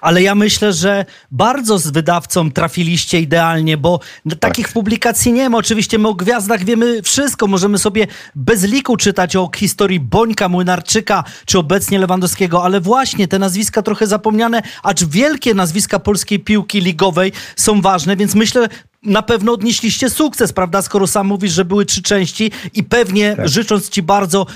Ale 0.00 0.22
ja 0.22 0.34
myślę, 0.34 0.72
że 0.72 1.04
bardzo 1.30 1.78
z 1.78 1.88
wydawcą 1.88 2.50
trafiliście 2.50 3.20
idealnie, 3.20 3.76
bo 3.76 4.00
takich 4.40 4.66
tak. 4.66 4.74
publikacji 4.74 5.32
nie 5.32 5.50
ma. 5.50 5.58
Oczywiście 5.58 5.98
my 5.98 6.08
o 6.08 6.14
gwiazdach 6.14 6.64
wiemy 6.64 7.02
wszystko. 7.02 7.46
Możemy 7.46 7.78
sobie 7.78 8.06
bez 8.34 8.62
liku 8.62 8.96
czytać 8.96 9.36
o 9.36 9.50
historii 9.56 10.00
Bońka, 10.00 10.48
Młynarczyka 10.48 11.24
czy 11.46 11.58
obecnie 11.58 11.98
Lewandowskiego, 11.98 12.64
ale 12.64 12.80
właśnie 12.80 13.28
te 13.28 13.38
nazwiska 13.38 13.82
trochę 13.82 14.06
zapomniane, 14.06 14.62
acz 14.82 15.04
wielkie 15.04 15.54
nazwiska 15.54 15.98
polskiej 15.98 16.40
piłki 16.40 16.80
ligowej 16.80 17.32
są 17.56 17.80
ważne, 17.80 18.16
więc 18.16 18.34
myślę, 18.34 18.68
na 19.04 19.22
pewno 19.22 19.52
odnieśliście 19.52 20.10
sukces, 20.10 20.52
prawda? 20.52 20.82
Skoro 20.82 21.06
sam 21.06 21.26
mówisz, 21.26 21.52
że 21.52 21.64
były 21.64 21.84
trzy 21.86 22.02
części 22.02 22.50
i 22.74 22.84
pewnie 22.84 23.36
tak. 23.36 23.48
życząc 23.48 23.88
ci 23.88 24.02
bardzo, 24.02 24.46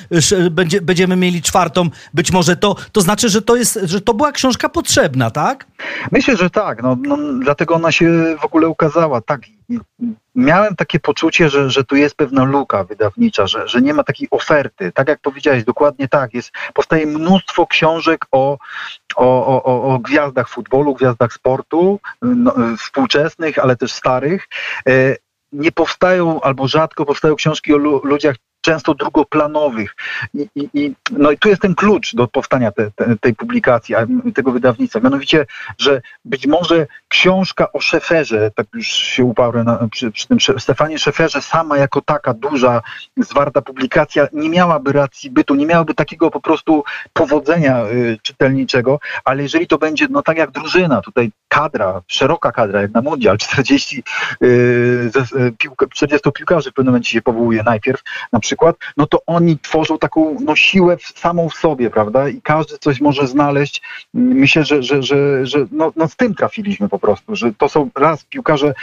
będzie, 0.51 0.80
będziemy 0.80 1.16
mieli 1.16 1.42
czwartą, 1.42 1.90
być 2.14 2.32
może 2.32 2.57
to, 2.57 2.76
to 2.92 3.01
znaczy, 3.01 3.28
że 3.28 3.42
to 3.42 3.57
jest, 3.57 3.78
że 3.84 4.01
to 4.01 4.14
była 4.14 4.32
książka 4.32 4.68
potrzebna, 4.68 5.30
tak? 5.30 5.66
Myślę, 6.12 6.36
że 6.36 6.51
tak. 6.51 6.82
No, 6.82 6.96
no 7.03 7.18
dlatego 7.42 7.74
ona 7.74 7.92
się 7.92 8.36
w 8.40 8.44
ogóle 8.44 8.68
ukazała. 8.68 9.20
Tak, 9.20 9.40
miałem 10.35 10.77
takie 10.77 11.01
poczucie, 11.01 11.49
że, 11.49 11.71
że 11.71 11.85
tu 11.85 11.97
jest 11.97 12.14
pewna 12.14 12.45
luka 12.45 12.85
wydawnicza, 12.85 13.47
że, 13.47 13.69
że 13.69 13.83
nie 13.83 13.95
ma 13.95 14.05
takiej 14.05 14.29
oferty. 14.31 14.93
Tak 14.93 15.09
jak 15.09 15.21
powiedziałeś, 15.21 15.64
dokładnie 15.64 16.09
tak. 16.09 16.35
Jest, 16.35 16.51
powstaje 16.75 17.07
mnóstwo 17.07 17.66
książek 17.66 18.25
o, 18.33 18.59
o, 19.16 19.62
o, 19.64 19.95
o 19.95 19.99
gwiazdach 19.99 20.49
futbolu, 20.49 20.95
gwiazdach 20.95 21.33
sportu, 21.33 22.01
no, 22.23 22.55
współczesnych, 22.79 23.59
ale 23.59 23.77
też 23.77 23.93
starych. 23.93 24.49
E, 24.89 25.16
nie 25.53 25.73
powstają 25.73 26.41
albo 26.41 26.69
rzadko 26.69 27.07
powstają 27.07 27.35
książki 27.35 27.75
o 27.75 27.77
ludziach 27.77 28.37
często 28.61 28.95
drugoplanowych. 28.95 29.97
I, 30.35 30.49
i, 30.55 30.69
i, 30.75 30.95
no 31.11 31.31
i 31.31 31.39
tu 31.39 31.49
jest 31.49 31.63
ten 31.63 31.75
klucz 31.75 32.15
do 32.15 32.29
powstania 32.29 32.73
te, 32.73 32.91
te, 32.91 33.17
tej 33.17 33.35
publikacji, 33.35 33.95
tego 34.35 34.53
wydawnictwa. 34.53 35.01
Mianowicie, 35.01 35.47
że 35.79 36.01
być 36.25 36.47
może 36.47 36.87
książka 37.09 37.73
o 37.73 37.81
Szeferze, 37.81 38.51
tak 38.55 38.67
już 38.75 38.87
się 38.87 39.25
uparłem 39.25 39.67
na, 39.67 39.89
przy, 39.91 40.11
przy, 40.11 40.29
tym 40.29 40.39
Stefanie 40.59 40.99
Szeferze, 40.99 41.43
sama 41.43 41.79
jako 41.79 42.01
taka 42.01 42.35
duża, 42.35 42.83
zwarta 43.17 43.63
publikacja 43.63 44.29
nie 44.33 44.51
miałaby 44.51 44.93
racji 44.93 45.31
bytu, 45.31 45.55
nie 45.55 45.67
miałaby 45.67 45.95
takiego 45.95 46.31
po 46.31 46.41
prostu 46.41 46.85
powodzenia 47.13 47.85
y, 47.87 48.19
czytelniczego, 48.23 49.01
ale 49.25 49.43
jeżeli 49.43 49.67
to 49.67 49.79
będzie, 49.79 50.07
no 50.11 50.23
tak 50.23 50.37
jak 50.37 50.51
drużyna, 50.51 51.01
tutaj 51.01 51.31
kadra, 51.49 52.03
szeroka 52.07 52.53
kadra, 52.53 52.83
jak 52.83 52.95
na 52.95 53.03
Mundial, 53.03 53.39
40, 53.39 54.03
y, 54.43 55.11
40 55.95 56.33
piłkarzy 56.33 56.71
w 56.71 56.75
pewnym 56.75 56.93
momencie 56.93 57.11
się 57.11 57.23
powołuje 57.23 57.63
najpierw, 57.63 58.03
na 58.33 58.41
przykład 58.49 58.76
no 58.96 59.07
to 59.07 59.18
oni 59.26 59.59
tworzą 59.59 59.99
taką 59.99 60.36
no, 60.40 60.57
siłę 60.57 60.96
w, 60.96 61.03
samą 61.03 61.49
w 61.49 61.55
sobie, 61.55 61.90
prawda? 61.90 62.28
I 62.28 62.42
każdy 62.42 62.78
coś 62.78 63.01
może 63.01 63.26
znaleźć. 63.26 63.82
Myślę, 64.14 64.64
że, 64.64 64.82
że, 64.82 65.03
że, 65.03 65.46
że 65.46 65.66
no, 65.70 65.92
no 65.96 66.09
z 66.09 66.16
tym 66.16 66.34
trafiliśmy 66.34 66.88
po 66.88 66.99
prostu, 66.99 67.36
że 67.36 67.53
to 67.53 67.68
są 67.68 67.90
raz 67.94 68.24
piłkarze 68.24 68.74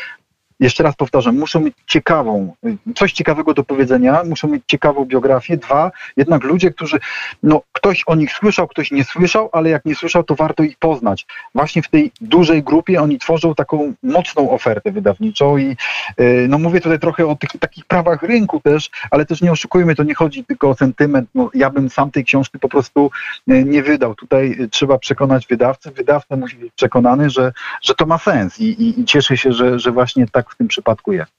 jeszcze 0.60 0.84
raz 0.84 0.95
powtarzam, 0.95 1.38
muszą 1.38 1.60
mieć 1.60 1.74
ciekawą, 1.88 2.53
coś 2.95 3.14
ciekawego 3.14 3.53
do 3.53 3.64
powiedzenia, 3.64 4.24
muszą 4.24 4.47
mieć 4.47 4.64
ciekawą 4.68 5.06
biografię. 5.06 5.58
Dwa, 5.58 5.91
jednak 6.18 6.43
ludzie, 6.43 6.72
którzy, 6.72 6.99
no 7.43 7.62
ktoś 7.72 8.03
o 8.08 8.16
nich 8.16 8.32
słyszał, 8.34 8.68
ktoś 8.68 8.91
nie 8.91 9.03
słyszał, 9.03 9.49
ale 9.51 9.70
jak 9.70 9.86
nie 9.86 9.95
słyszał, 9.95 10.24
to 10.24 10.36
warto 10.36 10.64
ich 10.64 10.78
poznać. 10.78 11.26
Właśnie 11.56 11.82
w 11.82 11.89
tej 11.89 12.12
dużej 12.22 12.64
grupie 12.64 13.01
oni 13.01 13.20
tworzą 13.20 13.56
taką 13.56 13.93
mocną 14.03 14.51
ofertę 14.51 14.91
wydawniczą 14.91 15.58
i 15.58 15.78
yy, 16.18 16.47
no 16.49 16.60
mówię 16.60 16.82
tutaj 16.82 16.99
trochę 16.99 17.28
o 17.28 17.36
tych 17.36 17.49
takich 17.60 17.86
prawach 17.86 18.24
rynku 18.24 18.60
też, 18.60 18.89
ale 19.12 19.26
też 19.26 19.41
nie 19.41 19.51
oszukujmy, 19.51 19.95
to 19.95 20.03
nie 20.03 20.16
chodzi 20.16 20.45
tylko 20.45 20.70
o 20.70 20.76
sentyment. 20.76 21.30
No, 21.36 21.49
ja 21.53 21.70
bym 21.70 21.89
sam 21.89 22.12
tej 22.12 22.24
książki 22.24 22.60
po 22.60 22.70
prostu 22.70 23.12
yy, 23.47 23.64
nie 23.64 23.84
wydał. 23.84 24.16
Tutaj 24.16 24.56
yy, 24.60 24.68
trzeba 24.68 24.97
przekonać 24.97 25.47
wydawcę. 25.47 25.91
Wydawca 25.91 26.36
musi 26.36 26.58
być 26.58 26.74
przekonany, 26.74 27.30
że, 27.30 27.53
że 27.82 27.95
to 27.95 28.06
ma 28.06 28.18
sens 28.18 28.60
i, 28.60 28.66
i, 28.66 28.99
i 28.99 29.06
cieszę 29.06 29.38
się, 29.38 29.51
że, 29.51 29.80
że 29.80 29.91
właśnie 29.91 30.28
tak 30.28 30.45
tak 30.46 30.54
w 30.54 30.58
tym 30.58 30.68
przypadku 30.68 31.14
jest. 31.14 31.32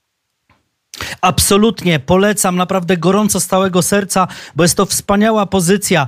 Absolutnie, 1.20 1.98
polecam 1.98 2.56
naprawdę 2.56 2.96
gorąco 2.96 3.40
z 3.40 3.46
całego 3.46 3.82
serca, 3.82 4.28
bo 4.56 4.62
jest 4.64 4.76
to 4.76 4.86
wspaniała 4.86 5.46
pozycja. 5.46 6.06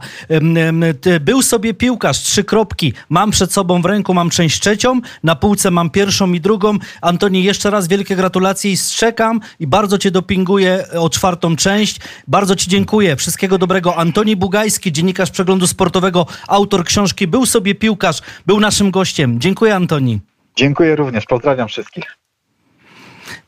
Był 1.21 1.43
sobie 1.43 1.75
piłkarz, 1.75 2.19
trzy 2.19 2.45
kropki. 2.45 2.93
Mam 3.09 3.31
przed 3.31 3.53
sobą 3.53 3.83
w 3.83 3.85
ręku, 3.85 4.15
mam 4.15 4.31
część 4.31 4.61
trzecią, 4.61 5.01
na 5.23 5.37
półce 5.37 5.71
mam 5.71 5.91
pierwszą 5.91 6.33
i 6.33 6.41
drugą. 6.41 6.79
Antoni, 7.03 7.45
jeszcze 7.45 7.71
raz 7.71 7.89
wielkie 7.89 8.17
gratulacje 8.17 8.73
i 8.73 8.77
strzekam 8.77 9.41
i 9.61 9.67
bardzo 9.67 9.99
Cię 9.99 10.11
dopinguję 10.11 10.85
o 10.99 11.11
czwartą 11.11 11.57
część. 11.57 12.01
Bardzo 12.27 12.57
Ci 12.57 12.71
dziękuję. 12.71 13.17
Wszystkiego 13.17 13.59
dobrego. 13.59 13.97
Antoni 13.97 14.37
Bugajski, 14.37 14.93
dziennikarz 14.93 15.31
Przeglądu 15.31 15.67
Sportowego, 15.67 16.27
autor 16.49 16.85
książki 16.85 17.27
Był 17.27 17.47
sobie 17.47 17.75
piłkarz, 17.75 18.21
był 18.47 18.61
naszym 18.61 18.91
gościem. 18.91 19.41
Dziękuję 19.41 19.75
Antoni. 19.75 20.21
Dziękuję 20.57 20.97
również, 20.97 21.25
pozdrawiam 21.25 21.69
wszystkich. 21.69 22.18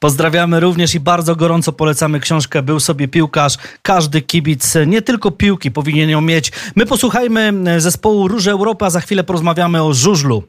Pozdrawiamy 0.00 0.60
również 0.60 0.94
i 0.94 1.00
bardzo 1.00 1.36
gorąco 1.36 1.72
polecamy 1.72 2.20
książkę 2.20 2.62
Był 2.62 2.80
sobie 2.80 3.08
piłkarz. 3.08 3.56
Każdy 3.82 4.22
kibic, 4.22 4.74
nie 4.86 5.02
tylko 5.02 5.30
piłki, 5.30 5.70
powinien 5.70 6.10
ją 6.10 6.20
mieć. 6.20 6.52
My 6.76 6.86
posłuchajmy 6.86 7.52
zespołu 7.80 8.28
Róże 8.28 8.50
Europa, 8.50 8.90
za 8.90 9.00
chwilę 9.00 9.24
porozmawiamy 9.24 9.82
o 9.82 9.94
żużlu. 9.94 10.42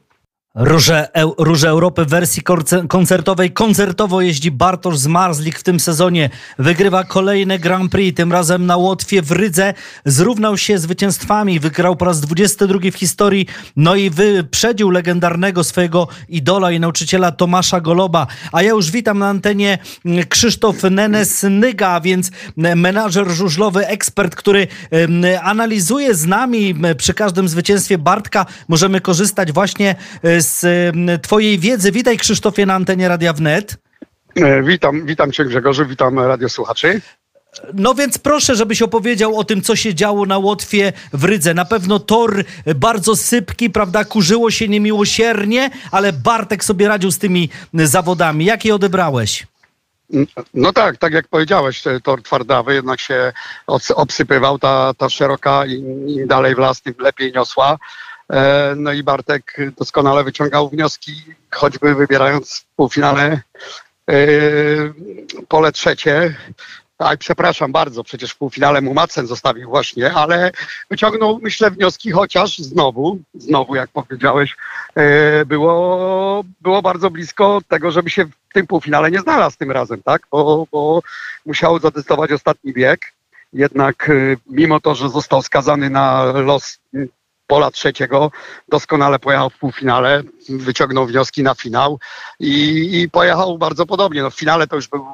Róże, 0.56 1.08
Róże 1.38 1.70
Europy 1.70 2.06
w 2.06 2.10
wersji 2.10 2.43
koncertowej. 2.88 3.52
Koncertowo 3.52 4.22
jeździ 4.22 4.52
Bartosz 4.52 4.97
Zmarzlik 4.97 5.60
w 5.60 5.64
tym 5.64 5.80
sezonie. 5.80 6.30
Wygrywa 6.60 7.04
kolejne 7.04 7.60
Grand 7.60 7.91
Prix, 7.91 8.18
tym 8.18 8.32
razem 8.32 8.66
na 8.66 8.78
Łotwie 8.78 9.22
w 9.22 9.32
Rydze. 9.32 9.74
Zrównał 10.06 10.58
się 10.58 10.78
zwycięstwami, 10.78 11.60
wygrał 11.60 11.95
po 11.95 12.06
raz 12.06 12.22
22 12.22 12.80
w 12.91 12.95
historii, 12.95 13.47
no 13.76 13.95
i 13.95 14.10
wyprzedził 14.10 14.89
legendarnego 14.89 15.64
swojego 15.64 16.08
idola 16.30 16.72
i 16.72 16.80
nauczyciela 16.80 17.32
Tomasza 17.32 17.82
Goloba. 17.82 18.28
A 18.52 18.62
ja 18.62 18.70
już 18.70 18.91
witam 18.91 19.20
na 19.20 19.30
antenie 19.30 19.78
Krzysztof 20.30 20.76
Nenes-Nyga, 20.76 22.02
więc 22.02 22.32
menażer 22.58 23.30
żużlowy, 23.30 23.88
ekspert, 23.88 24.36
który 24.36 24.68
analizuje 25.43 26.16
z 26.16 26.26
nami 26.26 26.76
przy 26.97 27.14
każdym 27.14 27.47
zwycięstwie 27.47 27.97
Bartka. 27.97 28.45
Możemy 28.68 29.02
korzystać 29.02 29.52
właśnie 29.52 29.95
e, 30.24 30.41
z 30.42 30.66
Twojej 31.22 31.60
wiedzy. 31.60 31.92
Witaj 31.92 32.18
Krzysztofie 32.18 32.66
na 32.66 32.74
antenie 32.74 33.08
Radia 33.08 33.34
Wnet. 33.34 33.78
E, 34.36 34.64
witam, 34.64 35.06
witam 35.06 35.32
Cię 35.32 35.46
Grzegorzu, 35.46 35.86
witam 35.86 36.20
radiosłuchaczy. 36.20 37.02
No 37.74 37.94
więc 37.94 38.18
proszę, 38.18 38.56
żebyś 38.56 38.82
opowiedział 38.82 39.39
o 39.39 39.44
tym, 39.44 39.62
co 39.62 39.76
się 39.76 39.96
działo 39.96 40.26
na 40.26 40.38
Łotwie 40.38 40.94
w 41.14 41.24
Rydze. 41.24 41.54
Na 41.54 41.66
pewno 41.66 42.00
tor 42.00 42.44
bardzo 42.76 43.16
sypki, 43.16 43.70
prawda, 43.70 44.06
kurzyło 44.06 44.52
się 44.52 44.68
niemiłosiernie, 44.68 45.70
ale 45.92 46.14
Bartek 46.14 46.64
sobie 46.64 46.88
radził 46.88 47.12
z 47.12 47.18
tymi 47.18 47.50
zawodami. 47.74 48.46
Jak 48.46 48.66
je 48.66 48.76
odebrałeś? 48.76 49.48
No 50.54 50.74
tak, 50.74 50.98
tak 50.98 51.14
jak 51.14 51.28
powiedziałeś, 51.28 51.84
tor 52.04 52.24
twardawy 52.24 52.74
jednak 52.74 53.00
się 53.00 53.34
obsypywał, 53.96 54.60
ta, 54.60 54.94
ta 54.98 55.10
szeroka 55.10 55.66
im 55.66 56.28
dalej 56.28 56.56
w 56.56 56.58
las, 56.58 56.82
tym 56.82 56.94
lepiej 57.00 57.32
niosła. 57.32 57.78
E, 58.32 58.74
no 58.78 58.92
i 58.94 59.04
Bartek 59.04 59.58
doskonale 59.78 60.24
wyciągał 60.24 60.70
wnioski, 60.70 61.24
choćby 61.52 61.96
wybierając 61.96 62.66
półfinale 62.76 63.42
e, 64.10 64.16
pole 65.48 65.72
trzecie. 65.72 66.36
Aj, 66.98 67.18
przepraszam 67.18 67.72
bardzo, 67.72 68.04
przecież 68.04 68.32
w 68.32 68.38
półfinale 68.38 68.82
mu 68.82 68.94
Macen 68.94 69.28
zostawił 69.28 69.70
właśnie, 69.70 70.14
ale 70.14 70.52
wyciągnął, 70.90 71.40
myślę, 71.44 71.72
wnioski, 71.72 72.12
chociaż 72.12 72.58
znowu, 72.58 73.20
znowu, 73.34 73.76
jak 73.76 73.90
powiedziałeś, 73.90 74.56
e, 74.96 75.46
było, 75.46 76.44
było 76.62 76.82
bardzo 76.82 77.10
blisko 77.10 77.62
tego, 77.68 77.92
żeby 77.92 78.10
się 78.10 78.26
w 78.26 78.54
tym 78.54 78.68
półfinale 78.68 79.12
nie 79.12 79.20
znalazł 79.20 79.58
tym 79.58 79.72
razem, 79.72 80.04
tak? 80.04 80.22
Bo, 80.32 80.68
bo 80.72 81.02
musiał 81.46 81.80
zadecydować 81.80 82.32
ostatni 82.32 82.74
bieg. 82.74 83.14
Jednak 83.54 84.12
mimo 84.50 84.80
to, 84.80 84.96
że 84.96 85.10
został 85.10 85.42
skazany 85.42 85.90
na 85.90 86.24
los 86.24 86.80
pola 87.52 87.72
trzeciego 87.72 88.32
doskonale 88.70 89.20
pojechał 89.20 89.49
w 89.49 89.58
półfinale, 89.58 90.24
wyciągnął 90.49 91.06
wnioski 91.06 91.43
na 91.43 91.56
finał 91.56 91.99
i, 92.39 92.89
i 93.02 93.10
pojechał 93.10 93.58
bardzo 93.58 93.86
podobnie. 93.86 94.22
No 94.22 94.30
w 94.30 94.36
finale 94.36 94.68
to 94.68 94.76
już 94.76 94.88
był 94.88 95.06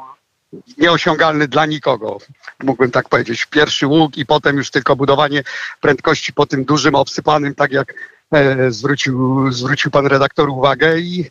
nieosiągalny 0.78 1.48
dla 1.48 1.66
nikogo, 1.66 2.18
mógłbym 2.64 2.92
tak 2.92 3.10
powiedzieć. 3.10 3.46
Pierwszy 3.46 3.88
łuk 3.88 4.18
i 4.18 4.26
potem 4.26 4.58
już 4.58 4.72
tylko 4.72 4.96
budowanie 4.96 5.44
prędkości 5.82 6.34
po 6.34 6.46
tym 6.46 6.66
dużym, 6.66 6.96
obsypanym, 6.96 7.56
tak 7.56 7.72
jak 7.72 7.94
e, 8.32 8.72
zwrócił, 8.72 9.52
zwrócił 9.52 9.92
pan 9.92 10.06
redaktor 10.06 10.50
uwagę 10.50 11.00
i 11.00 11.26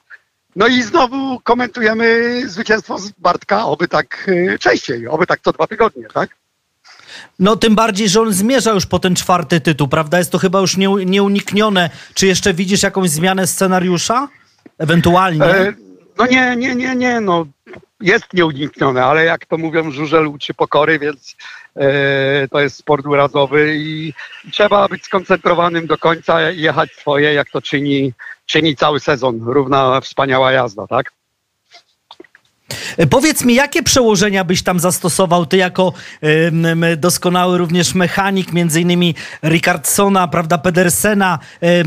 no 0.56 0.66
i 0.66 0.82
znowu 0.82 1.40
komentujemy 1.40 2.42
zwycięstwo 2.48 2.98
z 2.98 3.10
Bartka, 3.10 3.66
oby 3.66 3.88
tak 3.88 4.26
e, 4.28 4.58
częściej, 4.58 5.08
oby 5.08 5.26
tak 5.26 5.40
co 5.40 5.52
dwa 5.52 5.66
tygodnie, 5.66 6.04
tak? 6.14 6.30
No 7.38 7.56
tym 7.56 7.74
bardziej, 7.74 8.08
że 8.08 8.20
on 8.20 8.32
zmierza 8.32 8.72
już 8.72 8.86
po 8.86 8.98
ten 8.98 9.16
czwarty 9.16 9.60
tytuł, 9.60 9.88
prawda? 9.88 10.18
Jest 10.18 10.32
to 10.32 10.38
chyba 10.38 10.60
już 10.60 10.76
nie, 10.76 10.88
nieuniknione. 10.88 11.90
Czy 12.14 12.26
jeszcze 12.26 12.54
widzisz 12.54 12.82
jakąś 12.82 13.10
zmianę 13.10 13.46
scenariusza? 13.46 14.28
Ewentualnie? 14.78 15.44
E, 15.44 15.72
no 16.18 16.26
nie, 16.26 16.56
nie, 16.56 16.74
nie, 16.74 16.96
nie. 16.96 17.20
No, 17.20 17.46
jest 18.00 18.32
nieuniknione, 18.32 19.04
ale 19.04 19.24
jak 19.24 19.46
to 19.46 19.58
mówią, 19.58 19.90
żużel 19.90 20.26
uczy 20.26 20.54
pokory, 20.54 20.98
więc 20.98 21.36
e, 21.76 22.48
to 22.48 22.60
jest 22.60 22.76
sport 22.76 23.06
urazowy 23.06 23.76
i 23.76 24.14
trzeba 24.52 24.88
być 24.88 25.04
skoncentrowanym 25.04 25.86
do 25.86 25.98
końca 25.98 26.50
i 26.50 26.60
jechać 26.60 26.92
swoje, 26.92 27.34
jak 27.34 27.50
to 27.50 27.62
czyni, 27.62 28.12
czyni 28.46 28.76
cały 28.76 29.00
sezon. 29.00 29.40
Równa 29.42 30.00
wspaniała 30.00 30.52
jazda, 30.52 30.86
tak? 30.86 31.12
Powiedz 33.10 33.44
mi, 33.44 33.54
jakie 33.54 33.82
przełożenia 33.82 34.44
byś 34.44 34.62
tam 34.62 34.80
zastosował, 34.80 35.46
ty 35.46 35.56
jako 35.56 35.92
y, 36.92 36.96
doskonały 36.96 37.58
również 37.58 37.94
mechanik, 37.94 38.52
między 38.52 38.80
innymi 38.80 39.14
Ricardsona, 39.44 40.28
prawda, 40.28 40.58
Pedersena, 40.58 41.38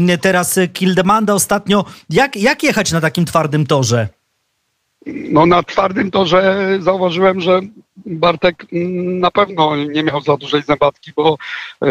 y, 0.09 0.17
teraz 0.17 0.59
Kildemanda 0.73 1.33
ostatnio. 1.33 1.85
Jak, 2.09 2.35
jak 2.35 2.63
jechać 2.63 2.91
na 2.91 3.01
takim 3.01 3.25
twardym 3.25 3.65
torze? 3.65 4.07
No 5.05 5.45
na 5.45 5.63
twardym 5.63 6.11
torze 6.11 6.69
zauważyłem, 6.81 7.41
że 7.41 7.61
Bartek 8.05 8.65
na 9.21 9.31
pewno 9.31 9.75
nie 9.75 10.03
miał 10.03 10.21
za 10.21 10.37
dużej 10.37 10.63
zębatki, 10.63 11.13
bo 11.15 11.37
e, 11.83 11.87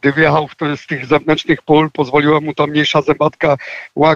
gdy 0.00 0.12
wjechał 0.12 0.48
z 0.76 0.86
tych 0.86 1.06
zewnętrznych 1.06 1.62
pól, 1.62 1.90
pozwoliła 1.90 2.40
mu 2.40 2.54
ta 2.54 2.66
mniejsza 2.66 3.02
zębatka 3.02 3.56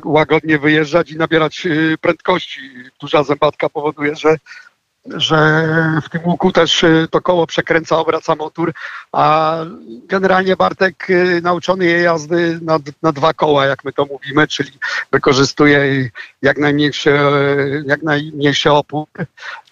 łagodnie 0.05 0.59
wyjeżdżać 0.59 1.11
i 1.11 1.17
nabierać 1.17 1.67
e, 1.67 1.99
prędkości. 2.01 2.61
Duża 3.01 3.23
zębatka 3.23 3.69
powoduje, 3.69 4.17
że 4.17 4.37
że 5.07 5.67
w 6.05 6.09
tym 6.09 6.21
łuku 6.25 6.53
też 6.53 6.83
y, 6.83 7.09
to 7.11 7.21
koło 7.21 7.47
przekręca, 7.47 7.99
obraca 7.99 8.35
motor, 8.35 8.73
a 9.13 9.57
generalnie 10.09 10.57
Bartek 10.57 11.11
y, 11.11 11.41
nauczony 11.43 11.85
jej 11.85 12.05
jazdy 12.05 12.59
na, 12.63 12.79
na 13.03 13.13
dwa 13.13 13.35
koła, 13.35 13.67
jak 13.67 13.85
my 13.85 13.93
to 13.93 14.07
mówimy, 14.07 14.49
czyli 14.49 14.71
wykorzystuje 15.13 16.11
jak 16.43 16.59
najmniejszy, 16.59 17.19
jak 17.87 18.03
najmniejszy 18.03 18.73
opór. 18.73 19.07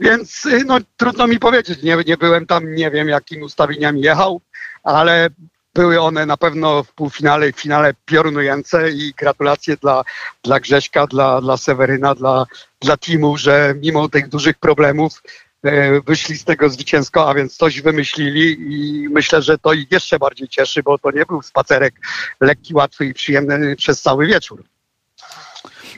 Więc 0.01 0.47
y, 0.47 0.64
no, 0.64 0.79
trudno 0.97 1.26
mi 1.26 1.39
powiedzieć, 1.39 1.83
nie, 1.83 1.97
nie 2.07 2.16
byłem 2.16 2.47
tam, 2.47 2.74
nie 2.74 2.91
wiem 2.91 3.09
jakim 3.09 3.43
ustawieniami 3.43 4.01
jechał, 4.01 4.41
ale 4.85 5.31
były 5.79 6.01
one 6.01 6.26
na 6.26 6.37
pewno 6.37 6.83
w 6.83 6.93
półfinale 6.93 7.49
i 7.49 7.53
finale 7.53 7.95
piorunujące 8.05 8.91
i 8.91 9.12
gratulacje 9.16 9.76
dla, 9.76 10.05
dla 10.43 10.61
Grześka, 10.61 11.07
dla, 11.07 11.41
dla 11.41 11.57
Seweryna, 11.57 12.14
dla, 12.14 12.47
dla 12.81 12.97
teamu, 12.97 13.37
że 13.37 13.74
mimo 13.83 14.09
tych 14.09 14.29
dużych 14.29 14.59
problemów 14.59 15.22
e, 15.62 16.01
wyszli 16.01 16.39
z 16.39 16.45
tego 16.45 16.70
zwycięsko, 16.70 17.31
a 17.31 17.35
więc 17.35 17.57
coś 17.57 17.81
wymyślili 17.81 18.57
i 18.61 19.09
myślę, 19.09 19.43
że 19.43 19.59
to 19.59 19.72
ich 19.72 19.93
jeszcze 19.93 20.18
bardziej 20.18 20.49
cieszy, 20.49 20.83
bo 20.83 20.99
to 20.99 21.11
nie 21.11 21.26
był 21.26 21.43
spacerek 21.43 21.95
lekki, 22.41 22.74
łatwy 22.74 23.07
i 23.07 23.14
przyjemny 23.14 23.76
przez 23.76 24.03
cały 24.03 24.26
wieczór. 24.26 24.64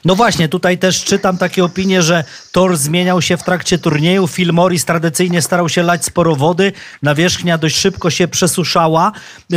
No 0.05 0.14
właśnie, 0.16 0.48
tutaj 0.48 0.78
też 0.78 1.05
czytam 1.05 1.38
takie 1.38 1.64
opinie, 1.64 2.03
że 2.03 2.24
tor 2.53 2.76
zmieniał 2.76 3.22
się 3.22 3.36
w 3.36 3.42
trakcie 3.42 3.78
turnieju. 3.78 4.28
Phil 4.28 4.53
Morris 4.53 4.84
tradycyjnie 4.84 5.42
starał 5.42 5.68
się 5.68 5.82
lać 5.82 6.05
sporo 6.05 6.36
wody. 6.36 6.72
Nawierzchnia 7.03 7.59
dość 7.59 7.76
szybko 7.76 8.11
się 8.11 8.28
przesuszała. 8.28 9.12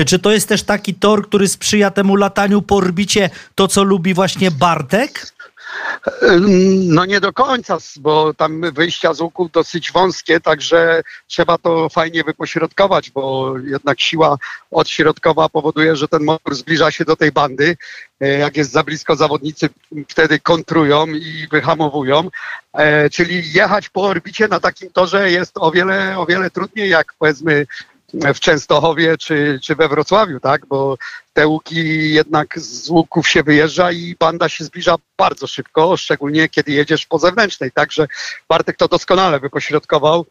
Czy 0.06 0.20
to 0.20 0.32
jest 0.32 0.50
też 0.50 0.64
taki 0.64 0.94
tor, 0.94 1.28
który 1.28 1.48
sprzyja 1.48 1.92
temu 1.92 2.16
lataniu 2.16 2.62
po 2.62 2.76
orbicie, 2.76 3.30
to 3.56 3.68
co 3.68 3.84
lubi 3.84 4.14
właśnie 4.14 4.52
Bartek? 4.52 5.34
No 6.88 7.06
nie 7.06 7.20
do 7.20 7.34
końca, 7.34 7.78
bo 8.00 8.34
tam 8.34 8.62
wyjścia 8.72 9.14
z 9.14 9.22
łuku 9.22 9.50
dosyć 9.54 9.92
wąskie, 9.92 10.40
także 10.40 11.04
trzeba 11.28 11.58
to 11.58 11.90
fajnie 11.90 12.24
wypośrodkować, 12.24 13.10
bo 13.12 13.54
jednak 13.58 14.02
siła 14.02 14.38
odśrodkowa 14.72 15.50
powoduje, 15.50 15.96
że 15.96 16.08
ten 16.08 16.24
motor 16.24 16.56
zbliża 16.56 16.92
się 16.92 17.06
do 17.06 17.16
tej 17.16 17.32
bandy. 17.32 17.78
E, 18.22 18.28
jak 18.28 18.58
jest 18.58 18.72
za 18.72 18.84
blisko, 18.84 19.16
zawodnicy 19.16 19.70
wtedy 20.08 20.40
kontrują 20.40 21.08
i 21.08 21.48
wyhamowują. 21.52 22.30
E, 22.74 23.10
czyli 23.10 23.54
jechać 23.54 23.90
po 23.90 24.02
orbicie 24.02 24.48
na 24.48 24.60
takim 24.60 24.90
torze 24.90 25.32
jest 25.32 25.58
o 25.58 25.72
wiele, 25.72 26.20
o 26.20 26.26
wiele 26.26 26.50
trudniej, 26.50 26.90
jak 26.90 27.14
powiedzmy 27.20 27.66
w 28.14 28.40
Częstochowie 28.40 29.18
czy, 29.18 29.60
czy 29.64 29.76
we 29.76 29.88
Wrocławiu, 29.88 30.40
tak? 30.40 30.66
Bo 30.66 30.98
te 31.34 31.48
łuki 31.48 32.14
jednak 32.14 32.60
z 32.60 32.90
łuków 32.90 33.30
się 33.30 33.44
wyjeżdża 33.44 33.92
i 33.92 34.16
banda 34.20 34.50
się 34.50 34.64
zbliża 34.64 34.96
bardzo 35.18 35.48
szybko, 35.48 35.98
szczególnie 35.98 36.50
kiedy 36.50 36.72
jedziesz 36.72 37.06
po 37.06 37.20
zewnętrznej. 37.20 37.72
Także 37.72 38.08
Bartek 38.50 38.78
to 38.78 38.88
doskonale 38.88 39.40
wypośrodkował 39.40 40.26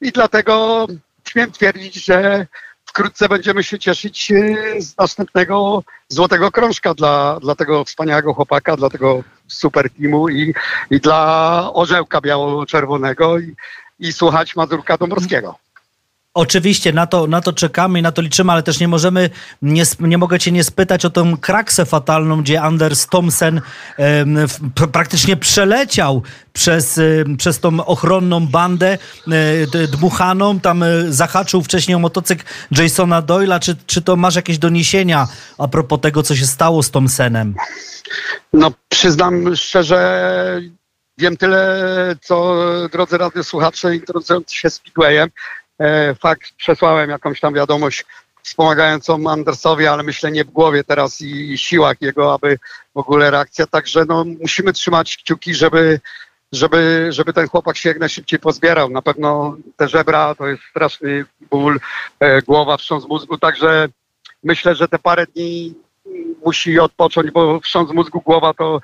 i 0.00 0.12
dlatego 0.12 0.86
śmiem 1.28 1.52
twierdzić, 1.52 1.94
że 2.04 2.46
wkrótce 2.84 3.28
będziemy 3.28 3.64
się 3.64 3.78
cieszyć 3.78 4.32
e, 4.32 4.80
z 4.82 4.96
następnego 4.96 5.82
złotego 6.08 6.50
krążka 6.50 6.94
dla, 6.94 7.40
dla 7.40 7.54
tego 7.54 7.84
wspaniałego 7.84 8.34
chłopaka, 8.34 8.76
dla 8.76 8.90
tego 8.90 9.22
super 9.48 9.90
teamu 9.90 10.28
i, 10.28 10.54
i 10.90 11.00
dla 11.00 11.70
orzełka 11.72 12.20
biało-czerwonego 12.20 13.38
i, 13.38 13.54
i 13.98 14.12
słuchać 14.12 14.56
Mazurka 14.56 14.96
Dąbrowskiego. 14.96 15.58
Oczywiście 16.36 16.92
na 16.92 17.06
to, 17.06 17.26
na 17.26 17.40
to 17.40 17.52
czekamy 17.52 17.98
i 17.98 18.02
na 18.02 18.12
to 18.12 18.22
liczymy, 18.22 18.52
ale 18.52 18.62
też 18.62 18.80
nie 18.80 18.88
możemy, 18.88 19.30
nie, 19.62 19.82
nie 20.00 20.18
mogę 20.18 20.38
cię 20.38 20.52
nie 20.52 20.64
spytać 20.64 21.04
o 21.04 21.10
tą 21.10 21.36
kraksę 21.36 21.84
fatalną, 21.84 22.42
gdzie 22.42 22.62
Anders 22.62 23.06
Thompson 23.06 23.60
praktycznie 24.92 25.36
przeleciał 25.36 26.22
przez, 26.52 26.98
e, 26.98 27.02
przez 27.38 27.60
tą 27.60 27.86
ochronną 27.86 28.46
bandę 28.46 28.98
e, 29.72 29.86
dmuchaną, 29.86 30.60
tam 30.60 30.82
e, 30.82 30.88
zahaczył 31.08 31.62
wcześniej 31.62 31.94
o 31.94 31.98
motocykl 31.98 32.44
Jasona 32.70 33.22
Doyla. 33.22 33.60
Czy, 33.60 33.76
czy 33.86 34.02
to 34.02 34.16
masz 34.16 34.36
jakieś 34.36 34.58
doniesienia 34.58 35.28
a 35.58 35.68
propos 35.68 36.00
tego, 36.00 36.22
co 36.22 36.36
się 36.36 36.46
stało 36.46 36.82
z 36.82 36.90
Thompsonem? 36.90 37.54
No 38.52 38.72
przyznam 38.88 39.56
szczerze, 39.56 40.60
wiem 41.18 41.36
tyle, 41.36 41.78
co 42.20 42.56
drodzy 42.92 43.18
radiosłuchacze 43.18 43.94
interesujący 43.94 44.56
się 44.56 44.70
Speedwayem. 44.70 45.30
E, 45.78 46.14
fakt, 46.14 46.52
przesłałem 46.56 47.10
jakąś 47.10 47.40
tam 47.40 47.54
wiadomość 47.54 48.04
wspomagającą 48.42 49.30
Andersowi, 49.30 49.86
ale 49.86 50.02
myślę 50.02 50.32
nie 50.32 50.44
w 50.44 50.50
głowie 50.50 50.84
teraz 50.84 51.20
i, 51.20 51.52
i 51.52 51.58
siłach 51.58 51.96
jego, 52.00 52.34
aby 52.34 52.58
w 52.94 52.98
ogóle 52.98 53.30
reakcja. 53.30 53.66
Także 53.66 54.04
no, 54.04 54.24
musimy 54.40 54.72
trzymać 54.72 55.16
kciuki, 55.16 55.54
żeby, 55.54 56.00
żeby, 56.52 57.08
żeby 57.10 57.32
ten 57.32 57.48
chłopak 57.48 57.76
się 57.76 57.88
jak 57.88 57.98
najszybciej 57.98 58.38
pozbierał. 58.38 58.90
Na 58.90 59.02
pewno 59.02 59.56
te 59.76 59.88
żebra 59.88 60.34
to 60.34 60.46
jest 60.46 60.62
straszny 60.70 61.24
ból, 61.50 61.80
e, 62.20 62.42
głowa, 62.42 62.76
wstrząs 62.76 63.08
mózgu, 63.08 63.38
także 63.38 63.88
myślę, 64.44 64.74
że 64.74 64.88
te 64.88 64.98
parę 64.98 65.26
dni 65.26 65.74
musi 66.44 66.78
odpocząć, 66.78 67.30
bo 67.30 67.60
wstrząs 67.60 67.90
mózgu, 67.90 68.20
głowa 68.20 68.54
to 68.54 68.80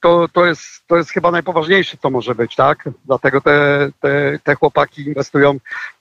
to, 0.00 0.28
to, 0.28 0.46
jest, 0.46 0.86
to 0.86 0.96
jest 0.96 1.10
chyba 1.10 1.30
najpoważniejsze, 1.30 1.96
co 1.96 2.10
może 2.10 2.34
być, 2.34 2.56
tak? 2.56 2.88
Dlatego 3.04 3.40
te, 3.40 3.88
te, 4.00 4.38
te 4.44 4.54
chłopaki 4.54 5.02
inwestują 5.02 5.58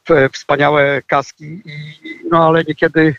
w 0.10 0.30
wspaniałe 0.34 1.02
kaski, 1.02 1.46
i, 1.66 1.94
no 2.32 2.48
ale 2.48 2.64
niekiedy 2.68 3.16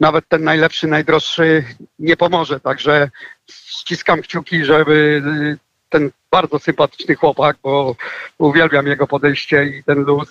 nawet 0.00 0.28
ten 0.28 0.44
najlepszy, 0.44 0.86
najdroższy 0.86 1.64
nie 1.98 2.16
pomoże. 2.16 2.60
Także 2.60 3.10
ściskam 3.50 4.22
kciuki, 4.22 4.64
żeby 4.64 5.22
ten 5.88 6.10
bardzo 6.30 6.58
sympatyczny 6.58 7.14
chłopak, 7.14 7.56
bo 7.62 7.96
uwielbiam 8.38 8.86
jego 8.86 9.06
podejście 9.06 9.64
i 9.64 9.84
ten 9.84 9.98
luz, 9.98 10.28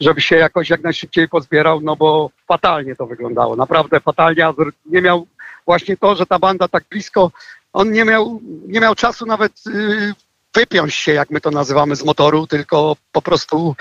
żeby 0.00 0.20
się 0.20 0.36
jakoś 0.36 0.70
jak 0.70 0.82
najszybciej 0.82 1.28
pozbierał, 1.28 1.80
no 1.80 1.96
bo 1.96 2.30
fatalnie 2.48 2.96
to 2.96 3.06
wyglądało, 3.06 3.56
naprawdę 3.56 4.00
fatalnie. 4.00 4.48
Nie 4.86 5.02
miał 5.02 5.26
właśnie 5.66 5.96
to, 5.96 6.16
że 6.16 6.26
ta 6.26 6.38
banda 6.38 6.68
tak 6.68 6.84
blisko 6.90 7.30
on 7.72 7.92
nie 7.92 8.04
miał, 8.04 8.40
nie 8.66 8.80
miał 8.80 8.94
czasu 8.94 9.26
nawet 9.26 9.52
y, 9.66 10.14
wypiąć 10.54 10.94
się, 10.94 11.12
jak 11.12 11.30
my 11.30 11.40
to 11.40 11.50
nazywamy, 11.50 11.96
z 11.96 12.04
motoru, 12.04 12.46
tylko 12.46 12.96
po 13.12 13.22
prostu 13.22 13.76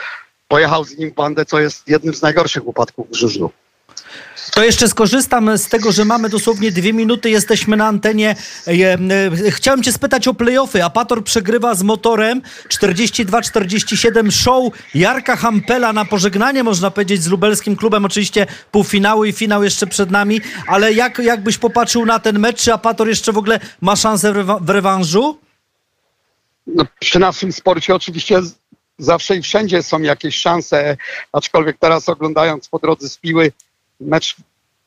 pojechał 0.47 0.83
z 0.83 0.97
nim 0.97 1.11
bandę, 1.11 1.45
co 1.45 1.59
jest 1.59 1.87
jednym 1.87 2.13
z 2.13 2.21
najgorszych 2.21 2.67
upadków 2.67 3.09
w 3.09 3.15
żużlu. 3.15 3.51
To 4.57 4.63
jeszcze 4.63 4.87
skorzystam 4.87 5.57
z 5.57 5.67
tego, 5.67 5.91
że 5.91 6.05
mamy 6.05 6.29
dosłownie 6.29 6.71
dwie 6.71 6.93
minuty, 6.93 7.29
jesteśmy 7.29 7.77
na 7.77 7.87
antenie. 7.87 8.35
E, 8.67 8.71
e, 9.47 9.51
chciałem 9.51 9.83
cię 9.83 9.91
spytać 9.91 10.27
o 10.27 10.33
playoffy. 10.33 10.83
Apator 10.83 11.23
przegrywa 11.23 11.75
z 11.75 11.83
motorem 11.83 12.41
42-47. 12.69 14.31
Show 14.31 14.73
Jarka 14.95 15.35
Hampela 15.35 15.93
na 15.93 16.05
pożegnanie, 16.05 16.63
można 16.63 16.91
powiedzieć, 16.91 17.23
z 17.23 17.27
lubelskim 17.27 17.75
klubem. 17.75 18.05
Oczywiście 18.05 18.47
półfinały 18.71 19.29
i 19.29 19.33
finał 19.33 19.63
jeszcze 19.63 19.87
przed 19.87 20.11
nami. 20.11 20.41
Ale 20.67 20.93
jak, 20.93 21.19
jakbyś 21.19 21.57
popatrzył 21.57 22.05
na 22.05 22.19
ten 22.19 22.39
mecz, 22.39 22.61
czy 22.61 22.73
Apator 22.73 23.07
jeszcze 23.07 23.33
w 23.33 23.37
ogóle 23.37 23.59
ma 23.81 23.95
szansę 23.95 24.33
w 24.61 24.69
rewanżu? 24.69 25.39
No, 26.67 26.85
przy 26.99 27.19
naszym 27.19 27.51
sporcie 27.51 27.95
oczywiście 27.95 28.41
zawsze 28.97 29.35
i 29.35 29.41
wszędzie 29.41 29.83
są 29.83 30.01
jakieś 30.01 30.35
szanse, 30.35 30.97
aczkolwiek 31.31 31.77
teraz 31.79 32.09
oglądając 32.09 32.67
po 32.67 32.79
drodze 32.79 33.09
z 33.09 33.17
piły 33.17 33.51
mecz 33.99 34.35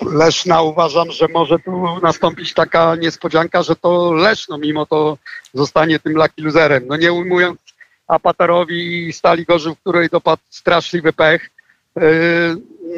Leszna 0.03 0.63
uważam, 0.63 1.11
że 1.11 1.27
może 1.29 1.59
tu 1.59 2.01
nastąpić 2.03 2.55
taka 2.55 2.97
niespodzianka, 2.97 3.63
że 3.63 3.77
to 3.77 4.13
Leszno 4.13 4.59
mimo 4.59 4.87
to 4.87 5.19
zostanie 5.55 5.99
tym 5.99 6.13
lucky 6.13 6.43
loserem. 6.43 6.85
No 6.87 6.97
nie 6.97 7.13
ujmując 7.13 7.61
Apatarowi 8.07 9.09
i 9.09 9.13
Stali 9.13 9.45
Gorzów, 9.45 9.79
której 9.81 10.09
dopadł 10.09 10.43
straszliwy 10.51 11.13
pech, 11.13 11.51
yy, 11.97 12.03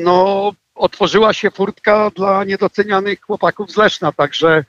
no 0.00 0.52
otworzyła 0.74 1.32
się 1.32 1.50
furtka 1.50 2.10
dla 2.10 2.44
niedocenianych 2.44 3.20
chłopaków 3.20 3.70
z 3.70 3.76
Leszna, 3.76 4.12
także 4.12 4.64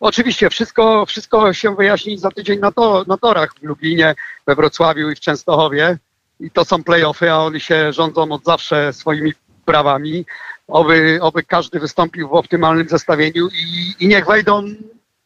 oczywiście 0.00 0.50
wszystko, 0.50 1.06
wszystko 1.06 1.52
się 1.52 1.76
wyjaśni 1.76 2.18
za 2.18 2.30
tydzień 2.30 2.58
na, 2.58 2.72
to, 2.72 3.04
na 3.06 3.16
torach 3.16 3.54
w 3.54 3.62
Lublinie, 3.62 4.14
we 4.46 4.54
Wrocławiu 4.54 5.10
i 5.10 5.16
w 5.16 5.20
Częstochowie 5.20 5.98
i 6.40 6.50
to 6.50 6.64
są 6.64 6.84
playoffy, 6.84 7.32
a 7.32 7.38
oni 7.38 7.60
się 7.60 7.92
rządzą 7.92 8.32
od 8.32 8.44
zawsze 8.44 8.92
swoimi 8.92 9.32
prawami 9.64 10.24
oby, 10.70 11.18
oby 11.22 11.42
każdy 11.42 11.80
wystąpił 11.80 12.28
w 12.28 12.34
optymalnym 12.34 12.88
zestawieniu 12.88 13.48
i, 13.48 13.94
i 14.04 14.08
niech 14.08 14.26
wejdą 14.26 14.64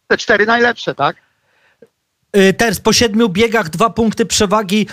te 0.09 0.17
cztery 0.17 0.47
najlepsze, 0.47 0.95
tak? 0.95 1.17
Y, 2.37 2.53
teraz 2.53 2.81
po 2.81 2.93
siedmiu 2.93 3.29
biegach 3.29 3.69
dwa 3.69 3.91
punkty 3.91 4.27
przewagi 4.27 4.89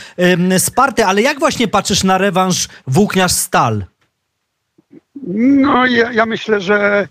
Sparty, 0.58 1.06
ale 1.06 1.22
jak 1.22 1.40
właśnie 1.40 1.68
patrzysz 1.68 2.04
na 2.04 2.18
rewanż 2.18 2.68
Włókniarz-Stal? 2.88 3.84
No 5.28 5.86
ja, 5.86 6.12
ja, 6.12 6.26
myślę, 6.26 6.62
że, 6.62 7.08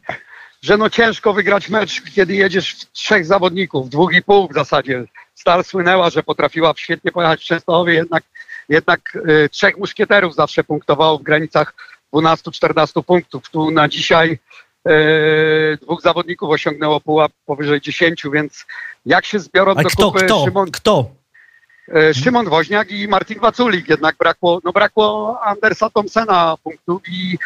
że 0.63 0.77
no 0.77 0.91
ciężko 0.91 1.33
wygrać 1.33 1.69
mecz, 1.69 2.03
kiedy 2.15 2.35
jedziesz 2.35 2.75
w 2.75 2.93
trzech 2.93 3.27
zawodników, 3.27 3.91
dwóch 3.91 4.15
i 4.15 4.23
pół 4.23 4.49
w 4.49 4.55
zasadzie. 4.55 5.05
Stal 5.35 5.65
słynęła, 5.65 6.11
że 6.11 6.23
potrafiła 6.23 6.75
świetnie 6.77 7.13
pojechać 7.13 7.41
w 7.41 7.47
Częstochowie, 7.47 7.95
jednak, 7.95 8.25
jednak 8.69 9.01
y, 9.29 9.49
trzech 9.49 9.79
muszkieterów 9.79 10.35
zawsze 10.35 10.65
punktowało 10.65 11.19
w 11.19 11.23
granicach 11.23 11.75
12-14 12.13 13.03
punktów. 13.03 13.51
Tu 13.51 13.71
na 13.71 13.89
dzisiaj 13.89 14.39
e, 14.87 14.93
dwóch 15.83 16.03
zawodników 16.03 16.51
osiągnęło 16.51 17.01
pułap 17.01 17.33
powyżej 17.47 17.81
10, 17.81 18.23
więc 18.33 18.67
jak 19.07 19.27
się 19.27 19.39
zbiorą 19.39 19.73
A 19.77 19.83
do 19.83 19.89
kto, 19.89 20.13
kupy 20.13 20.25
kto, 20.25 20.45
Szymon, 20.45 20.71
kto? 20.71 21.11
E, 21.95 22.15
Szymon 22.15 22.49
Woźniak 22.49 22.91
i 22.91 23.09
Martin 23.09 23.41
Waculik, 23.41 23.89
jednak 23.89 24.17
brakło, 24.17 24.61
no 24.65 24.73
brakło 24.73 25.39
Andersa 25.43 25.91
Thompsona 25.91 26.57
punktów 26.63 27.03
i, 27.09 27.39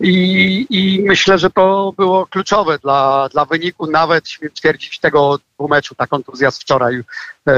i, 0.00 0.66
i 0.70 1.02
myślę, 1.02 1.38
że 1.38 1.50
to 1.50 1.92
było 1.96 2.26
kluczowe 2.26 2.78
dla, 2.78 3.28
dla 3.32 3.44
wyniku, 3.44 3.86
nawet 3.86 4.28
śmiem 4.28 4.52
twierdzić 4.52 4.98
tego 4.98 5.38
meczu, 5.58 5.94
ta 5.94 6.06
kontuzja 6.06 6.50
z 6.50 6.58
wczoraj. 6.58 7.00
E, 7.48 7.52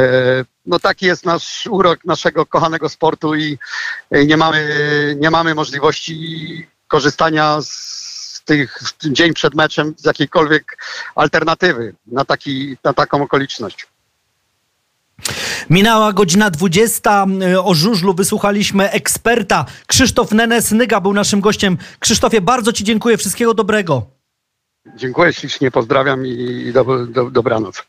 no 0.66 0.78
taki 0.78 1.06
jest 1.06 1.24
nasz 1.24 1.66
urok 1.70 2.04
naszego 2.04 2.46
kochanego 2.46 2.88
sportu 2.88 3.34
i 3.34 3.58
nie 4.10 4.36
mamy, 4.36 5.16
nie 5.20 5.30
mamy 5.30 5.54
możliwości 5.54 6.66
korzystania 6.88 7.58
z 7.62 8.42
tych 8.44 8.78
dzień 9.04 9.34
przed 9.34 9.54
meczem 9.54 9.94
z 9.96 10.04
jakiejkolwiek 10.04 10.78
alternatywy 11.14 11.94
na, 12.06 12.24
taki, 12.24 12.76
na 12.84 12.92
taką 12.92 13.22
okoliczność. 13.22 13.86
Minęła 15.70 16.12
godzina 16.12 16.50
20. 16.50 17.26
O 17.64 17.74
żużlu 17.74 18.14
wysłuchaliśmy 18.14 18.90
eksperta. 18.90 19.66
Krzysztof 19.86 20.32
Nenes-Nyga 20.32 21.00
był 21.02 21.12
naszym 21.12 21.40
gościem. 21.40 21.78
Krzysztofie, 21.98 22.40
bardzo 22.40 22.72
Ci 22.72 22.84
dziękuję. 22.84 23.16
Wszystkiego 23.16 23.54
dobrego. 23.54 24.06
Dziękuję 24.96 25.32
ślicznie, 25.32 25.70
pozdrawiam 25.70 26.26
i 26.26 26.72
do, 26.72 27.06
do, 27.06 27.30
dobranoc. 27.30 27.82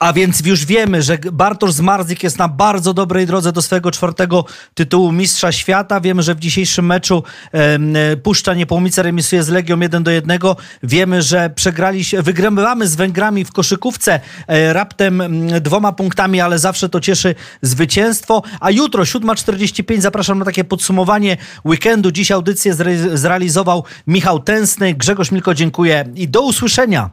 A 0.00 0.12
więc 0.12 0.46
już 0.46 0.64
wiemy, 0.64 1.02
że 1.02 1.18
Bartosz 1.32 1.72
Zmarzik 1.72 2.22
jest 2.22 2.38
na 2.38 2.48
bardzo 2.48 2.94
dobrej 2.94 3.26
drodze 3.26 3.52
do 3.52 3.62
swojego 3.62 3.90
czwartego 3.90 4.44
tytułu 4.74 5.12
Mistrza 5.12 5.52
Świata. 5.52 6.00
Wiemy, 6.00 6.22
że 6.22 6.34
w 6.34 6.38
dzisiejszym 6.38 6.86
meczu 6.86 7.22
e, 7.52 8.16
Puszcza 8.16 8.54
Niepołomice 8.54 9.02
remisuje 9.02 9.42
z 9.42 9.48
Legią 9.48 9.80
1 9.80 10.02
do 10.02 10.10
1. 10.10 10.38
Wiemy, 10.82 11.22
że 11.22 11.50
przegraliśmy, 11.50 12.22
wygrywamy 12.22 12.88
z 12.88 12.94
Węgrami 12.96 13.44
w 13.44 13.52
koszykówce 13.52 14.20
e, 14.46 14.72
raptem 14.72 15.22
dwoma 15.60 15.92
punktami, 15.92 16.40
ale 16.40 16.58
zawsze 16.58 16.88
to 16.88 17.00
cieszy 17.00 17.34
zwycięstwo. 17.62 18.42
A 18.60 18.70
jutro 18.70 19.02
7.45 19.02 20.00
zapraszam 20.00 20.38
na 20.38 20.44
takie 20.44 20.64
podsumowanie 20.64 21.36
weekendu. 21.64 22.10
Dziś 22.10 22.30
audycję 22.30 22.74
zre 22.74 23.18
zrealizował 23.18 23.84
Michał 24.06 24.40
Tęsny. 24.40 24.94
Grzegorz 24.94 25.30
Milko, 25.30 25.54
dziękuję 25.54 26.04
i 26.14 26.28
do 26.28 26.42
usłyszenia. 26.42 27.10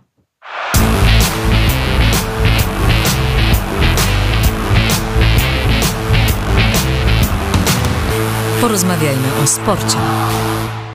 Porozmawiajmy 8.74 9.28
o 9.43 9.47
sporcie. 9.47 9.99